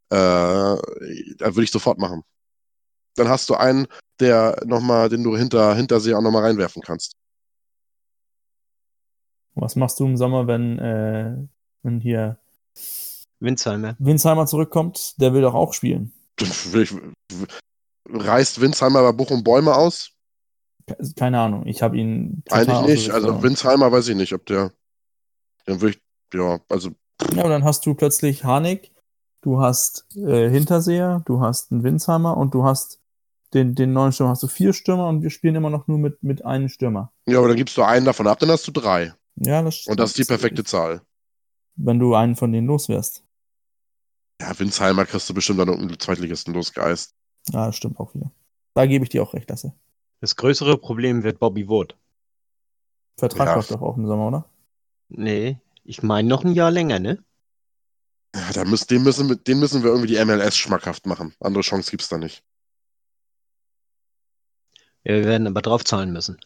Äh, 0.09 0.15
da 0.15 0.79
würde 1.39 1.63
ich 1.63 1.71
sofort 1.71 1.97
machen. 1.97 2.23
Dann 3.15 3.29
hast 3.29 3.49
du 3.49 3.55
einen, 3.55 3.87
der 4.19 4.61
noch 4.65 4.81
mal, 4.81 5.09
den 5.09 5.23
du 5.23 5.37
hinter, 5.37 5.75
hinter 5.75 5.99
sie 5.99 6.13
auch 6.13 6.21
nochmal 6.21 6.43
reinwerfen 6.43 6.81
kannst. 6.81 7.15
Was 9.55 9.75
machst 9.75 9.99
du 9.99 10.05
im 10.05 10.17
Sommer, 10.17 10.47
wenn, 10.47 10.79
äh, 10.79 11.37
wenn 11.81 12.01
hier 12.01 12.37
Winsheimer. 13.39 13.95
Winsheimer 13.99 14.45
zurückkommt? 14.47 15.19
Der 15.19 15.33
will 15.33 15.41
doch 15.41 15.53
auch 15.53 15.73
spielen. 15.73 16.13
Reißt 18.07 18.61
Winsheimer 18.61 19.01
bei 19.01 19.11
Bochum 19.11 19.43
Bäume 19.43 19.75
aus? 19.75 20.11
Keine 21.15 21.39
Ahnung. 21.39 21.65
Ich 21.65 21.81
habe 21.81 21.97
ihn. 21.97 22.43
Eigentlich 22.49 22.81
nicht. 22.81 23.11
Also 23.11 23.41
Winsheimer 23.41 23.91
weiß 23.91 24.07
ich 24.09 24.15
nicht, 24.15 24.33
ob 24.33 24.45
der. 24.45 24.71
Dann 25.65 25.81
würde 25.81 25.95
ich. 25.95 26.01
Ja, 26.33 26.59
also. 26.69 26.91
Ja, 27.33 27.43
und 27.43 27.49
dann 27.49 27.63
hast 27.63 27.85
du 27.85 27.95
plötzlich 27.95 28.43
Harnik, 28.43 28.91
du 29.41 29.61
hast 29.61 30.05
äh, 30.15 30.49
Hinterseher, 30.49 31.21
du 31.25 31.39
hast 31.39 31.71
einen 31.71 31.83
Winsheimer 31.83 32.35
und 32.35 32.53
du 32.53 32.65
hast 32.65 32.99
den, 33.53 33.73
den 33.73 33.93
neuen 33.93 34.11
Stürmer. 34.11 34.31
Hast 34.31 34.43
du 34.43 34.47
vier 34.47 34.73
Stürmer 34.73 35.07
und 35.07 35.23
wir 35.23 35.29
spielen 35.29 35.55
immer 35.55 35.69
noch 35.69 35.87
nur 35.87 35.97
mit, 35.97 36.21
mit 36.23 36.45
einem 36.45 36.69
Stürmer. 36.69 37.11
Ja, 37.25 37.39
aber 37.39 37.47
dann 37.47 37.57
gibst 37.57 37.77
du 37.77 37.83
einen 37.83 38.05
davon 38.05 38.27
ab, 38.27 38.39
dann 38.39 38.51
hast 38.51 38.67
du 38.67 38.71
drei. 38.71 39.13
Ja, 39.37 39.61
das 39.61 39.87
Und 39.87 39.99
das 39.99 40.11
ist 40.11 40.17
die 40.17 40.25
perfekte 40.25 40.63
Zahl. 40.63 41.01
Wenn 41.75 41.99
du 41.99 42.15
einen 42.15 42.35
von 42.35 42.51
denen 42.51 42.67
loswärst. 42.67 43.24
Ja, 44.41 44.57
Winsheimer 44.59 45.05
kriegst 45.05 45.29
du 45.29 45.33
bestimmt 45.33 45.59
dann 45.59 45.69
irgendeinen 45.69 45.99
Zweitligisten 45.99 46.53
losgeeist. 46.53 47.13
Ja, 47.49 47.67
das 47.67 47.77
stimmt 47.77 47.99
auch 47.99 48.13
wieder. 48.15 48.31
Da 48.73 48.85
gebe 48.85 49.03
ich 49.03 49.09
dir 49.09 49.23
auch 49.23 49.33
recht, 49.33 49.49
Lasse. 49.49 49.73
Das 50.21 50.35
größere 50.35 50.77
Problem 50.77 51.23
wird 51.23 51.39
Bobby 51.39 51.67
Wood. 51.67 51.95
Vertrag 53.17 53.47
Ja. 53.47 53.55
läuft 53.55 53.71
doch 53.71 53.81
auch 53.81 53.95
im 53.97 54.05
Sommer, 54.07 54.27
oder? 54.27 54.49
Nee, 55.09 55.59
ich 55.83 56.03
meine 56.03 56.27
noch 56.27 56.43
ein 56.43 56.53
Jahr 56.53 56.71
länger, 56.71 56.99
ne? 56.99 57.23
Ja, 58.35 58.51
da 58.51 58.65
müssen, 58.65 58.87
den, 58.87 59.03
müssen, 59.03 59.29
wir- 59.29 59.37
den 59.37 59.59
müssen 59.59 59.83
wir 59.83 59.89
irgendwie 59.91 60.09
die 60.09 60.17
MLS 60.25 60.57
schmackhaft 60.57 61.05
machen. 61.05 61.33
Andere 61.39 61.61
Chance 61.63 61.89
gibt's 61.91 62.09
da 62.09 62.17
nicht. 62.17 62.43
Ja, 65.03 65.13
wir 65.13 65.25
werden 65.25 65.47
aber 65.47 65.61
draufzahlen 65.61 66.11
müssen. 66.11 66.37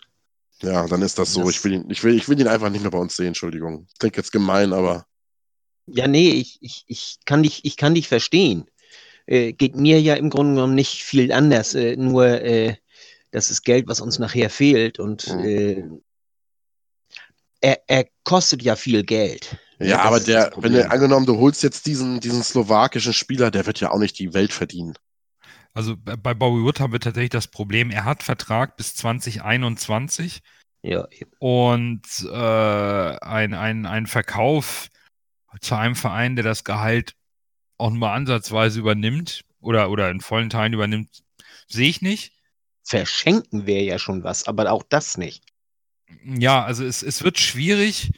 Ja, 0.62 0.86
dann 0.88 1.02
ist 1.02 1.18
das 1.18 1.34
so. 1.34 1.42
Das- 1.42 1.52
Ich 1.52 1.64
will, 1.64 1.74
ihn, 1.74 1.90
ich, 1.90 2.04
will, 2.04 2.14
ich 2.16 2.28
will 2.28 2.40
ihn 2.40 2.48
einfach 2.48 2.70
nicht 2.70 2.82
mehr 2.82 2.92
bei 2.92 2.98
uns 3.00 3.16
sehen, 3.16 3.28
Entschuldigung. 3.28 3.88
Klingt 3.98 4.18
jetzt 4.18 4.32
gemein, 4.32 4.74
aber 4.74 5.08
Ja, 5.94 6.08
nee, 6.08 6.30
ich, 6.30 6.58
ich, 6.62 6.84
ich, 6.88 7.18
kann, 7.26 7.44
dich, 7.44 7.66
ich 7.66 7.78
kann 7.78 7.96
dich 7.96 8.08
verstehen. 8.08 8.66
Äh, 9.26 9.54
geht 9.54 9.76
mir 9.76 10.02
ja 10.02 10.16
im 10.16 10.30
Grunde 10.30 10.56
genommen 10.56 10.76
nicht 10.76 11.04
viel 11.04 11.32
anders. 11.32 11.76
Äh, 11.76 11.96
nur 11.98 12.26
äh, 12.26 12.76
das 13.32 13.52
ist 13.52 13.64
Geld, 13.64 13.88
was 13.88 14.02
uns 14.02 14.20
nachher 14.20 14.50
fehlt. 14.50 15.00
Und 15.00 15.28
Mhm. 15.28 15.46
äh, 15.46 15.84
er, 17.62 17.80
er 17.88 18.06
kostet 18.24 18.64
ja 18.64 18.76
viel 18.76 19.04
Geld. 19.04 19.58
Ja, 19.80 19.98
das 19.98 20.06
aber 20.06 20.20
der, 20.20 20.52
wenn 20.58 20.74
du 20.74 20.90
angenommen, 20.90 21.26
du 21.26 21.38
holst 21.38 21.64
jetzt 21.64 21.86
diesen, 21.86 22.20
diesen 22.20 22.44
slowakischen 22.44 23.14
Spieler, 23.14 23.50
der 23.50 23.66
wird 23.66 23.80
ja 23.80 23.92
auch 23.92 24.00
nicht 24.00 24.20
die 24.20 24.34
Welt 24.34 24.52
verdienen. 24.52 24.96
Also 25.74 25.96
bei 25.98 26.34
Bobby 26.34 26.64
Wood 26.64 26.80
haben 26.80 26.92
wir 26.92 27.00
tatsächlich 27.00 27.30
das 27.30 27.48
Problem, 27.48 27.92
er 27.92 28.04
hat 28.04 28.24
Vertrag 28.24 28.76
bis 28.76 28.96
2021 28.96 30.42
Ja, 30.82 31.08
eben. 31.12 31.32
und 31.40 32.02
äh, 32.30 32.36
ein, 32.36 33.54
ein, 33.54 33.86
ein 33.86 34.08
Verkauf 34.08 34.90
zu 35.62 35.76
einem 35.76 35.96
Verein, 35.96 36.36
der 36.36 36.44
das 36.44 36.64
Gehalt 36.64 37.16
auch 37.78 37.92
nur 37.92 38.12
ansatzweise 38.12 38.80
übernimmt 38.80 39.46
oder, 39.62 39.90
oder 39.90 40.10
in 40.12 40.22
vollen 40.22 40.50
Teilen 40.50 40.74
übernimmt, 40.74 41.24
sehe 41.68 41.90
ich 41.90 42.02
nicht. 42.02 42.34
verschenken 42.84 43.66
wäre 43.66 43.84
ja 43.84 44.00
schon 44.00 44.24
was, 44.24 44.48
aber 44.48 44.72
auch 44.72 44.84
das 44.84 45.18
nicht. 45.18 45.44
Ja, 46.24 46.64
also 46.64 46.84
es, 46.84 47.04
es 47.04 47.24
wird 47.24 47.40
schwierig, 47.40 48.12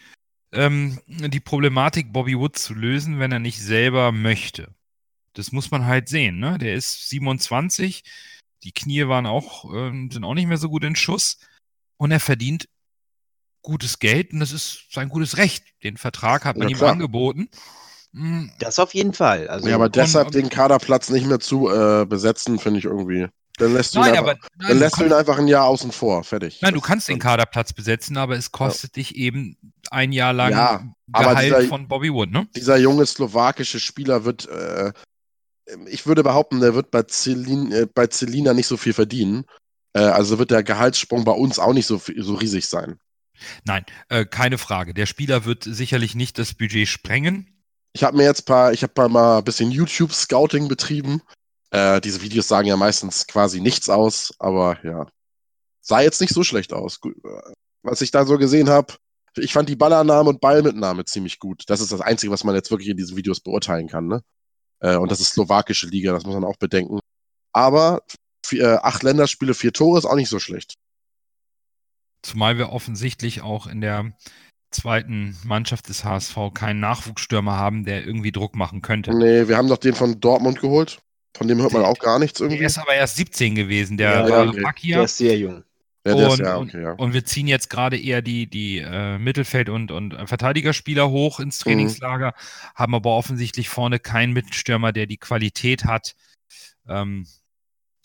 ähm, 0.53 0.99
die 1.07 1.39
Problematik 1.39 2.11
Bobby 2.13 2.37
Wood 2.37 2.57
zu 2.57 2.73
lösen, 2.73 3.19
wenn 3.19 3.31
er 3.31 3.39
nicht 3.39 3.61
selber 3.61 4.11
möchte. 4.11 4.73
Das 5.33 5.51
muss 5.51 5.71
man 5.71 5.85
halt 5.85 6.09
sehen. 6.09 6.39
Ne? 6.39 6.57
Der 6.57 6.73
ist 6.73 7.09
27, 7.09 8.03
die 8.63 8.71
Knie 8.71 9.07
waren 9.07 9.25
auch, 9.25 9.73
ähm, 9.73 10.11
sind 10.11 10.23
auch 10.23 10.33
nicht 10.33 10.47
mehr 10.47 10.57
so 10.57 10.69
gut 10.69 10.83
in 10.83 10.95
Schuss 10.95 11.39
und 11.97 12.11
er 12.11 12.19
verdient 12.19 12.67
gutes 13.61 13.99
Geld 13.99 14.33
und 14.33 14.39
das 14.39 14.51
ist 14.51 14.85
sein 14.91 15.09
gutes 15.09 15.37
Recht. 15.37 15.63
Den 15.83 15.97
Vertrag 15.97 16.45
hat 16.45 16.57
man 16.57 16.67
Ja, 16.69 16.75
ihm 16.75 16.77
klar. 16.77 16.91
angeboten. 16.91 17.49
Mm, 18.13 18.47
Das 18.59 18.79
auf 18.79 18.93
jeden 18.93 19.13
Fall. 19.13 19.47
Also, 19.47 19.69
Ja, 19.69 19.75
aber 19.75 19.89
deshalb 19.89 20.27
und- 20.27 20.35
den 20.35 20.49
Kaderplatz 20.49 21.09
nicht 21.09 21.25
mehr 21.27 21.39
zu 21.39 21.69
äh, 21.69 22.05
besetzen, 22.05 22.59
finde 22.59 22.79
ich 22.79 22.85
irgendwie. 22.85 23.27
Dann 23.57 23.73
lässt 23.73 23.93
du, 23.95 23.99
Nein, 23.99 24.13
ihn, 24.13 24.19
aber 24.19 24.31
einfach, 24.31 24.47
nein, 24.57 24.67
dann 24.69 24.77
du 24.77 24.83
lässt 24.83 24.99
du 24.99 25.05
ihn 25.05 25.13
einfach 25.13 25.37
ein 25.37 25.47
Jahr 25.47 25.65
außen 25.65 25.91
vor. 25.91 26.23
Fertig. 26.23 26.59
Nein, 26.61 26.73
du 26.73 26.81
kannst 26.81 27.07
den 27.07 27.19
Kaderplatz 27.19 27.73
besetzen, 27.73 28.17
aber 28.17 28.35
es 28.35 28.51
kostet 28.51 28.95
dich 28.95 29.15
eben 29.15 29.57
ein 29.91 30.11
Jahr 30.11 30.33
lang 30.33 30.51
Ja, 30.51 30.93
aber 31.11 31.29
Gehalt 31.31 31.45
dieser- 31.47 31.61
von 31.69 31.87
Bobby 31.87 32.11
Wood, 32.11 32.31
ne? 32.31 32.47
dieser 32.55 32.77
junge 32.77 33.05
slowakische 33.05 33.79
Spieler 33.79 34.23
wird, 34.25 34.47
äh, 34.49 34.91
ich 35.87 36.05
würde 36.07 36.23
behaupten, 36.23 36.59
der 36.59 36.73
wird 36.75 36.91
bei, 36.91 37.03
Celin, 37.03 37.71
äh, 37.71 37.87
bei 37.93 38.07
Celina 38.07 38.53
nicht 38.53 38.67
so 38.67 38.77
viel 38.77 38.93
verdienen. 38.93 39.45
Äh, 39.93 39.99
also 39.99 40.39
wird 40.39 40.51
der 40.51 40.63
Gehaltssprung 40.63 41.23
bei 41.23 41.33
uns 41.33 41.59
auch 41.59 41.73
nicht 41.73 41.85
so, 41.85 41.99
viel- 41.99 42.21
so 42.23 42.35
riesig 42.35 42.67
sein. 42.67 42.97
Nein, 43.63 43.85
äh, 44.09 44.25
keine 44.25 44.57
Frage. 44.57 44.93
Der 44.93 45.05
Spieler 45.05 45.45
wird 45.45 45.63
sicherlich 45.63 46.15
nicht 46.15 46.37
das 46.37 46.53
Budget 46.53 46.87
sprengen. 46.87 47.47
Ich 47.93 48.03
habe 48.03 48.17
mir 48.17 48.23
jetzt 48.23 48.45
paar, 48.45 48.71
ich 48.71 48.83
habe 48.83 49.09
mal 49.09 49.39
ein 49.39 49.43
bisschen 49.43 49.71
YouTube-Scouting 49.71 50.67
betrieben. 50.67 51.21
Äh, 51.71 52.01
diese 52.01 52.21
Videos 52.21 52.47
sagen 52.47 52.67
ja 52.67 52.77
meistens 52.77 53.27
quasi 53.27 53.59
nichts 53.59 53.89
aus, 53.89 54.33
aber 54.39 54.77
ja. 54.83 55.07
Sah 55.81 56.01
jetzt 56.01 56.21
nicht 56.21 56.33
so 56.33 56.43
schlecht 56.43 56.73
aus. 56.73 56.99
Äh, 57.05 57.53
was 57.83 58.01
ich 58.01 58.11
da 58.11 58.25
so 58.25 58.37
gesehen 58.37 58.69
habe, 58.69 58.93
ich 59.37 59.53
fand 59.53 59.69
die 59.69 59.75
Ballannahme 59.75 60.29
und 60.29 60.41
Ballmitnahme 60.41 61.05
ziemlich 61.05 61.39
gut. 61.39 61.63
Das 61.67 61.81
ist 61.81 61.91
das 61.91 62.01
Einzige, 62.01 62.31
was 62.31 62.43
man 62.43 62.55
jetzt 62.55 62.71
wirklich 62.71 62.89
in 62.89 62.97
diesen 62.97 63.17
Videos 63.17 63.39
beurteilen 63.39 63.87
kann. 63.87 64.07
Ne? 64.07 64.21
Äh, 64.79 64.97
und 64.97 65.11
das 65.11 65.21
ist 65.21 65.33
slowakische 65.33 65.87
Liga, 65.87 66.11
das 66.11 66.25
muss 66.25 66.35
man 66.35 66.43
auch 66.43 66.57
bedenken. 66.57 66.99
Aber 67.53 68.03
vier, 68.45 68.63
äh, 68.63 68.77
acht 68.81 69.03
Länderspiele, 69.03 69.53
vier 69.53 69.73
Tore 69.73 69.99
ist 69.99 70.05
auch 70.05 70.15
nicht 70.15 70.29
so 70.29 70.39
schlecht. 70.39 70.75
Zumal 72.21 72.57
wir 72.57 72.69
offensichtlich 72.69 73.41
auch 73.41 73.67
in 73.67 73.81
der 73.81 74.13
zweiten 74.71 75.37
Mannschaft 75.43 75.89
des 75.89 76.03
HSV 76.03 76.37
keinen 76.53 76.79
Nachwuchsstürmer 76.79 77.57
haben, 77.57 77.83
der 77.83 78.05
irgendwie 78.05 78.31
Druck 78.31 78.55
machen 78.55 78.81
könnte. 78.81 79.15
Nee, 79.15 79.47
wir 79.47 79.57
haben 79.57 79.67
doch 79.67 79.77
den 79.77 79.93
von 79.93 80.19
Dortmund 80.19 80.59
geholt. 80.61 81.01
Von 81.35 81.47
dem 81.47 81.61
hört 81.61 81.73
man 81.73 81.83
auch 81.83 81.97
gar 81.99 82.19
nichts 82.19 82.39
irgendwie. 82.39 82.59
Der 82.59 82.67
ist 82.67 82.77
aber 82.77 82.93
erst 82.93 83.15
17 83.17 83.55
gewesen, 83.55 83.97
der 83.97 84.11
Ja, 84.11 84.29
war 84.29 84.47
okay. 84.49 84.61
Makia. 84.61 84.95
Der 84.97 85.05
ist 85.05 85.17
sehr 85.17 85.37
jung. 85.37 85.63
Ja, 86.05 86.15
der 86.15 86.27
ist, 86.27 86.39
und, 86.39 86.45
ja, 86.45 86.57
okay, 86.57 86.81
ja. 86.81 86.91
und 86.93 87.13
wir 87.13 87.25
ziehen 87.25 87.47
jetzt 87.47 87.69
gerade 87.69 87.97
eher 87.99 88.21
die, 88.23 88.47
die 88.47 88.79
äh, 88.79 89.19
Mittelfeld- 89.19 89.69
und, 89.69 89.91
und 89.91 90.13
äh, 90.13 90.25
Verteidigerspieler 90.25 91.09
hoch 91.09 91.39
ins 91.39 91.59
Mhm. 91.59 91.69
Trainingslager, 91.69 92.33
haben 92.73 92.95
aber 92.95 93.11
offensichtlich 93.11 93.69
vorne 93.69 93.99
keinen 93.99 94.33
Mittelstürmer, 94.33 94.91
der 94.93 95.05
die 95.05 95.17
Qualität 95.17 95.85
hat, 95.85 96.15
ähm, 96.87 97.27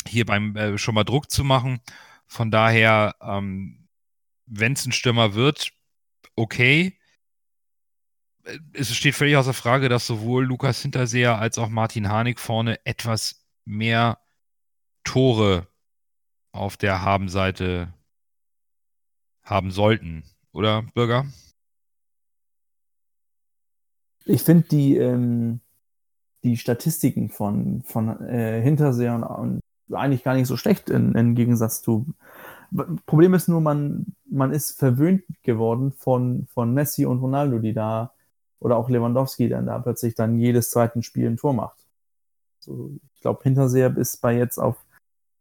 hier 0.07 0.27
beim 0.27 0.55
äh, 0.57 0.79
schon 0.79 0.95
mal 0.95 1.05
Druck 1.05 1.31
zu 1.31 1.43
machen. 1.43 1.81
Von 2.27 2.51
daher, 2.51 3.15
ähm, 3.23 3.86
wenn 4.47 4.73
es 4.73 4.87
ein 4.87 4.93
Stürmer 4.93 5.35
wird, 5.35 5.73
okay. 6.35 6.99
Es 8.73 8.95
steht 8.95 9.15
völlig 9.15 9.37
außer 9.37 9.55
Frage, 9.55 9.89
dass 9.89 10.07
sowohl 10.07 10.45
Lukas 10.45 10.81
Hinterseher 10.81 11.39
als 11.39 11.59
auch 11.59 11.69
Martin 11.69 12.09
Harnik 12.09 12.39
vorne 12.39 12.85
etwas 12.85 13.45
mehr 13.65 14.21
Tore 15.03 15.67
auf 16.53 16.77
der 16.77 17.03
Habenseite 17.03 17.93
haben 19.43 19.71
sollten, 19.71 20.25
oder 20.57 20.83
Bürger? 20.95 21.27
Ich 24.25 24.43
finde 24.43 24.67
die, 24.69 24.97
ähm, 24.97 25.61
die 26.43 26.57
Statistiken 26.57 27.29
von, 27.29 27.83
von 27.83 28.21
äh, 28.27 28.61
Hinterseher 28.63 29.15
und, 29.15 29.23
und 29.23 29.61
eigentlich 29.95 30.25
gar 30.25 30.35
nicht 30.35 30.49
so 30.49 30.57
schlecht 30.57 30.91
im 30.91 31.35
Gegensatz 31.35 31.83
zu. 31.83 32.07
Problem 33.07 33.35
ist 33.35 33.49
nur, 33.49 33.61
man, 33.61 34.07
man 34.29 34.53
ist 34.53 34.79
verwöhnt 34.79 35.23
geworden 35.43 35.93
von, 35.93 36.47
von 36.53 36.73
Messi 36.75 37.07
und 37.07 37.19
Ronaldo, 37.21 37.59
die 37.59 37.73
da, 37.73 38.13
oder 38.59 38.77
auch 38.77 38.89
Lewandowski, 38.89 39.49
der 39.49 39.63
da 39.63 39.79
plötzlich 39.79 40.15
dann 40.15 40.39
jedes 40.39 40.71
zweiten 40.71 41.03
Spiel 41.03 41.27
ein 41.29 41.37
Tor 41.37 41.53
macht. 41.53 41.79
So, 42.61 42.91
ich 43.15 43.21
glaube, 43.21 43.43
Hinterseher 43.43 43.97
ist 43.97 44.21
bei 44.21 44.37
jetzt 44.37 44.59
auf 44.59 44.77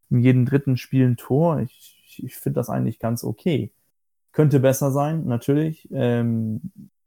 jedem 0.10 0.46
dritten 0.46 0.78
Spiel 0.78 1.08
ein 1.08 1.18
Tor. 1.18 1.60
Ich, 1.60 1.98
ich, 2.08 2.24
ich 2.24 2.36
finde 2.36 2.60
das 2.60 2.70
eigentlich 2.70 3.00
ganz 3.00 3.24
okay. 3.24 3.72
Könnte 4.32 4.60
besser 4.60 4.92
sein, 4.92 5.26
natürlich. 5.26 5.88
Ähm, 5.92 6.62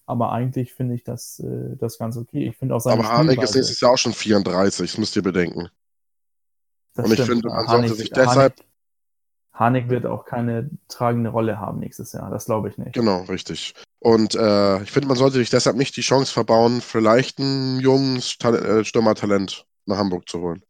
aber 0.06 0.32
eigentlich 0.32 0.72
finde 0.72 0.94
ich 0.94 1.04
das, 1.04 1.38
äh, 1.40 1.76
das 1.76 1.98
ganz 1.98 2.16
okay. 2.16 2.48
Ich 2.48 2.56
finde 2.56 2.74
auch 2.74 2.80
seine 2.80 3.00
Aber 3.00 3.08
Harnik 3.12 3.42
ist 3.42 3.54
nächstes 3.54 3.80
Jahr 3.80 3.92
auch 3.92 3.98
schon 3.98 4.14
34, 4.14 4.90
das 4.90 4.98
müsst 4.98 5.14
ihr 5.16 5.22
bedenken. 5.22 5.68
Das 6.94 7.04
Und 7.04 7.12
ich 7.12 7.18
stimmt. 7.22 7.42
finde, 7.42 7.48
man 7.48 7.66
Harnik- 7.66 7.88
sollte 7.90 7.94
sich 8.02 8.10
deshalb- 8.10 8.36
Harnik, 8.58 8.64
Harnik 9.58 9.88
wird 9.88 10.06
auch 10.06 10.24
keine 10.24 10.70
tragende 10.86 11.30
Rolle 11.30 11.58
haben 11.58 11.80
nächstes 11.80 12.12
Jahr. 12.12 12.30
Das 12.30 12.44
glaube 12.44 12.68
ich 12.68 12.78
nicht. 12.78 12.92
Genau, 12.92 13.22
richtig. 13.22 13.74
Und 13.98 14.36
äh, 14.36 14.82
ich 14.82 14.92
finde, 14.92 15.08
man 15.08 15.16
sollte 15.16 15.38
sich 15.38 15.50
deshalb 15.50 15.76
nicht 15.76 15.96
die 15.96 16.02
Chance 16.02 16.32
verbauen, 16.32 16.80
vielleicht 16.80 17.40
ein 17.40 17.80
junges 17.80 18.38
Tal 18.38 18.54
äh, 18.54 18.84
Stürmertalent 18.84 19.66
nach 19.86 19.96
Hamburg 19.96 20.28
zu 20.28 20.40
holen. 20.40 20.62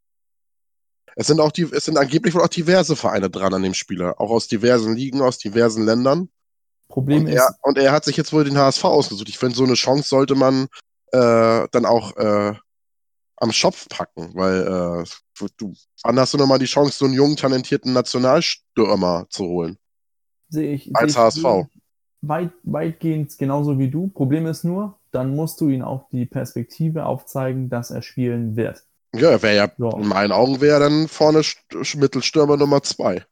Es 1.17 1.27
sind 1.27 1.41
auch 1.41 1.53
die, 1.53 1.69
es 1.71 1.85
sind 1.85 1.99
angeblich 1.99 2.35
wohl 2.35 2.43
auch 2.43 2.49
diverse 2.49 2.97
Vereine 2.97 3.29
dran 3.29 3.53
an 3.53 3.63
dem 3.63 3.75
Spieler, 3.75 4.19
auch 4.21 4.31
aus 4.31 4.47
diversen 4.47 4.95
Ligen, 4.95 5.21
aus 5.21 5.37
diversen 5.37 5.85
Ländern. 5.85 6.31
Problem 6.89 7.27
Und 7.27 7.29
ist, 7.29 7.35
er, 7.35 7.55
und 7.63 7.77
er 7.77 7.93
hat 7.93 8.05
sich 8.05 8.17
jetzt 8.17 8.33
wohl 8.33 8.45
den 8.45 8.57
HSV 8.57 8.85
ausgesucht. 8.85 9.29
Ich 9.29 9.39
finde, 9.39 9.55
so 9.55 9.65
eine 9.65 9.75
Chance 9.75 10.09
sollte 10.09 10.35
man 10.35 10.69
äh, 11.13 11.69
dann 11.71 11.85
auch 11.85 12.17
äh, 12.17 12.55
am 13.41 13.53
Schopf 13.53 13.89
packen, 13.89 14.33
weil 14.35 15.05
äh, 15.07 15.49
du, 15.57 15.73
wann 16.03 16.19
hast 16.19 16.35
du 16.35 16.39
nochmal 16.39 16.59
die 16.59 16.67
Chance, 16.67 16.99
so 16.99 17.05
einen 17.05 17.15
jungen, 17.15 17.37
talentierten 17.37 17.93
Nationalstürmer 17.93 19.27
zu 19.31 19.45
holen? 19.45 19.79
sehe 20.49 20.73
ich, 20.75 20.91
als 20.95 21.13
ich 21.13 21.19
HSV. 21.19 21.41
so 21.41 21.67
Weit, 22.21 22.51
weitgehend 22.65 23.37
genauso 23.39 23.79
wie 23.79 23.91
du. 23.91 24.09
Problem 24.09 24.47
ist 24.47 24.65
nur, 24.65 24.99
dann 25.13 25.37
musst 25.37 25.61
du 25.61 25.69
ihm 25.69 25.83
auch 25.83 26.09
die 26.11 26.27
Perspektive 26.27 27.07
aufzeigen, 27.07 27.69
dass 27.69 27.91
er 27.93 28.03
spielen 28.03 28.57
wird. 28.57 28.83
Ja, 29.15 29.31
er 29.31 29.43
wäre 29.43 29.57
ja, 29.57 29.71
Ja. 29.79 29.97
in 29.97 30.09
meinen 30.09 30.33
Augen 30.33 30.61
wäre 30.61 30.75
er 30.75 30.81
dann 30.81 31.07
vorne 31.07 31.43
St 31.43 31.97
Mittelstürmer 31.97 32.57
Nummer 32.57 32.83
zwei. 32.83 33.25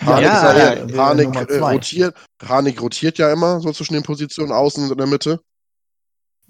Ja, 0.00 0.06
Harnik, 0.06 0.26
ja, 0.26 0.58
ja, 0.58 0.86
ja, 0.86 0.96
Harnik, 0.98 1.26
Nummer 1.26 1.42
äh, 1.42 1.58
zwei. 1.58 1.72
rotiert, 1.74 2.14
Harnik 2.42 2.80
rotiert 2.80 3.18
ja 3.18 3.32
immer 3.32 3.60
so 3.60 3.72
zwischen 3.72 3.94
den 3.94 4.02
Positionen 4.04 4.52
außen 4.52 4.84
und 4.84 4.92
in 4.92 4.98
der 4.98 5.06
Mitte. 5.06 5.40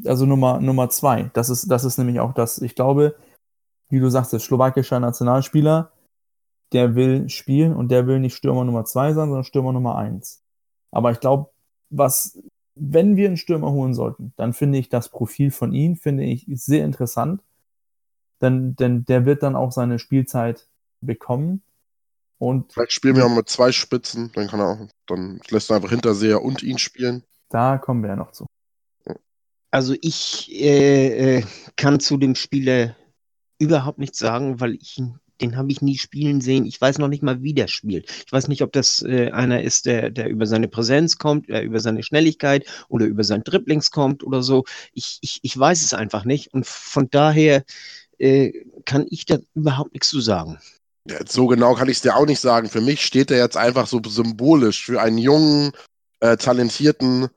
Also 0.05 0.27
Nummer, 0.27 0.61
Nummer 0.61 0.89
zwei. 0.91 1.31
Das 1.35 1.51
ist, 1.51 1.71
das 1.71 1.85
ist 1.85 1.99
nämlich 1.99 2.21
auch 2.21 2.33
das, 2.33 2.61
ich 2.61 2.75
glaube, 2.75 3.17
wie 3.89 4.01
du 4.01 4.09
sagst, 4.09 4.33
der 4.33 4.41
slowakischer 4.41 5.01
Nationalspieler, 5.01 5.93
der 6.73 6.95
will 6.95 7.29
spielen 7.29 7.75
und 7.75 7.91
der 7.91 8.07
will 8.07 8.21
nicht 8.21 8.37
Stürmer 8.37 8.65
Nummer 8.65 8.85
zwei 8.85 9.13
sein, 9.13 9.29
sondern 9.29 9.45
Stürmer 9.45 9.73
Nummer 9.73 9.97
eins. 9.97 10.43
Aber 10.93 11.11
ich 11.11 11.21
glaube, 11.21 11.51
was, 11.91 12.39
wenn 12.75 13.17
wir 13.17 13.27
einen 13.27 13.37
Stürmer 13.37 13.73
holen 13.73 13.95
sollten, 13.95 14.33
dann 14.37 14.53
finde 14.53 14.79
ich 14.79 14.89
das 14.89 15.09
Profil 15.09 15.51
von 15.51 15.73
ihm, 15.73 15.97
finde 15.97 16.25
ich 16.25 16.47
sehr 16.49 16.85
interessant. 16.85 17.43
Denn, 18.41 18.75
denn 18.77 19.05
der 19.05 19.27
wird 19.27 19.43
dann 19.43 19.57
auch 19.57 19.73
seine 19.73 19.99
Spielzeit 19.99 20.67
bekommen. 21.01 21.63
Und 22.39 22.73
Vielleicht 22.73 22.93
spielen 22.93 23.17
wir 23.17 23.27
auch 23.27 23.35
mit 23.35 23.51
zwei 23.51 23.71
Spitzen, 23.71 24.31
dann 24.35 24.47
kann 24.47 24.61
er 24.61 24.69
auch, 24.69 24.79
dann 25.07 25.41
lässt 25.51 25.71
er 25.71 25.77
einfach 25.77 25.91
Hinterseher 25.91 26.43
und 26.43 26.63
ihn 26.63 26.79
spielen. 26.79 27.23
da 27.51 27.77
kommen 27.77 28.03
wir 28.03 28.11
ja 28.11 28.17
noch 28.17 28.33
zu. 28.33 28.47
Also 29.71 29.95
ich 30.01 30.51
äh, 30.53 31.39
äh, 31.39 31.45
kann 31.77 32.01
zu 32.01 32.17
dem 32.17 32.35
Spieler 32.35 32.97
überhaupt 33.59 33.99
nichts 33.99 34.19
sagen, 34.19 34.61
weil 34.61 34.75
ich 34.75 35.01
den 35.41 35.57
habe 35.57 35.71
ich 35.73 35.81
nie 35.81 35.97
spielen 35.97 36.41
sehen. 36.41 36.67
Ich 36.67 36.81
weiß 36.81 36.99
noch 36.99 37.09
nicht 37.09 37.23
mal, 37.23 37.43
wie 37.43 37.55
der 37.55 37.69
spielt. 37.69 38.11
Ich 38.27 38.33
weiß 38.33 38.49
nicht, 38.49 38.63
ob 38.63 38.73
das 38.73 39.03
äh, 39.03 39.31
einer 39.31 39.63
ist, 39.63 39.87
der, 39.87 40.11
der 40.11 40.29
über 40.29 40.47
seine 40.47 40.69
Präsenz 40.69 41.19
kommt, 41.19 41.49
äh, 41.49 41.63
über 41.63 41.81
seine 41.81 42.03
Schnelligkeit 42.03 42.67
oder 42.89 43.07
über 43.07 43.25
sein 43.25 43.43
Dribblings 43.43 43.91
kommt 43.91 44.23
oder 44.23 44.43
so. 44.43 44.65
Ich, 44.93 45.19
ich, 45.23 45.41
ich 45.43 45.59
weiß 45.59 45.83
es 45.83 45.95
einfach 45.95 46.25
nicht. 46.25 46.53
Und 46.53 46.67
von 46.67 47.09
daher 47.11 47.65
äh, 48.19 48.53
kann 48.85 49.07
ich 49.09 49.25
da 49.25 49.39
überhaupt 49.55 49.93
nichts 49.95 50.09
zu 50.09 50.21
sagen. 50.21 50.59
Ja, 51.09 51.19
so 51.27 51.47
genau 51.47 51.75
kann 51.75 51.89
ich 51.89 51.97
es 51.97 52.03
dir 52.03 52.17
auch 52.17 52.27
nicht 52.27 52.41
sagen. 52.41 52.69
Für 52.69 52.83
mich 52.83 53.05
steht 53.05 53.31
er 53.31 53.39
jetzt 53.39 53.57
einfach 53.57 53.87
so 53.87 54.01
symbolisch 54.07 54.85
für 54.85 55.01
einen 55.01 55.19
jungen, 55.19 55.73
äh, 56.21 56.37
talentierten 56.37 57.29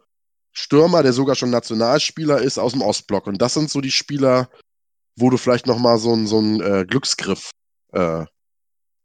Stürmer, 0.54 1.04
der 1.04 1.14
sogar 1.14 1.36
schon 1.36 1.50
Nationalspieler 1.50 2.42
ist 2.42 2.58
aus 2.58 2.74
dem 2.74 2.82
Ostblock. 2.82 3.28
Und 3.28 3.42
das 3.42 3.54
sind 3.54 3.70
so 3.70 3.82
die 3.82 3.92
Spieler, 3.92 4.50
wo 5.16 5.30
du 5.30 5.38
vielleicht 5.38 5.68
nochmal 5.68 5.98
so 5.98 6.14
einen 6.14 6.28
so 6.28 6.38
einen, 6.38 6.62
äh, 6.62 6.86
Glücksgriff 6.86 7.50
äh, 7.92 8.26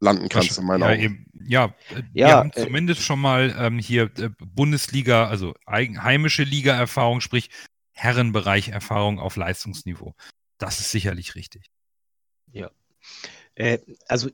landen 0.00 0.28
kannst, 0.28 0.58
in 0.58 0.66
meinen 0.66 0.82
ja, 0.82 0.88
Augen. 0.88 1.00
eben, 1.00 1.26
ja, 1.44 1.64
äh, 1.90 2.02
wir 2.12 2.28
Ja, 2.28 2.36
haben 2.38 2.52
äh, 2.54 2.62
zumindest 2.64 3.00
schon 3.00 3.20
mal 3.20 3.54
ähm, 3.58 3.78
hier 3.78 4.04
äh, 4.18 4.30
Bundesliga, 4.38 5.26
also 5.26 5.54
eigen, 5.66 6.02
heimische 6.02 6.44
Liga-Erfahrung, 6.44 7.20
sprich 7.20 7.50
Herrenbereich-Erfahrung 7.92 9.18
auf 9.18 9.36
Leistungsniveau. 9.36 10.14
Das 10.58 10.78
ist 10.80 10.90
sicherlich 10.90 11.34
richtig. 11.34 11.70
Äh, 13.58 13.78
also 14.06 14.30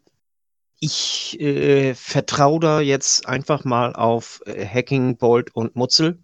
ich 0.81 1.41
äh, 1.41 1.95
vertraue 1.95 2.61
da 2.61 2.81
jetzt 2.81 3.27
einfach 3.27 3.65
mal 3.65 3.95
auf 3.95 4.43
äh, 4.45 4.67
Hacking, 4.67 5.17
Bolt 5.17 5.55
und 5.57 5.77
Mutzel. 5.77 6.23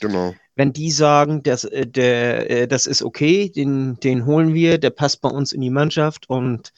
Genau. 0.00 0.34
Wenn 0.54 0.72
die 0.72 0.90
sagen, 0.90 1.42
dass, 1.42 1.64
äh, 1.64 1.86
der, 1.86 2.50
äh, 2.50 2.68
das 2.68 2.86
ist 2.86 3.02
okay, 3.02 3.48
den, 3.48 3.98
den 4.00 4.26
holen 4.26 4.54
wir, 4.54 4.78
der 4.78 4.90
passt 4.90 5.20
bei 5.20 5.28
uns 5.28 5.52
in 5.52 5.60
die 5.60 5.70
Mannschaft 5.70 6.28
und 6.28 6.72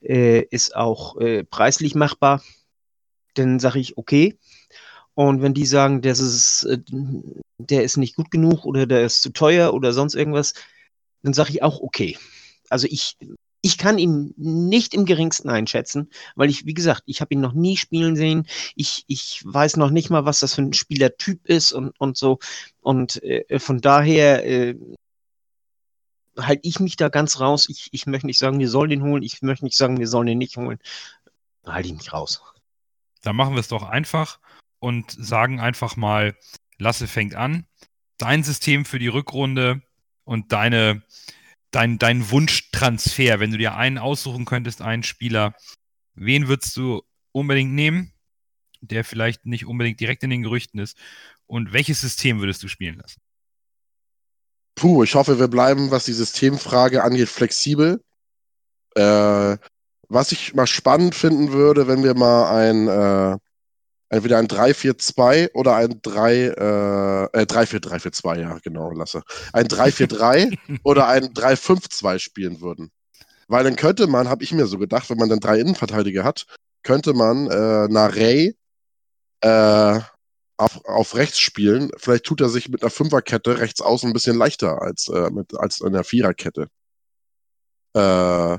äh, 0.00 0.40
ist 0.50 0.74
auch 0.74 1.16
äh, 1.18 1.44
preislich 1.44 1.94
machbar, 1.94 2.42
dann 3.34 3.58
sage 3.60 3.78
ich 3.78 3.98
okay. 3.98 4.38
Und 5.14 5.40
wenn 5.42 5.54
die 5.54 5.66
sagen, 5.66 6.02
das 6.02 6.20
ist, 6.20 6.64
äh, 6.64 6.78
der 7.58 7.84
ist 7.84 7.96
nicht 7.96 8.16
gut 8.16 8.30
genug 8.30 8.64
oder 8.64 8.86
der 8.86 9.04
ist 9.04 9.22
zu 9.22 9.30
teuer 9.30 9.72
oder 9.74 9.92
sonst 9.92 10.14
irgendwas, 10.14 10.54
dann 11.22 11.32
sage 11.32 11.50
ich 11.50 11.62
auch 11.62 11.80
okay. 11.80 12.18
Also 12.68 12.86
ich, 12.90 13.16
ich 13.66 13.78
kann 13.78 13.98
ihn 13.98 14.32
nicht 14.36 14.94
im 14.94 15.06
geringsten 15.06 15.50
einschätzen, 15.50 16.08
weil 16.36 16.50
ich, 16.50 16.66
wie 16.66 16.74
gesagt, 16.74 17.02
ich 17.06 17.20
habe 17.20 17.34
ihn 17.34 17.40
noch 17.40 17.52
nie 17.52 17.76
spielen 17.76 18.14
sehen. 18.14 18.46
Ich, 18.76 19.02
ich 19.08 19.42
weiß 19.44 19.76
noch 19.76 19.90
nicht 19.90 20.08
mal, 20.08 20.24
was 20.24 20.38
das 20.38 20.54
für 20.54 20.62
ein 20.62 20.72
Spielertyp 20.72 21.44
ist 21.46 21.72
und, 21.72 21.92
und 21.98 22.16
so. 22.16 22.38
Und 22.80 23.20
äh, 23.24 23.58
von 23.58 23.80
daher 23.80 24.46
äh, 24.46 24.76
halte 26.38 26.60
ich 26.62 26.78
mich 26.78 26.94
da 26.94 27.08
ganz 27.08 27.40
raus. 27.40 27.68
Ich, 27.68 27.88
ich 27.90 28.06
möchte 28.06 28.28
nicht 28.28 28.38
sagen, 28.38 28.60
wir 28.60 28.68
sollen 28.68 28.90
den 28.90 29.02
holen. 29.02 29.24
Ich 29.24 29.42
möchte 29.42 29.64
nicht 29.64 29.76
sagen, 29.76 29.98
wir 29.98 30.06
sollen 30.06 30.28
den 30.28 30.38
nicht 30.38 30.56
holen. 30.56 30.78
Halte 31.66 31.88
ich 31.88 31.94
mich 31.94 32.12
raus. 32.12 32.40
Dann 33.22 33.34
machen 33.34 33.54
wir 33.54 33.60
es 33.60 33.68
doch 33.68 33.82
einfach 33.82 34.38
und 34.78 35.10
sagen 35.10 35.58
einfach 35.58 35.96
mal, 35.96 36.36
Lasse 36.78 37.08
fängt 37.08 37.34
an. 37.34 37.66
Dein 38.16 38.44
System 38.44 38.84
für 38.84 39.00
die 39.00 39.08
Rückrunde 39.08 39.82
und 40.22 40.52
deine, 40.52 41.02
dein, 41.70 41.98
dein 41.98 42.30
Wunschtransfer, 42.30 43.40
wenn 43.40 43.50
du 43.50 43.58
dir 43.58 43.74
einen 43.74 43.98
aussuchen 43.98 44.44
könntest, 44.44 44.82
einen 44.82 45.02
Spieler, 45.02 45.54
wen 46.14 46.48
würdest 46.48 46.76
du 46.76 47.02
unbedingt 47.32 47.72
nehmen? 47.72 48.12
der 48.80 49.04
vielleicht 49.04 49.46
nicht 49.46 49.66
unbedingt 49.66 50.00
direkt 50.00 50.22
in 50.22 50.30
den 50.30 50.42
Gerüchten 50.42 50.80
ist? 50.80 50.96
Und 51.46 51.72
welches 51.72 52.00
System 52.00 52.40
würdest 52.40 52.62
du 52.62 52.68
spielen 52.68 52.98
lassen? 52.98 53.20
Puh, 54.74 55.04
ich 55.04 55.14
hoffe, 55.14 55.38
wir 55.38 55.48
bleiben, 55.48 55.90
was 55.90 56.04
die 56.04 56.12
Systemfrage 56.12 57.02
angeht, 57.02 57.28
flexibel. 57.28 58.02
Äh, 58.94 59.56
was 60.08 60.32
ich 60.32 60.54
mal 60.54 60.66
spannend 60.66 61.14
finden 61.14 61.52
würde, 61.52 61.88
wenn 61.88 62.04
wir 62.04 62.14
mal 62.14 62.54
ein 62.54 62.88
äh, 62.88 63.38
entweder 64.08 64.38
ein 64.38 64.48
3-4-2 64.48 65.52
oder 65.54 65.76
ein 65.76 66.00
3, 66.02 66.34
äh, 66.34 67.24
äh 67.32 67.46
3-4-3-4-2, 67.46 68.40
ja, 68.40 68.58
genau, 68.62 68.90
lasse. 68.92 69.22
Ein 69.52 69.66
3-4-3 69.66 70.80
oder 70.84 71.08
ein 71.08 71.34
3-5-2 71.34 72.18
spielen 72.18 72.60
würden. 72.60 72.90
Weil 73.48 73.64
dann 73.64 73.76
könnte 73.76 74.06
man, 74.06 74.28
habe 74.28 74.42
ich 74.44 74.52
mir 74.52 74.66
so 74.66 74.78
gedacht, 74.78 75.10
wenn 75.10 75.18
man 75.18 75.28
dann 75.28 75.40
drei 75.40 75.58
Innenverteidiger 75.60 76.24
hat, 76.24 76.46
könnte 76.82 77.14
man 77.14 77.48
äh, 77.50 77.88
Narey 77.88 78.56
äh, 79.40 80.00
auf, 80.56 80.84
auf 80.84 81.14
rechts 81.14 81.38
spielen. 81.38 81.90
Vielleicht 81.96 82.24
tut 82.24 82.40
er 82.40 82.48
sich 82.48 82.68
mit 82.68 82.82
einer 82.82 82.90
Fünferkette 82.90 83.58
rechts 83.58 83.80
außen 83.80 84.10
ein 84.10 84.12
bisschen 84.12 84.36
leichter 84.36 84.82
als, 84.82 85.08
äh, 85.08 85.30
mit, 85.30 85.56
als 85.58 85.80
in 85.80 85.92
der 85.92 86.04
Viererkette. 86.04 86.68
Äh, 87.94 88.58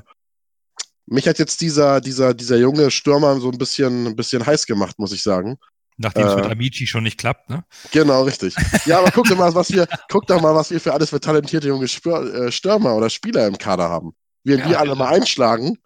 mich 1.10 1.26
hat 1.26 1.38
jetzt 1.38 1.60
dieser, 1.60 2.00
dieser, 2.00 2.34
dieser 2.34 2.56
junge 2.56 2.90
Stürmer 2.90 3.40
so 3.40 3.50
ein 3.50 3.58
bisschen, 3.58 4.06
ein 4.06 4.16
bisschen 4.16 4.44
heiß 4.44 4.66
gemacht, 4.66 4.98
muss 4.98 5.12
ich 5.12 5.22
sagen. 5.22 5.58
Nachdem 5.96 6.28
es 6.28 6.36
mit 6.36 6.44
äh, 6.44 6.52
Amici 6.52 6.86
schon 6.86 7.02
nicht 7.02 7.18
klappt, 7.18 7.50
ne? 7.50 7.64
Genau, 7.90 8.22
richtig. 8.22 8.54
Ja, 8.84 9.00
aber 9.00 9.10
guck 9.10 9.26
doch 9.26 9.36
mal, 9.36 9.52
was 9.54 9.72
wir, 9.72 9.88
guck 10.08 10.26
doch 10.28 10.40
mal, 10.40 10.54
was 10.54 10.70
wir 10.70 10.80
für 10.80 10.94
alles 10.94 11.10
für 11.10 11.18
talentierte 11.18 11.68
junge 11.68 11.88
Spür, 11.88 12.46
äh, 12.46 12.52
Stürmer 12.52 12.94
oder 12.94 13.10
Spieler 13.10 13.46
im 13.46 13.58
Kader 13.58 13.88
haben. 13.88 14.12
Wenn 14.44 14.60
ja, 14.60 14.68
die 14.68 14.76
alle 14.76 14.94
mal 14.94 15.08
einschlagen, 15.08 15.78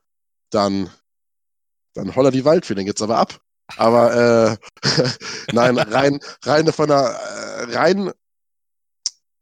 dann, 0.50 0.90
dann 1.94 2.14
holler 2.14 2.30
die 2.30 2.44
Waldfee, 2.44 2.74
dann 2.74 2.84
geht's 2.84 3.00
aber 3.00 3.16
ab. 3.16 3.40
Aber 3.76 4.58
äh, 4.82 4.82
nein, 5.52 5.78
rein, 5.78 6.20
rein 6.44 6.70
von 6.72 6.88
der 6.88 6.98
äh, 6.98 7.74
rein 7.74 8.10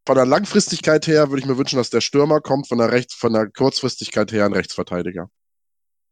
von 0.07 0.17
der 0.17 0.27
Langfristigkeit 0.27 1.07
her 1.07 1.31
würde 1.31 1.41
ich 1.41 1.47
mir 1.47 1.59
wünschen, 1.59 1.77
dass 1.77 1.91
der 1.91 2.01
Stürmer 2.01 2.41
kommt, 2.41 2.69
von 2.69 2.79
der 2.79 2.91
Rechts, 2.91 3.15
von 3.15 3.33
der 3.33 3.49
Kurzfristigkeit 3.49 4.33
her 4.33 4.45
ein 4.45 4.53
Rechtsverteidiger. 4.53 5.31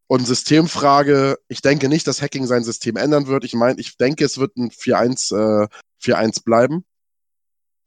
Und 0.09 0.27
Systemfrage, 0.27 1.39
ich 1.49 1.61
denke 1.61 1.89
nicht, 1.89 2.07
dass 2.07 2.23
Hacking 2.23 2.47
sein 2.47 2.65
System 2.65 2.97
ändern 2.97 3.27
wird. 3.27 3.45
Ich 3.45 3.55
meine, 3.55 3.79
ich 3.79 3.99
denke, 3.99 4.25
es 4.25 4.39
wird 4.39 4.57
ein 4.57 4.71
4-1 4.71 5.65
äh, 5.65 5.69
4-1 6.03 6.45
bleiben. 6.45 6.85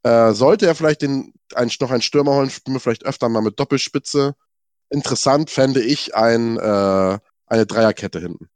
Äh, 0.04 0.34
sollte 0.34 0.68
er 0.68 0.76
vielleicht 0.76 1.02
den, 1.02 1.34
ein, 1.56 1.72
noch 1.80 1.90
einen 1.90 2.04
Stürmer 2.04 2.36
holen, 2.36 2.50
spielen 2.52 2.76
wir 2.76 2.80
vielleicht 2.80 3.06
öfter 3.06 3.28
mal 3.28 3.42
mit 3.42 3.60
Doppelspitze. 3.60 4.36
Interessant 4.90 5.50
fände 5.50 5.82
ich 5.82 6.16
ein, 6.16 6.58
äh, 6.58 7.20
eine 7.48 7.66
Dreierkette 7.66 8.20
hinten. 8.20 8.50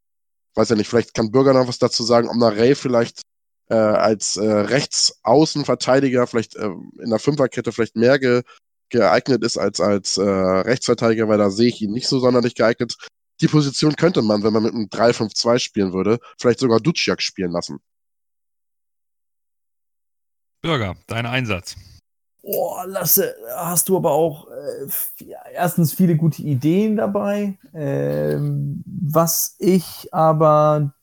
Weiß 0.54 0.70
ja 0.70 0.76
nicht, 0.76 0.88
vielleicht 0.88 1.16
kann 1.16 1.32
Bürger 1.32 1.54
noch 1.54 1.68
was 1.68 1.80
dazu 1.80 2.04
sagen, 2.04 2.30
ob 2.30 2.36
Ray 2.40 2.76
vielleicht 2.76 3.22
äh, 3.70 3.76
als 3.76 4.36
äh, 4.36 4.46
Rechtsaußenverteidiger 4.46 6.28
vielleicht 6.28 6.56
äh, 6.56 6.70
in 7.00 7.10
der 7.10 7.20
Fünferkette 7.20 7.72
vielleicht 7.72 7.96
mehr 7.96 8.20
ge 8.20 8.44
geeignet 8.90 9.44
ist 9.44 9.58
als 9.58 9.80
als 9.82 10.18
äh, 10.18 10.22
Rechtsverteidiger, 10.22 11.28
weil 11.28 11.40
da 11.40 11.50
sehe 11.50 11.70
ich 11.70 11.82
ihn 11.82 11.92
nicht 11.92 12.08
so 12.08 12.20
sonderlich 12.20 12.54
geeignet 12.54 12.96
die 13.42 13.48
Position 13.48 13.96
könnte 13.96 14.22
man, 14.22 14.44
wenn 14.44 14.54
man 14.54 14.64
mit 14.64 14.74
einem 14.74 14.86
3-5-2 14.86 15.60
spielen 15.60 15.94
würde, 15.94 16.20
vielleicht 16.38 16.60
sogar 16.60 16.80
Duciak 16.80 17.22
spielen 17.22 17.52
lassen. 17.52 17.80
Bürger, 20.62 20.96
dein 21.08 21.26
Einsatz. 21.26 21.76
Oh, 22.42 22.76
Lasse, 22.86 23.36
hast 23.56 23.90
du 23.90 23.98
aber 23.98 24.12
auch 24.12 24.48
äh, 24.48 24.88
erstens 25.54 25.94
viele 25.94 26.16
gute 26.16 26.44
Ideen 26.44 26.96
dabei. 26.96 27.58
Ähm, 27.74 28.84
was 28.86 29.56
ich 29.58 30.14
aber 30.14 30.94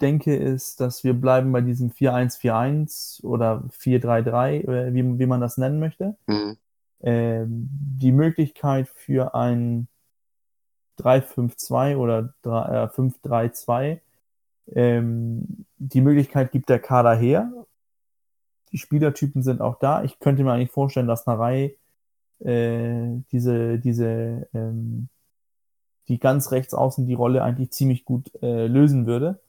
denke, 0.00 0.34
ist, 0.34 0.80
dass 0.80 1.04
wir 1.04 1.14
bleiben 1.14 1.52
bei 1.52 1.60
diesem 1.60 1.90
4-1-4-1 1.90 3.22
oder 3.24 3.64
4-3-3, 3.78 4.68
äh, 4.68 4.94
wie, 4.94 5.18
wie 5.18 5.26
man 5.26 5.40
das 5.40 5.58
nennen 5.58 5.80
möchte. 5.80 6.16
Mhm. 6.26 6.56
Ähm, 7.02 7.68
die 7.70 8.12
Möglichkeit 8.12 8.88
für 8.88 9.34
ein 9.34 9.88
3-5-2 10.98 11.96
oder 11.96 12.32
5-3-2. 12.44 14.00
Ähm, 14.74 15.66
die 15.78 16.00
Möglichkeit 16.00 16.52
gibt 16.52 16.68
der 16.68 16.80
Kader 16.80 17.14
her. 17.14 17.50
Die 18.72 18.78
Spielertypen 18.78 19.42
sind 19.42 19.60
auch 19.60 19.78
da. 19.78 20.02
Ich 20.04 20.18
könnte 20.18 20.42
mir 20.42 20.52
eigentlich 20.52 20.70
vorstellen, 20.70 21.06
dass 21.06 21.26
Narei 21.26 21.76
äh, 22.40 23.22
diese, 23.32 23.78
diese, 23.78 24.48
ähm, 24.52 25.08
die 26.08 26.18
ganz 26.18 26.52
rechts 26.52 26.74
außen 26.74 27.06
die 27.06 27.14
Rolle 27.14 27.42
eigentlich 27.42 27.70
ziemlich 27.70 28.04
gut 28.04 28.30
äh, 28.42 28.66
lösen 28.66 29.06
würde. 29.06 29.40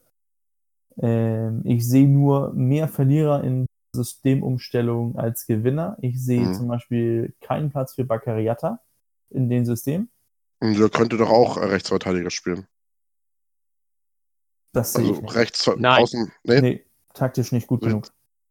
Ähm, 1.00 1.62
ich 1.64 1.86
sehe 1.86 2.08
nur 2.08 2.52
mehr 2.54 2.88
Verlierer 2.88 3.44
in 3.44 3.66
Systemumstellung 3.92 5.16
als 5.16 5.46
Gewinner. 5.46 5.96
Ich 6.00 6.22
sehe 6.22 6.46
mhm. 6.46 6.54
zum 6.54 6.68
Beispiel 6.68 7.34
keinen 7.40 7.70
Platz 7.70 7.94
für 7.94 8.04
Baccariata 8.04 8.80
in 9.30 9.48
dem 9.48 9.64
System. 9.64 10.08
Und 10.60 10.78
der 10.78 10.88
könnte 10.88 11.16
doch 11.16 11.30
auch 11.30 11.56
Rechtsverteidiger 11.56 12.30
spielen. 12.30 12.66
Das 14.72 14.92
sehe 14.92 15.08
also 15.08 15.22
ich 15.22 15.34
rechts 15.34 15.70
Nein. 15.76 16.02
außen. 16.02 16.32
Nee? 16.44 16.60
nee, 16.60 16.84
taktisch 17.14 17.52
nicht 17.52 17.66
gut 17.66 17.82
genug. 17.82 18.08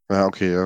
Ja, 0.09 0.25
okay, 0.25 0.51
ja. 0.51 0.65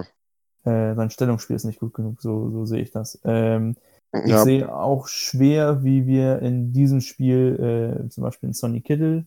Äh, 0.63 0.95
sein 0.95 1.09
Stellungsspiel 1.09 1.55
ist 1.55 1.63
nicht 1.63 1.79
gut 1.79 1.93
genug, 1.93 2.21
so, 2.21 2.51
so 2.51 2.65
sehe 2.65 2.81
ich 2.81 2.91
das. 2.91 3.19
Ähm, 3.23 3.75
ja. 4.13 4.39
Ich 4.39 4.43
sehe 4.43 4.73
auch 4.73 5.07
schwer, 5.07 5.83
wie 5.83 6.05
wir 6.05 6.39
in 6.39 6.73
diesem 6.73 7.01
Spiel 7.01 8.03
äh, 8.05 8.09
zum 8.09 8.23
Beispiel 8.23 8.49
in 8.49 8.53
Sonny 8.53 8.81
Kittle 8.81 9.25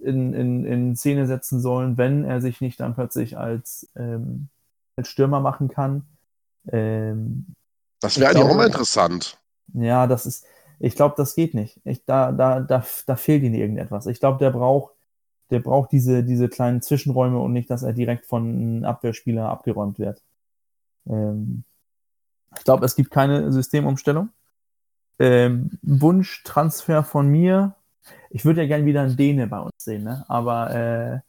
in, 0.00 0.32
in, 0.32 0.64
in 0.64 0.96
Szene 0.96 1.26
setzen 1.26 1.60
sollen, 1.60 1.98
wenn 1.98 2.24
er 2.24 2.40
sich 2.40 2.60
nicht 2.60 2.80
dann 2.80 2.94
plötzlich 2.94 3.36
als, 3.36 3.90
ähm, 3.96 4.48
als 4.96 5.08
Stürmer 5.08 5.40
machen 5.40 5.68
kann. 5.68 6.06
Ähm, 6.68 7.46
das 8.00 8.18
wäre 8.18 8.30
eigentlich 8.30 8.44
auch 8.44 8.50
immer 8.50 8.66
interessant. 8.66 9.38
Ja, 9.74 10.06
das 10.06 10.26
ist, 10.26 10.46
ich 10.78 10.94
glaube, 10.94 11.14
das 11.16 11.34
geht 11.34 11.54
nicht. 11.54 11.80
Ich, 11.84 12.04
da, 12.04 12.32
da, 12.32 12.60
da, 12.60 12.84
da 13.06 13.16
fehlt 13.16 13.42
ihnen 13.42 13.54
irgendetwas. 13.54 14.06
Ich 14.06 14.20
glaube, 14.20 14.38
der 14.38 14.50
braucht, 14.50 14.94
der 15.50 15.60
braucht 15.60 15.92
diese, 15.92 16.24
diese 16.24 16.48
kleinen 16.48 16.82
Zwischenräume 16.82 17.38
und 17.38 17.52
nicht, 17.52 17.70
dass 17.70 17.82
er 17.82 17.92
direkt 17.92 18.26
von 18.26 18.42
einem 18.42 18.84
Abwehrspieler 18.84 19.48
abgeräumt 19.48 19.98
wird. 19.98 20.22
Ähm, 21.08 21.64
ich 22.56 22.64
glaube, 22.64 22.84
es 22.84 22.96
gibt 22.96 23.10
keine 23.10 23.52
Systemumstellung. 23.52 24.30
Ähm, 25.18 25.78
Wunschtransfer 25.82 27.02
von 27.02 27.28
mir. 27.28 27.74
Ich 28.30 28.44
würde 28.44 28.62
ja 28.62 28.66
gerne 28.66 28.84
wieder 28.84 29.02
einen 29.02 29.16
Däne 29.16 29.46
bei 29.46 29.60
uns 29.60 29.72
sehen, 29.78 30.04
ne? 30.04 30.24
aber 30.28 30.74
äh, 30.74 31.20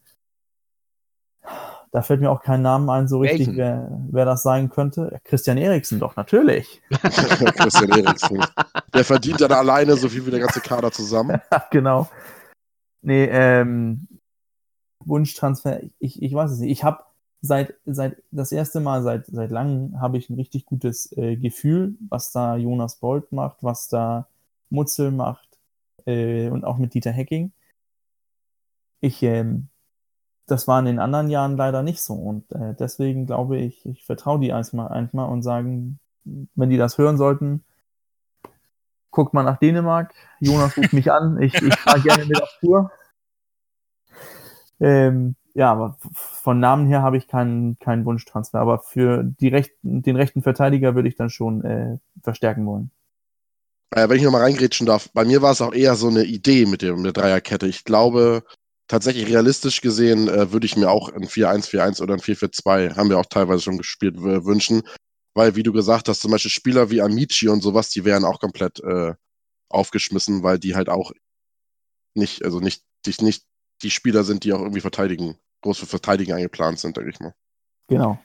da 1.91 2.01
fällt 2.01 2.21
mir 2.21 2.29
auch 2.29 2.41
kein 2.41 2.61
Name 2.61 2.91
ein, 2.91 3.07
so 3.07 3.19
richtig, 3.19 3.55
wer, 3.55 3.89
wer, 4.09 4.25
das 4.25 4.43
sein 4.43 4.69
könnte. 4.69 5.19
Christian 5.23 5.57
Eriksen 5.57 5.99
doch, 5.99 6.15
natürlich. 6.15 6.81
Christian 6.91 7.89
Eriksen. 7.89 8.43
Der 8.93 9.05
verdient 9.05 9.41
dann 9.41 9.51
alleine 9.51 9.95
so 9.95 10.09
viel 10.09 10.25
wie 10.25 10.31
der 10.31 10.39
ganze 10.39 10.61
Kader 10.61 10.91
zusammen. 10.91 11.41
genau. 11.71 12.09
Nee, 13.01 13.25
ähm, 13.25 14.07
Wunschtransfer, 14.99 15.81
ich, 15.99 16.21
ich 16.21 16.33
weiß 16.33 16.51
es 16.51 16.59
nicht. 16.59 16.71
Ich 16.71 16.83
habe 16.83 17.03
seit, 17.41 17.75
seit 17.85 18.21
das 18.31 18.51
erste 18.51 18.79
Mal 18.79 19.03
seit, 19.03 19.27
seit 19.27 19.51
langem 19.51 19.99
habe 20.01 20.17
ich 20.17 20.29
ein 20.29 20.35
richtig 20.35 20.65
gutes 20.65 21.11
äh, 21.17 21.37
Gefühl, 21.37 21.95
was 22.09 22.31
da 22.31 22.57
Jonas 22.57 22.97
Bolt 22.97 23.31
macht, 23.31 23.57
was 23.61 23.87
da 23.87 24.27
Mutzel 24.69 25.11
macht 25.11 25.47
äh, 26.05 26.49
und 26.49 26.65
auch 26.65 26.77
mit 26.77 26.93
Dieter 26.93 27.11
Hecking. 27.11 27.51
Ich 28.99 29.21
ähm, 29.23 29.69
das 30.47 30.67
war 30.67 30.79
in 30.79 30.85
den 30.85 30.99
anderen 30.99 31.29
Jahren 31.29 31.57
leider 31.57 31.83
nicht 31.83 32.01
so. 32.01 32.13
Und 32.13 32.51
äh, 32.53 32.73
deswegen 32.79 33.25
glaube 33.25 33.57
ich, 33.57 33.85
ich 33.85 34.05
vertraue 34.05 34.39
die 34.39 34.47
erstmal 34.47 34.87
einmal 34.87 35.29
und 35.29 35.43
sagen, 35.43 35.99
wenn 36.23 36.69
die 36.69 36.77
das 36.77 36.97
hören 36.97 37.17
sollten, 37.17 37.63
guckt 39.11 39.33
mal 39.33 39.43
nach 39.43 39.59
Dänemark. 39.59 40.13
Jonas 40.39 40.77
ruft 40.77 40.93
mich 40.93 41.11
an. 41.11 41.41
Ich, 41.41 41.53
ich 41.53 41.75
fahre 41.79 42.01
gerne 42.01 42.25
mit 42.25 42.41
auf 42.41 42.49
Tour. 42.59 42.91
Ähm, 44.79 45.35
ja, 45.53 45.71
aber 45.71 45.97
von 46.13 46.59
Namen 46.59 46.87
her 46.87 47.01
habe 47.01 47.17
ich 47.17 47.27
keinen, 47.27 47.77
keinen 47.79 48.05
Wunschtransfer. 48.05 48.59
Aber 48.59 48.79
für 48.79 49.23
die 49.23 49.47
rechten, 49.47 50.01
den 50.01 50.15
rechten 50.15 50.43
Verteidiger 50.43 50.95
würde 50.95 51.09
ich 51.09 51.15
dann 51.15 51.29
schon 51.29 51.63
äh, 51.63 51.97
verstärken 52.21 52.65
wollen. 52.65 52.91
Äh, 53.91 54.07
wenn 54.07 54.17
ich 54.17 54.23
nochmal 54.23 54.43
reingrätschen 54.43 54.85
darf, 54.85 55.09
bei 55.13 55.25
mir 55.25 55.41
war 55.41 55.51
es 55.51 55.61
auch 55.61 55.73
eher 55.73 55.95
so 55.95 56.07
eine 56.07 56.23
Idee 56.23 56.65
mit, 56.65 56.81
dem, 56.81 56.97
mit 56.97 57.05
der 57.05 57.23
Dreierkette. 57.23 57.67
Ich 57.67 57.83
glaube, 57.83 58.43
tatsächlich 58.87 59.27
realistisch 59.27 59.81
gesehen 59.81 60.27
äh, 60.27 60.51
würde 60.51 60.65
ich 60.65 60.77
mir 60.77 60.89
auch 60.89 61.09
ein 61.09 61.25
4-1-4-1 61.25 62.01
oder 62.01 62.13
ein 62.13 62.19
4-4-2, 62.19 62.95
haben 62.95 63.09
wir 63.09 63.19
auch 63.19 63.25
teilweise 63.25 63.61
schon 63.61 63.77
gespielt, 63.77 64.15
wünschen. 64.17 64.83
Weil, 65.33 65.55
wie 65.55 65.63
du 65.63 65.71
gesagt 65.71 66.09
hast, 66.09 66.21
zum 66.21 66.31
Beispiel 66.31 66.49
Spieler 66.49 66.89
wie 66.89 67.01
Amici 67.01 67.47
und 67.47 67.61
sowas, 67.61 67.89
die 67.89 68.05
wären 68.05 68.25
auch 68.25 68.39
komplett 68.39 68.79
äh, 68.79 69.13
aufgeschmissen, 69.69 70.41
weil 70.41 70.57
die 70.57 70.75
halt 70.75 70.89
auch 70.89 71.11
nicht, 72.15 72.43
also 72.43 72.59
nicht, 72.59 72.83
die, 73.05 73.13
nicht 73.23 73.43
die 73.83 73.91
Spieler 73.91 74.23
sind, 74.23 74.43
die 74.43 74.53
auch 74.53 74.61
irgendwie 74.61 74.81
verteidigen, 74.81 75.37
groß 75.61 75.77
für 75.77 75.85
Verteidigen 75.85 76.33
eingeplant 76.33 76.79
sind, 76.79 76.97
denke 76.97 77.11
ich 77.11 77.19
mal. 77.19 77.35
Genau. 77.87 78.19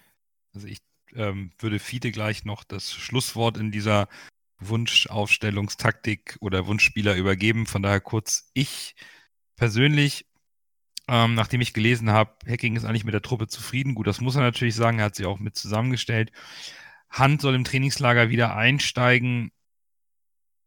Also 0.54 0.66
ich 0.66 0.78
ähm, 1.14 1.52
würde 1.58 1.78
Fiete 1.78 2.10
gleich 2.12 2.44
noch 2.44 2.64
das 2.64 2.90
Schlusswort 2.90 3.58
in 3.58 3.70
dieser 3.70 4.08
Wunschaufstellungstaktik 4.58 6.38
oder 6.40 6.66
Wunschspieler 6.66 7.16
übergeben. 7.16 7.66
Von 7.66 7.82
daher 7.82 8.00
kurz, 8.00 8.50
ich 8.54 8.94
persönlich 9.56 10.26
Ähm, 11.08 11.34
nachdem 11.34 11.60
ich 11.60 11.72
gelesen 11.72 12.10
habe, 12.10 12.32
Hacking 12.46 12.76
ist 12.76 12.84
eigentlich 12.84 13.04
mit 13.04 13.14
der 13.14 13.22
Truppe 13.22 13.48
zufrieden. 13.48 13.94
Gut, 13.94 14.06
das 14.06 14.20
muss 14.20 14.36
er 14.36 14.42
natürlich 14.42 14.76
sagen, 14.76 14.98
er 15.00 15.06
hat 15.06 15.16
sie 15.16 15.26
auch 15.26 15.40
mit 15.40 15.56
zusammengestellt. 15.56 16.30
Hand 17.10 17.42
soll 17.42 17.54
im 17.54 17.64
Trainingslager 17.64 18.30
wieder 18.30 18.56
einsteigen. 18.56 19.50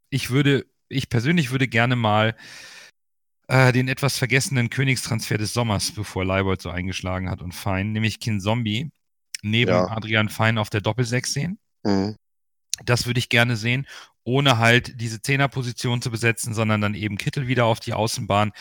Ich 0.09 0.29
würde, 0.29 0.65
ich 0.89 1.09
persönlich 1.09 1.51
würde 1.51 1.67
gerne 1.67 1.95
mal 1.95 2.36
äh, 3.47 3.71
den 3.71 3.88
etwas 3.88 4.17
vergessenen 4.17 4.69
Königstransfer 4.69 5.38
des 5.38 5.53
Sommers, 5.53 5.91
bevor 5.91 6.25
Leibold 6.25 6.61
so 6.61 6.69
eingeschlagen 6.69 7.29
hat 7.29 7.41
und 7.41 7.53
Fein, 7.53 7.91
nämlich 7.91 8.19
Kin 8.19 8.39
Zombie, 8.39 8.91
neben 9.41 9.71
Ja. 9.71 9.88
Adrian 9.88 10.29
Fein 10.29 10.57
auf 10.57 10.69
der 10.69 10.81
Doppelsechs 10.81 11.33
sehen. 11.33 11.59
Mhm. 11.83 12.15
Das 12.83 13.05
würde 13.05 13.19
ich 13.19 13.29
gerne 13.29 13.55
sehen, 13.55 13.88
ohne 14.23 14.57
halt 14.57 14.99
diese 14.99 15.21
Zehnerposition 15.21 16.01
zu 16.01 16.11
besetzen, 16.11 16.53
sondern 16.53 16.81
dann 16.81 16.93
eben 16.93 17.17
Kittel 17.17 17.47
wieder 17.47 17.65
auf 17.65 17.79
die 17.79 17.93
Außenbahn, 17.93 18.51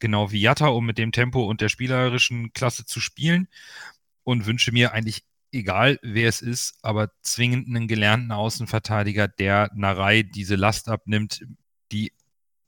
genau 0.00 0.32
wie 0.32 0.40
Jatta, 0.40 0.68
um 0.68 0.86
mit 0.86 0.98
dem 0.98 1.12
Tempo 1.12 1.44
und 1.44 1.60
der 1.60 1.68
spielerischen 1.68 2.52
Klasse 2.52 2.84
zu 2.84 3.00
spielen. 3.00 3.48
Und 4.24 4.46
wünsche 4.46 4.72
mir 4.72 4.92
eigentlich, 4.92 5.24
egal 5.52 5.98
wer 6.02 6.28
es 6.28 6.42
ist, 6.42 6.78
aber 6.82 7.10
zwingend 7.22 7.68
einen 7.68 7.88
gelernten 7.88 8.32
Außenverteidiger, 8.32 9.28
der 9.28 9.70
Narei 9.74 10.22
diese 10.22 10.56
Last 10.56 10.88
abnimmt, 10.88 11.44
die 11.92 12.12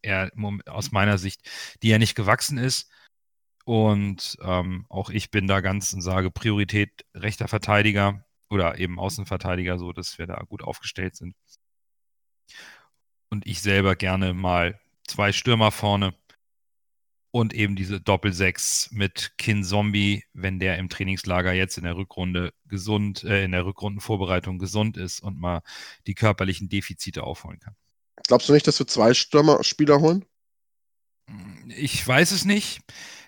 er 0.02 0.32
aus 0.66 0.92
meiner 0.92 1.18
Sicht, 1.18 1.48
die 1.82 1.90
er 1.90 1.98
nicht 1.98 2.14
gewachsen 2.14 2.58
ist. 2.58 2.90
Und 3.64 4.36
ähm, 4.42 4.86
auch 4.88 5.10
ich 5.10 5.30
bin 5.30 5.46
da 5.46 5.60
ganz 5.60 5.92
und 5.92 6.00
sage 6.00 6.30
Priorität 6.30 7.04
rechter 7.14 7.46
Verteidiger 7.46 8.24
oder 8.50 8.78
eben 8.78 8.98
Außenverteidiger, 8.98 9.78
so 9.78 9.92
dass 9.92 10.18
wir 10.18 10.26
da 10.26 10.42
gut 10.48 10.62
aufgestellt 10.62 11.14
sind. 11.16 11.36
Und 13.30 13.46
ich 13.46 13.62
selber 13.62 13.94
gerne 13.94 14.34
mal 14.34 14.80
zwei 15.06 15.32
Stürmer 15.32 15.70
vorne 15.70 16.12
und 17.32 17.54
eben 17.54 17.76
diese 17.76 18.00
Doppelsechs 18.00 18.90
mit 18.92 19.32
Kin 19.38 19.64
Zombie, 19.64 20.24
wenn 20.34 20.60
der 20.60 20.78
im 20.78 20.88
Trainingslager 20.88 21.52
jetzt 21.52 21.78
in 21.78 21.84
der 21.84 21.96
Rückrunde 21.96 22.52
gesund, 22.66 23.24
äh, 23.24 23.42
in 23.44 23.52
der 23.52 23.64
Rückrundenvorbereitung 23.66 24.58
gesund 24.58 24.96
ist 24.98 25.20
und 25.20 25.40
mal 25.40 25.62
die 26.06 26.14
körperlichen 26.14 26.68
Defizite 26.68 27.24
aufholen 27.24 27.58
kann. 27.58 27.74
Glaubst 28.28 28.48
du 28.48 28.52
nicht, 28.52 28.66
dass 28.66 28.78
wir 28.78 28.86
zwei 28.86 29.14
Stürmer-Spieler 29.14 30.00
holen? 30.00 30.24
Ich 31.68 32.06
weiß 32.06 32.32
es 32.32 32.44
nicht. 32.44 32.80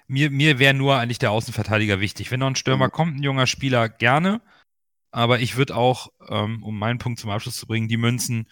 Mir, 0.07 0.31
mir 0.31 0.59
wäre 0.59 0.75
nur 0.75 0.97
eigentlich 0.99 1.19
der 1.19 1.31
Außenverteidiger 1.31 2.01
wichtig. 2.01 2.31
Wenn 2.31 2.41
noch 2.41 2.49
ein 2.49 2.57
Stürmer 2.57 2.89
Mhm. 2.89 2.93
kommt, 2.93 3.17
ein 3.17 3.23
junger 3.23 3.47
Spieler, 3.47 3.89
gerne. 3.89 4.43
Aber 5.13 5.41
ich 5.41 5.57
würde 5.57 5.77
auch, 5.77 6.09
ähm, 6.29 6.63
um 6.63 6.79
meinen 6.79 6.99
Punkt 6.99 7.21
zum 7.21 7.31
Abschluss 7.31 7.57
zu 7.57 7.67
bringen, 7.67 7.89
die 7.89 7.97
Münzen 7.97 8.49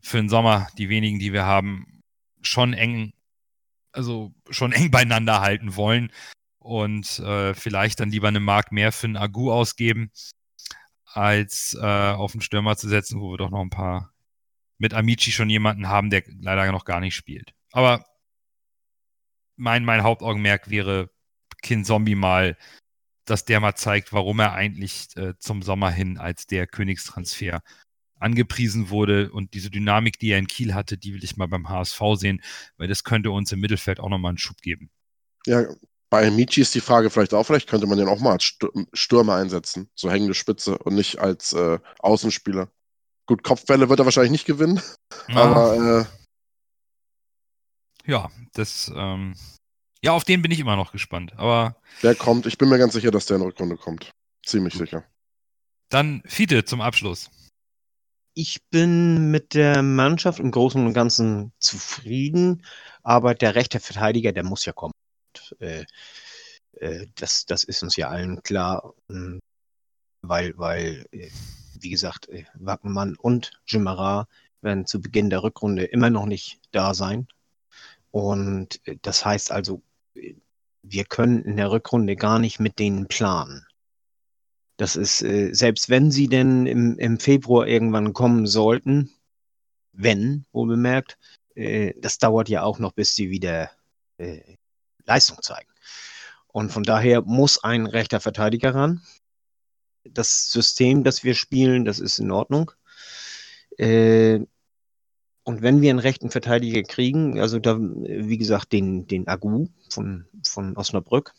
für 0.00 0.18
den 0.18 0.28
Sommer, 0.28 0.68
die 0.78 0.88
wenigen, 0.88 1.18
die 1.18 1.32
wir 1.32 1.44
haben, 1.44 2.02
schon 2.42 2.72
eng, 2.74 3.12
also 3.96 4.34
schon 4.50 4.72
eng 4.72 4.90
beieinander 4.90 5.40
halten 5.40 5.76
wollen 5.76 6.12
und 6.58 7.18
äh, 7.20 7.54
vielleicht 7.54 8.00
dann 8.00 8.10
lieber 8.10 8.28
eine 8.28 8.40
Mark 8.40 8.72
mehr 8.72 8.92
für 8.92 9.06
einen 9.06 9.16
Agu 9.16 9.50
ausgeben, 9.52 10.10
als 11.04 11.76
äh, 11.80 12.12
auf 12.12 12.32
den 12.32 12.40
Stürmer 12.40 12.76
zu 12.76 12.88
setzen, 12.88 13.20
wo 13.20 13.32
wir 13.32 13.38
doch 13.38 13.50
noch 13.50 13.62
ein 13.62 13.70
paar 13.70 14.12
mit 14.78 14.92
Amici 14.92 15.32
schon 15.32 15.48
jemanden 15.48 15.88
haben, 15.88 16.10
der 16.10 16.22
leider 16.40 16.70
noch 16.70 16.84
gar 16.84 17.00
nicht 17.00 17.14
spielt. 17.14 17.54
Aber 17.72 18.04
mein, 19.56 19.84
mein 19.84 20.02
Hauptaugenmerk 20.02 20.68
wäre 20.68 21.10
Kin 21.62 21.84
Zombie 21.84 22.14
mal, 22.14 22.56
dass 23.24 23.44
der 23.44 23.60
mal 23.60 23.74
zeigt, 23.74 24.12
warum 24.12 24.38
er 24.40 24.52
eigentlich 24.52 25.16
äh, 25.16 25.34
zum 25.38 25.62
Sommer 25.62 25.90
hin 25.90 26.18
als 26.18 26.46
der 26.46 26.66
Königstransfer 26.66 27.62
angepriesen 28.18 28.90
wurde 28.90 29.30
und 29.30 29.54
diese 29.54 29.70
Dynamik, 29.70 30.18
die 30.18 30.30
er 30.30 30.38
in 30.38 30.46
Kiel 30.46 30.74
hatte, 30.74 30.96
die 30.98 31.14
will 31.14 31.24
ich 31.24 31.36
mal 31.36 31.48
beim 31.48 31.68
HSV 31.68 32.00
sehen, 32.14 32.42
weil 32.76 32.88
das 32.88 33.04
könnte 33.04 33.30
uns 33.30 33.52
im 33.52 33.60
Mittelfeld 33.60 34.00
auch 34.00 34.08
nochmal 34.08 34.30
einen 34.30 34.38
Schub 34.38 34.60
geben. 34.62 34.90
Ja, 35.46 35.64
bei 36.08 36.30
Michi 36.30 36.60
ist 36.60 36.74
die 36.74 36.80
Frage 36.80 37.10
vielleicht 37.10 37.34
auch, 37.34 37.44
vielleicht 37.44 37.68
könnte 37.68 37.86
man 37.86 37.98
den 37.98 38.08
auch 38.08 38.20
mal 38.20 38.32
als 38.32 38.44
Stür- 38.44 38.86
Stürmer 38.92 39.34
einsetzen, 39.36 39.90
so 39.94 40.10
hängende 40.10 40.34
Spitze 40.34 40.78
und 40.78 40.94
nicht 40.94 41.18
als 41.18 41.52
äh, 41.52 41.78
Außenspieler. 41.98 42.70
Gut, 43.26 43.42
Kopfbälle 43.42 43.88
wird 43.88 43.98
er 43.98 44.04
wahrscheinlich 44.04 44.30
nicht 44.30 44.46
gewinnen, 44.46 44.80
aber 45.28 46.06
äh, 48.06 48.10
ja, 48.10 48.30
das, 48.52 48.90
ähm, 48.94 49.34
ja, 50.02 50.12
auf 50.12 50.22
den 50.24 50.42
bin 50.42 50.52
ich 50.52 50.60
immer 50.60 50.76
noch 50.76 50.92
gespannt. 50.92 51.32
Aber 51.36 51.76
der 52.02 52.14
kommt. 52.14 52.46
Ich 52.46 52.56
bin 52.56 52.68
mir 52.68 52.78
ganz 52.78 52.92
sicher, 52.92 53.10
dass 53.10 53.26
der 53.26 53.38
in 53.38 53.42
Rückrunde 53.42 53.76
kommt. 53.76 54.12
Ziemlich 54.44 54.74
sicher. 54.74 55.04
dann 55.88 56.22
Fiete 56.26 56.64
zum 56.64 56.80
Abschluss. 56.80 57.30
Ich 58.38 58.62
bin 58.68 59.30
mit 59.30 59.54
der 59.54 59.80
Mannschaft 59.80 60.40
im 60.40 60.50
Großen 60.50 60.84
und 60.84 60.92
Ganzen 60.92 61.54
zufrieden, 61.58 62.62
aber 63.02 63.34
der 63.34 63.54
rechte 63.54 63.80
Verteidiger, 63.80 64.32
der 64.32 64.44
muss 64.44 64.66
ja 64.66 64.74
kommen. 64.74 64.92
Und, 65.32 65.56
äh, 65.62 65.86
äh, 66.72 67.06
das, 67.14 67.46
das 67.46 67.64
ist 67.64 67.82
uns 67.82 67.96
ja 67.96 68.10
allen 68.10 68.42
klar, 68.42 68.92
ähm, 69.08 69.40
weil, 70.20 70.52
weil 70.58 71.06
äh, 71.12 71.30
wie 71.80 71.88
gesagt, 71.88 72.28
äh, 72.28 72.44
Wackenmann 72.52 73.16
und 73.16 73.52
Jimara 73.66 74.28
werden 74.60 74.84
zu 74.84 75.00
Beginn 75.00 75.30
der 75.30 75.42
Rückrunde 75.42 75.84
immer 75.84 76.10
noch 76.10 76.26
nicht 76.26 76.60
da 76.72 76.92
sein. 76.92 77.28
Und 78.10 78.82
das 79.00 79.24
heißt 79.24 79.50
also, 79.50 79.80
wir 80.82 81.04
können 81.06 81.42
in 81.42 81.56
der 81.56 81.70
Rückrunde 81.70 82.16
gar 82.16 82.38
nicht 82.38 82.60
mit 82.60 82.78
denen 82.78 83.06
planen. 83.08 83.66
Das 84.76 84.96
ist, 84.96 85.22
äh, 85.22 85.52
selbst 85.52 85.88
wenn 85.88 86.10
sie 86.10 86.28
denn 86.28 86.66
im, 86.66 86.98
im 86.98 87.18
Februar 87.18 87.66
irgendwann 87.66 88.12
kommen 88.12 88.46
sollten, 88.46 89.10
wenn, 89.92 90.44
wohl 90.52 90.68
bemerkt, 90.68 91.18
äh, 91.54 91.94
das 91.98 92.18
dauert 92.18 92.48
ja 92.48 92.62
auch 92.62 92.78
noch, 92.78 92.92
bis 92.92 93.14
sie 93.14 93.30
wieder 93.30 93.70
äh, 94.18 94.56
Leistung 95.04 95.40
zeigen. 95.40 95.70
Und 96.48 96.70
von 96.72 96.82
daher 96.82 97.22
muss 97.22 97.62
ein 97.62 97.86
rechter 97.86 98.20
Verteidiger 98.20 98.74
ran. 98.74 99.02
Das 100.04 100.50
System, 100.50 101.04
das 101.04 101.24
wir 101.24 101.34
spielen, 101.34 101.84
das 101.84 101.98
ist 101.98 102.18
in 102.18 102.30
Ordnung. 102.30 102.72
Und 103.78 104.48
wenn 105.62 105.80
wir 105.82 105.90
einen 105.90 105.98
rechten 105.98 106.30
Verteidiger 106.30 106.82
kriegen, 106.82 107.38
also 107.40 107.58
da, 107.58 107.76
wie 107.78 108.38
gesagt, 108.38 108.72
den, 108.72 109.06
den 109.06 109.28
Agu 109.28 109.68
von, 109.90 110.26
von 110.42 110.76
Osnabrück, 110.78 111.34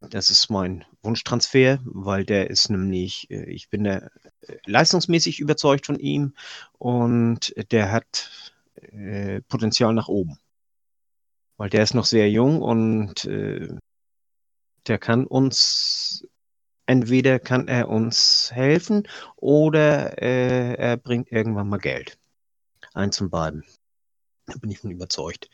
das 0.00 0.30
ist 0.30 0.48
mein 0.48 0.84
Wunschtransfer, 1.04 1.80
weil 1.84 2.24
der 2.24 2.50
ist 2.50 2.70
nämlich, 2.70 3.30
äh, 3.30 3.44
ich 3.44 3.68
bin 3.68 3.84
da 3.84 4.08
äh, 4.40 4.56
leistungsmäßig 4.66 5.40
überzeugt 5.40 5.86
von 5.86 5.98
ihm 5.98 6.34
und 6.78 7.54
der 7.70 7.92
hat 7.92 8.54
äh, 8.74 9.40
Potenzial 9.42 9.94
nach 9.94 10.08
oben. 10.08 10.38
Weil 11.56 11.70
der 11.70 11.82
ist 11.82 11.94
noch 11.94 12.06
sehr 12.06 12.28
jung 12.30 12.60
und 12.60 13.28
der 13.28 14.98
kann 14.98 15.24
uns, 15.24 16.26
entweder 16.84 17.38
kann 17.38 17.68
er 17.68 17.88
uns 17.88 18.50
helfen 18.52 19.06
oder 19.36 20.18
er 20.18 20.96
bringt 20.96 21.30
irgendwann 21.30 21.68
mal 21.68 21.78
Geld. 21.78 22.18
Eins 22.92 23.18
von 23.18 23.30
beiden. 23.30 23.64
Da 24.46 24.56
bin 24.58 24.72
ich 24.72 24.80
von 24.80 24.90
überzeugt. 24.90 25.48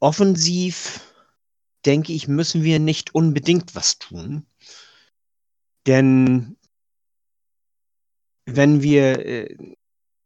Offensiv 0.00 1.13
denke 1.86 2.12
ich, 2.12 2.28
müssen 2.28 2.62
wir 2.62 2.78
nicht 2.78 3.14
unbedingt 3.14 3.74
was 3.74 3.98
tun. 3.98 4.46
Denn 5.86 6.56
wenn 8.46 8.82
wir, 8.82 9.24
äh, 9.24 9.56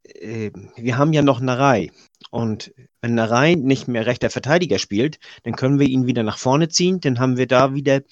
äh, 0.05 0.53
wir 0.77 0.99
haben 0.99 1.13
ja 1.13 1.23
noch 1.23 1.41
Narei. 1.41 1.91
Und 2.31 2.73
wenn 3.01 3.15
Narei 3.15 3.55
nicht 3.55 3.89
mehr 3.89 4.07
rechter 4.07 4.31
Verteidiger 4.31 4.79
spielt, 4.79 5.19
dann 5.45 5.57
können 5.57 5.79
wir 5.79 5.87
ihn 5.87 6.07
wieder 6.07 6.23
nach 6.23 6.39
vorne 6.39 6.69
ziehen. 6.69 7.01
Dann 7.01 7.19
haben 7.19 7.37
wir 7.37 7.47
da 7.47 7.75
wieder 7.75 8.03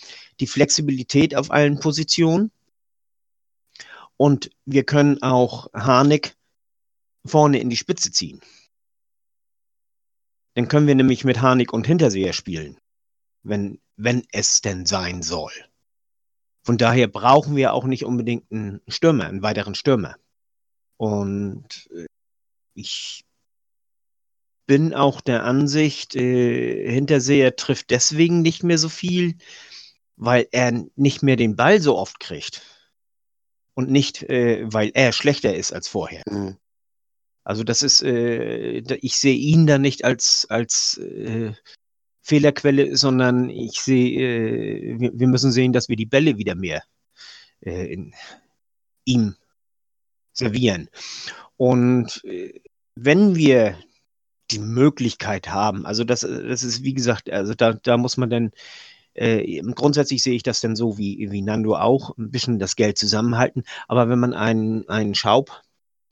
die 0.40 0.46
Flexibilität 0.46 1.36
auf 1.36 1.50
allen 1.50 1.80
Positionen. 1.80 2.50
Und 4.16 4.50
wir 4.64 4.84
können 4.84 5.22
auch 5.22 5.72
Harnik 5.74 6.36
vorne 7.26 7.60
in 7.60 7.68
die 7.68 7.76
Spitze 7.76 8.10
ziehen. 8.10 8.40
Dann 10.54 10.68
können 10.68 10.86
wir 10.86 10.94
nämlich 10.94 11.24
mit 11.24 11.42
Harnik 11.42 11.72
und 11.74 11.86
Hinterseher 11.86 12.32
spielen 12.32 12.78
wenn, 13.48 13.80
wenn 13.96 14.26
es 14.32 14.60
denn 14.60 14.86
sein 14.86 15.22
soll. 15.22 15.52
Von 16.64 16.78
daher 16.78 17.06
brauchen 17.06 17.56
wir 17.56 17.72
auch 17.72 17.84
nicht 17.84 18.04
unbedingt 18.04 18.50
einen 18.50 18.80
Stürmer, 18.88 19.26
einen 19.26 19.42
weiteren 19.42 19.74
Stürmer. 19.74 20.16
Und 20.96 21.88
äh, 21.94 22.06
ich 22.74 23.24
bin 24.66 24.94
auch 24.94 25.20
der 25.20 25.44
Ansicht, 25.44 26.16
äh, 26.16 26.90
Hinterseher 26.90 27.54
trifft 27.54 27.90
deswegen 27.90 28.42
nicht 28.42 28.64
mehr 28.64 28.78
so 28.78 28.88
viel, 28.88 29.36
weil 30.16 30.48
er 30.50 30.84
nicht 30.96 31.22
mehr 31.22 31.36
den 31.36 31.54
Ball 31.54 31.80
so 31.80 31.96
oft 31.96 32.18
kriegt. 32.18 32.62
Und 33.74 33.90
nicht, 33.90 34.24
äh, 34.24 34.64
weil 34.64 34.90
er 34.94 35.12
schlechter 35.12 35.54
ist 35.54 35.72
als 35.72 35.86
vorher. 35.86 36.22
Mhm. 36.28 36.56
Also 37.44 37.62
das 37.62 37.82
ist, 37.82 38.02
äh, 38.02 38.78
ich 38.78 39.18
sehe 39.18 39.36
ihn 39.36 39.68
da 39.68 39.78
nicht 39.78 40.04
als, 40.04 40.46
als 40.48 40.98
äh, 40.98 41.52
Fehlerquelle, 42.26 42.96
sondern 42.96 43.50
ich 43.50 43.80
sehe, 43.80 44.18
äh, 44.18 45.00
wir, 45.00 45.12
wir 45.14 45.28
müssen 45.28 45.52
sehen, 45.52 45.72
dass 45.72 45.88
wir 45.88 45.94
die 45.94 46.06
Bälle 46.06 46.38
wieder 46.38 46.56
mehr 46.56 46.82
äh, 47.60 47.92
in 47.92 48.14
ihm 49.04 49.36
servieren. 50.32 50.88
Und 51.56 52.24
äh, 52.24 52.60
wenn 52.96 53.36
wir 53.36 53.78
die 54.50 54.58
Möglichkeit 54.58 55.48
haben. 55.48 55.86
Also 55.86 56.04
das, 56.04 56.20
das 56.20 56.62
ist, 56.62 56.82
wie 56.82 56.94
gesagt, 56.94 57.30
also 57.30 57.54
da, 57.54 57.72
da 57.72 57.96
muss 57.96 58.16
man 58.16 58.30
dann, 58.30 58.52
äh, 59.14 59.60
grundsätzlich 59.74 60.22
sehe 60.22 60.34
ich 60.34 60.42
das 60.42 60.60
dann 60.60 60.76
so 60.76 60.98
wie, 60.98 61.30
wie 61.30 61.42
Nando 61.42 61.76
auch, 61.76 62.16
ein 62.16 62.30
bisschen 62.30 62.58
das 62.58 62.76
Geld 62.76 62.98
zusammenhalten. 62.98 63.64
Aber 63.88 64.08
wenn 64.08 64.18
man 64.18 64.34
einen, 64.34 64.88
einen 64.88 65.14
Schaub 65.14 65.62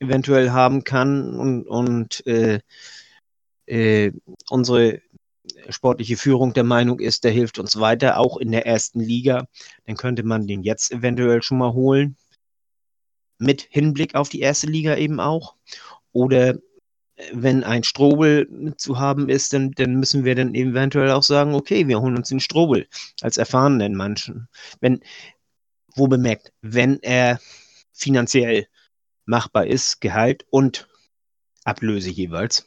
eventuell 0.00 0.50
haben 0.50 0.84
kann 0.84 1.34
und, 1.34 1.66
und 1.66 2.26
äh, 2.26 2.60
äh, 3.66 4.12
unsere 4.50 5.00
sportliche 5.68 6.16
Führung 6.16 6.52
der 6.54 6.64
Meinung 6.64 7.00
ist, 7.00 7.24
der 7.24 7.30
hilft 7.30 7.58
uns 7.58 7.78
weiter, 7.78 8.18
auch 8.18 8.38
in 8.38 8.52
der 8.52 8.66
ersten 8.66 9.00
Liga, 9.00 9.46
dann 9.86 9.96
könnte 9.96 10.22
man 10.22 10.46
den 10.46 10.62
jetzt 10.62 10.92
eventuell 10.92 11.42
schon 11.42 11.58
mal 11.58 11.72
holen. 11.72 12.16
Mit 13.38 13.62
Hinblick 13.62 14.14
auf 14.14 14.28
die 14.28 14.40
erste 14.40 14.66
Liga 14.66 14.96
eben 14.96 15.20
auch. 15.20 15.56
Oder 16.12 16.56
wenn 17.32 17.62
ein 17.62 17.84
Strobel 17.84 18.74
zu 18.76 18.98
haben 18.98 19.28
ist, 19.28 19.52
dann, 19.52 19.72
dann 19.72 19.96
müssen 19.96 20.24
wir 20.24 20.34
dann 20.34 20.54
eventuell 20.54 21.10
auch 21.10 21.22
sagen, 21.22 21.54
okay, 21.54 21.86
wir 21.88 22.00
holen 22.00 22.16
uns 22.16 22.28
den 22.28 22.40
Strobel 22.40 22.88
als 23.20 23.36
erfahrenen 23.36 23.94
Manchen. 23.94 24.48
Wenn, 24.80 25.00
wo 25.94 26.08
bemerkt, 26.08 26.52
wenn 26.60 27.00
er 27.02 27.40
finanziell 27.92 28.66
machbar 29.26 29.66
ist, 29.66 30.00
Gehalt 30.00 30.44
und 30.50 30.88
Ablöse 31.64 32.10
jeweils. 32.10 32.66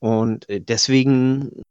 Und 0.00 0.48
äh, 0.48 0.60
deswegen, 0.60 1.62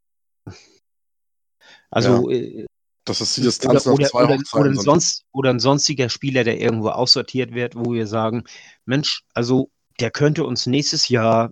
also 1.92 2.30
ja. 2.30 2.36
Äh, 2.36 2.66
das 3.04 3.20
ist 3.20 3.36
die 3.36 3.42
Distanz 3.42 3.86
oder, 3.86 3.94
oder, 3.94 4.06
zwei 4.06 4.24
oder, 4.24 4.38
oder, 4.52 4.70
ein 4.70 4.76
sonst, 4.76 5.24
oder 5.32 5.50
ein 5.50 5.60
sonstiger 5.60 6.08
Spieler, 6.08 6.44
der 6.44 6.60
irgendwo 6.60 6.88
aussortiert 6.88 7.52
wird, 7.52 7.74
wo 7.74 7.92
wir 7.92 8.06
sagen, 8.06 8.44
Mensch, 8.84 9.24
also 9.34 9.70
der 10.00 10.10
könnte 10.10 10.44
uns 10.44 10.66
nächstes 10.66 11.08
Jahr 11.08 11.50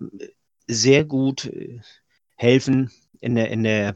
sehr 0.67 1.03
gut 1.03 1.45
äh, 1.45 1.81
helfen 2.35 2.89
in 3.19 3.35
der, 3.35 3.49
in 3.49 3.63
der, 3.63 3.95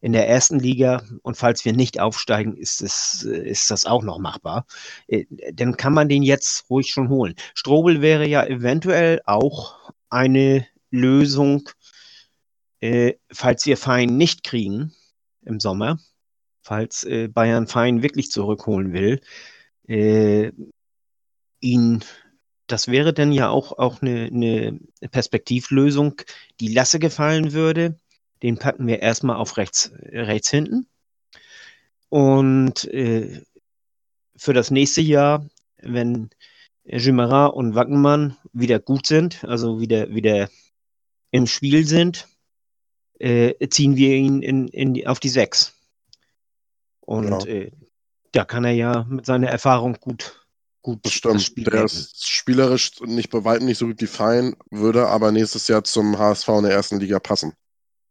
in 0.00 0.12
der 0.12 0.28
ersten 0.28 0.60
Liga. 0.60 1.02
Und 1.22 1.36
falls 1.36 1.64
wir 1.64 1.72
nicht 1.72 2.00
aufsteigen, 2.00 2.56
ist, 2.56 2.80
es, 2.80 3.26
äh, 3.28 3.48
ist 3.48 3.70
das 3.70 3.84
auch 3.84 4.04
noch 4.04 4.18
machbar. 4.18 4.64
Äh, 5.08 5.24
dann 5.52 5.76
kann 5.76 5.92
man 5.92 6.08
den 6.08 6.22
jetzt 6.22 6.70
ruhig 6.70 6.90
schon 6.90 7.08
holen. 7.08 7.34
Strobel 7.54 8.00
wäre 8.00 8.26
ja 8.26 8.46
eventuell 8.46 9.20
auch 9.26 9.92
eine 10.10 10.66
Lösung, 10.90 11.68
falls 13.30 13.64
wir 13.64 13.76
Fein 13.76 14.16
nicht 14.16 14.42
kriegen 14.42 14.92
im 15.44 15.60
Sommer, 15.60 15.98
falls 16.60 17.06
Bayern 17.30 17.66
Fein 17.66 18.02
wirklich 18.02 18.30
zurückholen 18.30 18.92
will, 18.92 19.20
ihn 21.60 22.04
das 22.72 22.88
wäre 22.88 23.12
dann 23.12 23.32
ja 23.32 23.50
auch, 23.50 23.78
auch 23.78 24.00
eine, 24.00 24.30
eine 24.32 24.80
Perspektivlösung, 25.10 26.14
die 26.58 26.68
Lasse 26.68 26.98
gefallen 26.98 27.52
würde. 27.52 27.98
Den 28.42 28.56
packen 28.56 28.86
wir 28.86 29.00
erstmal 29.00 29.36
auf 29.36 29.58
rechts, 29.58 29.92
rechts 30.10 30.48
hinten. 30.48 30.86
Und 32.08 32.84
äh, 32.84 33.42
für 34.36 34.54
das 34.54 34.70
nächste 34.70 35.02
Jahr, 35.02 35.46
wenn 35.82 36.30
Jumera 36.84 37.46
und 37.46 37.74
Wackenmann 37.74 38.38
wieder 38.54 38.78
gut 38.78 39.06
sind, 39.06 39.44
also 39.44 39.80
wieder, 39.80 40.14
wieder 40.14 40.48
im 41.30 41.46
Spiel 41.46 41.86
sind, 41.86 42.26
äh, 43.22 43.68
ziehen 43.68 43.96
wir 43.96 44.14
ihn 44.14 44.42
in, 44.42 44.68
in 44.68 45.06
auf 45.06 45.20
die 45.20 45.28
Sechs. 45.28 45.74
Und 47.00 47.44
ja. 47.44 47.46
äh, 47.46 47.70
da 48.32 48.44
kann 48.44 48.64
er 48.64 48.72
ja 48.72 49.06
mit 49.08 49.26
seiner 49.26 49.48
Erfahrung 49.48 49.96
gut, 50.00 50.46
gut 50.82 51.04
das 51.04 51.12
stimmt. 51.12 51.36
Das 51.36 51.44
Spiel 51.44 51.64
der 51.64 51.84
ist 51.84 52.28
spielerisch 52.28 53.00
nicht 53.02 53.30
bei 53.30 53.44
weitem 53.44 53.66
nicht 53.66 53.78
so 53.78 53.86
gut 53.86 54.00
wie 54.00 54.06
Fein, 54.06 54.56
würde 54.70 55.06
aber 55.06 55.30
nächstes 55.30 55.68
Jahr 55.68 55.84
zum 55.84 56.18
HSV 56.18 56.48
in 56.48 56.62
der 56.64 56.72
ersten 56.72 56.98
Liga 56.98 57.20
passen. 57.20 57.52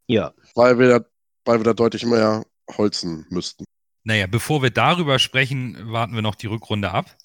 Ja. 0.08 0.34
Weil 0.56 0.80
wir 0.80 1.00
da, 1.00 1.06
weil 1.46 1.60
wir 1.60 1.66
da 1.66 1.74
deutlich 1.74 2.06
mehr 2.06 2.46
holzen 2.78 3.26
müssten. 3.30 3.66
Naja, 4.04 4.28
bevor 4.28 4.64
wir 4.64 4.72
darüber 4.72 5.20
sprechen, 5.20 5.92
warten 5.92 6.16
wir 6.16 6.22
noch 6.22 6.36
die 6.36 6.48
Rückrunde 6.48 6.92
ab. 6.92 7.18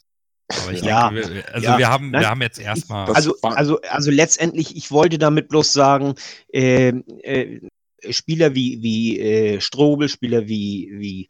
Aber 0.48 0.72
ich 0.72 0.82
ja, 0.82 1.10
denke, 1.10 1.34
wir, 1.34 1.54
also 1.54 1.66
ja. 1.66 1.78
wir, 1.78 1.88
haben, 1.88 2.12
wir 2.12 2.28
haben 2.28 2.42
jetzt 2.42 2.60
erstmal. 2.60 3.10
Also, 3.12 3.36
also, 3.42 3.80
also 3.82 4.10
letztendlich, 4.10 4.76
ich 4.76 4.92
wollte 4.92 5.18
damit 5.18 5.48
bloß 5.48 5.72
sagen, 5.72 6.14
äh, 6.52 6.88
äh, 6.88 7.60
Spieler 8.12 8.54
wie, 8.54 8.82
wie 8.82 9.20
äh, 9.20 9.60
Strobel, 9.60 10.08
Spieler 10.08 10.48
wie, 10.48 10.90
wie, 10.92 11.28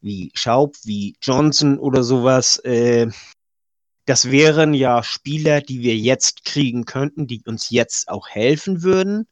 wie 0.00 0.30
Schaub, 0.34 0.76
wie 0.84 1.16
Johnson 1.22 1.78
oder 1.78 2.02
sowas, 2.02 2.58
äh, 2.58 3.08
das 4.08 4.30
wären 4.30 4.72
ja 4.72 5.02
Spieler, 5.02 5.60
die 5.60 5.82
wir 5.82 5.96
jetzt 5.96 6.44
kriegen 6.44 6.86
könnten, 6.86 7.26
die 7.26 7.42
uns 7.44 7.68
jetzt 7.68 8.08
auch 8.08 8.28
helfen 8.28 8.82
würden, 8.82 9.28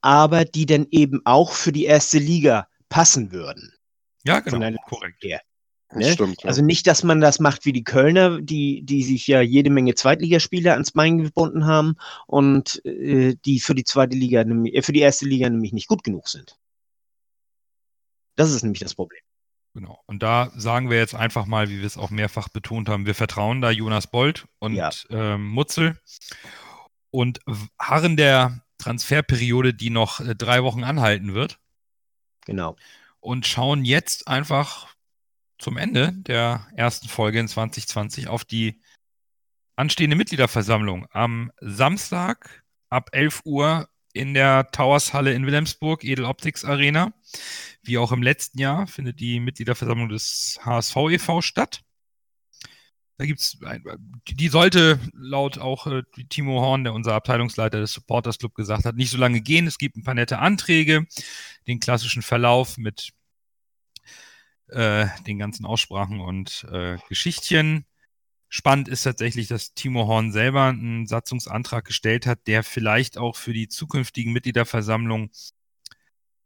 aber 0.00 0.44
die 0.44 0.66
dann 0.66 0.86
eben 0.90 1.20
auch 1.24 1.52
für 1.52 1.70
die 1.70 1.84
erste 1.84 2.18
Liga 2.18 2.66
passen 2.88 3.30
würden. 3.30 3.72
Ja, 4.24 4.40
genau. 4.40 4.76
Korrekt. 4.88 5.22
Her. 5.22 5.40
Ne? 5.92 6.12
Stimmt, 6.12 6.42
ja. 6.42 6.48
Also 6.48 6.62
nicht, 6.62 6.86
dass 6.86 7.02
man 7.02 7.20
das 7.20 7.40
macht 7.40 7.64
wie 7.64 7.72
die 7.72 7.84
Kölner, 7.84 8.40
die, 8.40 8.82
die 8.82 9.02
sich 9.02 9.26
ja 9.26 9.40
jede 9.40 9.70
Menge 9.70 9.94
Zweitligaspieler 9.94 10.72
ans 10.72 10.92
Bein 10.92 11.18
gebunden 11.18 11.66
haben 11.66 11.96
und 12.26 12.84
äh, 12.84 13.36
die 13.44 13.58
für 13.58 13.74
die 13.74 13.84
zweite 13.84 14.16
Liga, 14.16 14.42
äh, 14.42 14.82
für 14.82 14.92
die 14.92 15.00
erste 15.00 15.26
Liga 15.26 15.48
nämlich 15.48 15.72
nicht 15.72 15.88
gut 15.88 16.04
genug 16.04 16.28
sind. 16.28 16.58
Das 18.36 18.52
ist 18.52 18.62
nämlich 18.62 18.80
das 18.80 18.94
Problem. 18.94 19.20
Genau. 19.74 20.02
Und 20.06 20.22
da 20.22 20.50
sagen 20.56 20.90
wir 20.90 20.98
jetzt 20.98 21.14
einfach 21.14 21.46
mal, 21.46 21.70
wie 21.70 21.78
wir 21.78 21.86
es 21.86 21.96
auch 21.96 22.10
mehrfach 22.10 22.48
betont 22.48 22.88
haben, 22.88 23.06
wir 23.06 23.14
vertrauen 23.14 23.60
da 23.60 23.70
Jonas 23.70 24.10
Bold 24.10 24.46
und 24.58 24.74
ja. 24.74 24.90
ähm, 25.08 25.46
Mutzel 25.48 25.98
und 27.10 27.40
harren 27.78 28.16
der 28.16 28.62
Transferperiode, 28.78 29.74
die 29.74 29.90
noch 29.90 30.20
äh, 30.20 30.34
drei 30.34 30.62
Wochen 30.62 30.84
anhalten 30.84 31.34
wird. 31.34 31.58
Genau. 32.44 32.76
Und 33.20 33.46
schauen 33.46 33.84
jetzt 33.84 34.28
einfach 34.28 34.88
zum 35.58 35.76
Ende 35.76 36.12
der 36.12 36.66
ersten 36.76 37.08
Folge 37.08 37.40
in 37.40 37.48
2020 37.48 38.28
auf 38.28 38.44
die 38.44 38.80
anstehende 39.76 40.16
Mitgliederversammlung 40.16 41.06
am 41.12 41.52
Samstag 41.60 42.64
ab 42.90 43.10
11 43.12 43.42
Uhr 43.44 43.88
in 44.12 44.34
der 44.34 44.70
Towershalle 44.72 45.32
in 45.32 45.46
Wilhelmsburg, 45.46 46.02
Edel 46.02 46.24
Optics 46.24 46.64
Arena. 46.64 47.12
Wie 47.82 47.98
auch 47.98 48.10
im 48.10 48.22
letzten 48.22 48.58
Jahr 48.58 48.86
findet 48.86 49.20
die 49.20 49.38
Mitgliederversammlung 49.38 50.08
des 50.08 50.58
HSV 50.64 50.96
e.V. 51.10 51.40
statt. 51.40 51.82
Da 53.18 53.26
gibt's, 53.26 53.58
die 54.28 54.48
sollte 54.48 55.00
laut 55.12 55.58
auch 55.58 55.88
äh, 55.88 56.02
Timo 56.28 56.60
Horn, 56.60 56.84
der 56.84 56.92
unser 56.92 57.14
Abteilungsleiter 57.14 57.80
des 57.80 57.92
Supporters 57.92 58.38
Club 58.38 58.54
gesagt 58.54 58.84
hat, 58.84 58.94
nicht 58.94 59.10
so 59.10 59.18
lange 59.18 59.40
gehen. 59.40 59.66
Es 59.66 59.78
gibt 59.78 59.96
ein 59.96 60.04
paar 60.04 60.14
nette 60.14 60.38
Anträge, 60.38 61.04
den 61.66 61.80
klassischen 61.80 62.22
Verlauf 62.22 62.78
mit 62.78 63.12
äh, 64.70 65.06
den 65.26 65.38
ganzen 65.38 65.66
Aussprachen 65.66 66.20
und 66.20 66.66
äh, 66.70 66.98
Geschichtchen. 67.08 67.84
Spannend 68.48 68.88
ist 68.88 69.02
tatsächlich, 69.02 69.48
dass 69.48 69.74
Timo 69.74 70.06
Horn 70.06 70.32
selber 70.32 70.64
einen 70.64 71.06
Satzungsantrag 71.06 71.84
gestellt 71.84 72.26
hat, 72.26 72.46
der 72.46 72.64
vielleicht 72.64 73.18
auch 73.18 73.36
für 73.36 73.52
die 73.52 73.68
zukünftigen 73.68 74.32
Mitgliederversammlungen 74.32 75.30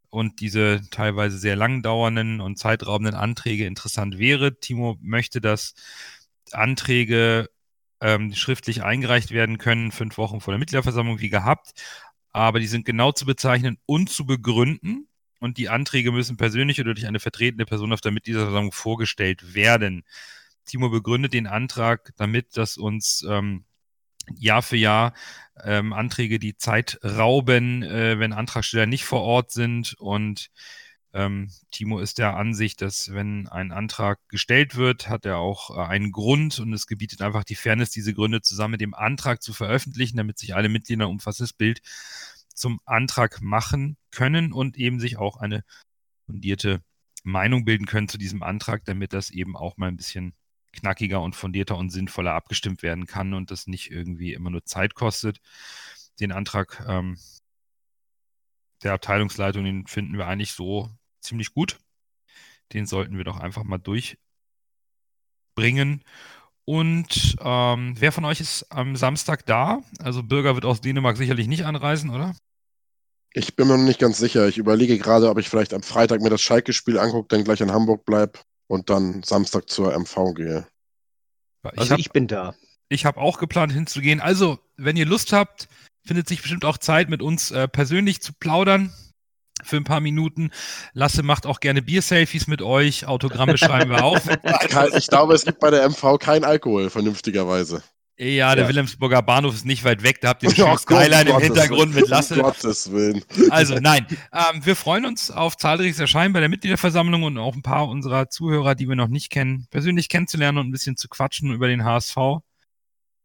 und 0.09 0.41
diese 0.41 0.81
teilweise 0.91 1.37
sehr 1.37 1.55
lang 1.55 1.81
dauernden 1.81 2.41
und 2.41 2.59
zeitraubenden 2.59 3.15
Anträge 3.15 3.65
interessant 3.65 4.19
wäre. 4.19 4.59
Timo 4.59 4.97
möchte, 5.01 5.41
dass 5.41 5.73
Anträge 6.51 7.49
ähm, 8.01 8.33
schriftlich 8.35 8.83
eingereicht 8.83 9.31
werden 9.31 9.57
können, 9.57 9.91
fünf 9.91 10.17
Wochen 10.17 10.41
vor 10.41 10.51
der 10.51 10.59
Mitgliederversammlung 10.59 11.19
wie 11.19 11.29
gehabt, 11.29 11.73
aber 12.31 12.59
die 12.59 12.67
sind 12.67 12.85
genau 12.85 13.11
zu 13.11 13.25
bezeichnen 13.25 13.77
und 13.85 14.09
zu 14.09 14.25
begründen 14.25 15.07
und 15.43 15.57
die 15.57 15.67
Anträge 15.67 16.13
müssen 16.13 16.37
persönlich 16.37 16.79
oder 16.79 16.93
durch 16.93 17.05
eine 17.05 17.19
vertretende 17.19 17.65
Person 17.65 17.91
auf 17.91 17.99
der 17.99 18.13
Mitgliederversammlung 18.13 18.71
vorgestellt 18.71 19.53
werden. 19.53 20.03
Timo 20.65 20.89
begründet 20.89 21.33
den 21.33 21.47
Antrag 21.47 22.13
damit, 22.15 22.55
dass 22.55 22.77
uns 22.77 23.25
ähm, 23.29 23.65
Jahr 24.37 24.61
für 24.61 24.77
Jahr 24.77 25.13
ähm, 25.61 25.91
Anträge 25.91 26.39
die 26.39 26.55
Zeit 26.55 26.97
rauben, 27.03 27.83
äh, 27.83 28.19
wenn 28.19 28.31
Antragsteller 28.31 28.85
nicht 28.85 29.03
vor 29.03 29.21
Ort 29.21 29.51
sind. 29.51 29.95
Und 29.99 30.49
ähm, 31.11 31.49
Timo 31.71 31.99
ist 31.99 32.19
der 32.19 32.37
Ansicht, 32.37 32.81
dass 32.81 33.13
wenn 33.13 33.49
ein 33.49 33.73
Antrag 33.73 34.19
gestellt 34.29 34.77
wird, 34.77 35.09
hat 35.09 35.25
er 35.25 35.39
auch 35.39 35.75
äh, 35.75 35.81
einen 35.81 36.13
Grund 36.13 36.57
und 36.59 36.71
es 36.71 36.87
gebietet 36.87 37.21
einfach 37.21 37.43
die 37.43 37.55
Fairness, 37.55 37.91
diese 37.91 38.13
Gründe 38.13 38.41
zusammen 38.41 38.71
mit 38.71 38.81
dem 38.81 38.93
Antrag 38.93 39.41
zu 39.41 39.51
veröffentlichen, 39.51 40.15
damit 40.15 40.39
sich 40.39 40.55
alle 40.55 40.69
Mitglieder 40.69 41.03
ein 41.03 41.11
umfassendes 41.11 41.51
Bild 41.51 41.81
zum 42.53 42.79
Antrag 42.85 43.41
machen 43.41 43.97
können 44.11 44.53
und 44.53 44.77
eben 44.77 44.99
sich 44.99 45.17
auch 45.17 45.37
eine 45.37 45.63
fundierte 46.25 46.81
Meinung 47.23 47.65
bilden 47.65 47.85
können 47.85 48.07
zu 48.07 48.17
diesem 48.17 48.43
Antrag, 48.43 48.85
damit 48.85 49.13
das 49.13 49.31
eben 49.31 49.55
auch 49.55 49.77
mal 49.77 49.87
ein 49.87 49.97
bisschen 49.97 50.33
knackiger 50.73 51.21
und 51.21 51.35
fundierter 51.35 51.77
und 51.77 51.89
sinnvoller 51.89 52.33
abgestimmt 52.33 52.83
werden 52.83 53.05
kann 53.05 53.33
und 53.33 53.51
das 53.51 53.67
nicht 53.67 53.91
irgendwie 53.91 54.33
immer 54.33 54.49
nur 54.49 54.65
Zeit 54.65 54.95
kostet. 54.95 55.39
Den 56.19 56.31
Antrag 56.31 56.83
ähm, 56.87 57.17
der 58.83 58.93
Abteilungsleitung, 58.93 59.63
den 59.63 59.87
finden 59.87 60.17
wir 60.17 60.27
eigentlich 60.27 60.51
so 60.51 60.89
ziemlich 61.21 61.53
gut. 61.53 61.79
Den 62.73 62.85
sollten 62.85 63.17
wir 63.17 63.23
doch 63.23 63.39
einfach 63.39 63.63
mal 63.63 63.77
durchbringen. 63.77 64.17
Und 66.65 67.35
ähm, 67.41 67.95
wer 67.99 68.11
von 68.11 68.25
euch 68.25 68.39
ist 68.39 68.65
am 68.69 68.95
Samstag 68.95 69.45
da? 69.45 69.81
Also 69.99 70.23
Bürger 70.23 70.55
wird 70.55 70.65
aus 70.65 70.81
Dänemark 70.81 71.17
sicherlich 71.17 71.47
nicht 71.47 71.65
anreisen, 71.65 72.09
oder? 72.09 72.35
Ich 73.33 73.55
bin 73.55 73.67
mir 73.67 73.77
noch 73.77 73.83
nicht 73.83 73.99
ganz 73.99 74.17
sicher. 74.17 74.47
Ich 74.47 74.57
überlege 74.57 74.97
gerade, 74.97 75.29
ob 75.29 75.39
ich 75.39 75.49
vielleicht 75.49 75.73
am 75.73 75.83
Freitag 75.83 76.21
mir 76.21 76.29
das 76.29 76.41
Schalke-Spiel 76.41 76.99
angucke, 76.99 77.27
dann 77.29 77.43
gleich 77.43 77.61
in 77.61 77.71
Hamburg 77.71 78.05
bleibe 78.05 78.39
und 78.67 78.89
dann 78.89 79.23
Samstag 79.23 79.69
zur 79.69 79.93
MV 79.93 80.33
gehe. 80.35 80.67
Ich 81.73 81.79
Also 81.79 81.91
hab- 81.93 81.99
ich 81.99 82.11
bin 82.11 82.27
da. 82.27 82.53
Ich 82.89 83.05
habe 83.05 83.19
auch 83.19 83.39
geplant 83.39 83.71
hinzugehen. 83.71 84.19
Also, 84.21 84.59
wenn 84.77 84.95
ihr 84.97 85.05
Lust 85.05 85.33
habt, 85.33 85.67
findet 86.05 86.27
sich 86.27 86.41
bestimmt 86.41 86.63
auch 86.63 86.77
Zeit, 86.77 87.09
mit 87.09 87.21
uns 87.21 87.49
äh, 87.51 87.67
persönlich 87.67 88.21
zu 88.21 88.33
plaudern. 88.33 88.93
Für 89.63 89.77
ein 89.77 89.83
paar 89.83 89.99
Minuten. 89.99 90.51
Lasse 90.93 91.23
macht 91.23 91.45
auch 91.45 91.59
gerne 91.59 91.81
Bier-Selfies 91.81 92.47
mit 92.47 92.61
euch. 92.61 93.05
Autogramme 93.07 93.57
schreiben 93.57 93.91
wir 93.91 94.03
auf. 94.03 94.21
Ich 94.97 95.07
glaube, 95.07 95.33
es 95.33 95.45
gibt 95.45 95.59
bei 95.59 95.69
der 95.69 95.87
MV 95.89 96.17
kein 96.19 96.43
Alkohol, 96.43 96.89
vernünftigerweise. 96.89 97.83
Ja, 98.17 98.53
der 98.53 98.65
Ja. 98.65 98.69
Wilhelmsburger 98.69 99.21
Bahnhof 99.23 99.55
ist 99.55 99.65
nicht 99.65 99.83
weit 99.83 100.03
weg. 100.03 100.21
Da 100.21 100.29
habt 100.29 100.43
ihr 100.43 100.49
Oh 100.49 100.53
Gott, 100.55 100.81
Skyline 100.81 101.29
im 101.31 101.39
Hintergrund 101.39 101.95
mit 101.95 102.03
Um 102.03 102.09
Lasse. 102.09 102.35
Gottes 102.39 102.91
Willen. 102.91 103.23
Also 103.49 103.75
nein, 103.75 104.05
ähm, 104.31 104.63
wir 104.63 104.75
freuen 104.75 105.05
uns 105.05 105.31
auf 105.31 105.57
zahlreiches 105.57 105.99
Erscheinen 105.99 106.31
bei 106.33 106.39
der 106.39 106.49
Mitgliederversammlung 106.49 107.23
und 107.23 107.37
auch 107.39 107.55
ein 107.55 107.63
paar 107.63 107.87
unserer 107.87 108.29
Zuhörer, 108.29 108.75
die 108.75 108.87
wir 108.87 108.95
noch 108.95 109.07
nicht 109.07 109.31
kennen, 109.31 109.67
persönlich 109.71 110.09
kennenzulernen 110.09 110.59
und 110.59 110.67
ein 110.67 110.71
bisschen 110.71 110.95
zu 110.95 111.07
quatschen 111.09 111.51
über 111.51 111.67
den 111.67 111.83
HSV. 111.83 112.15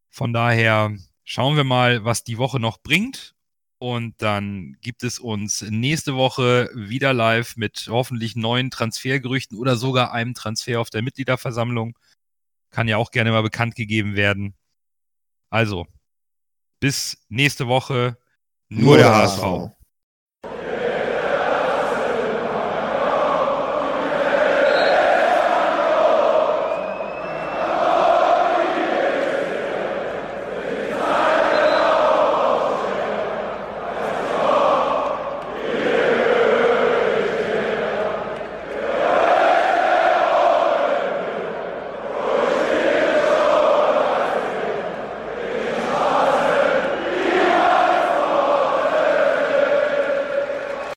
Von 0.09 0.33
daher 0.33 0.91
schauen 1.23 1.55
wir 1.55 1.63
mal, 1.63 2.03
was 2.03 2.23
die 2.23 2.39
Woche 2.39 2.59
noch 2.59 2.79
bringt. 2.81 3.35
Und 3.79 4.21
dann 4.21 4.77
gibt 4.81 5.03
es 5.03 5.19
uns 5.19 5.61
nächste 5.61 6.15
Woche 6.15 6.69
wieder 6.75 7.13
live 7.13 7.55
mit 7.55 7.87
hoffentlich 7.89 8.35
neuen 8.35 8.71
Transfergerüchten 8.71 9.57
oder 9.57 9.77
sogar 9.77 10.11
einem 10.11 10.33
Transfer 10.33 10.81
auf 10.81 10.89
der 10.89 11.01
Mitgliederversammlung. 11.01 11.97
Kann 12.71 12.89
ja 12.89 12.97
auch 12.97 13.11
gerne 13.11 13.31
mal 13.31 13.41
bekannt 13.41 13.75
gegeben 13.75 14.15
werden. 14.15 14.53
Also, 15.49 15.87
bis 16.81 17.17
nächste 17.29 17.67
Woche. 17.67 18.17
Nur, 18.67 18.97
der 18.97 19.15
HSV. 19.15 19.71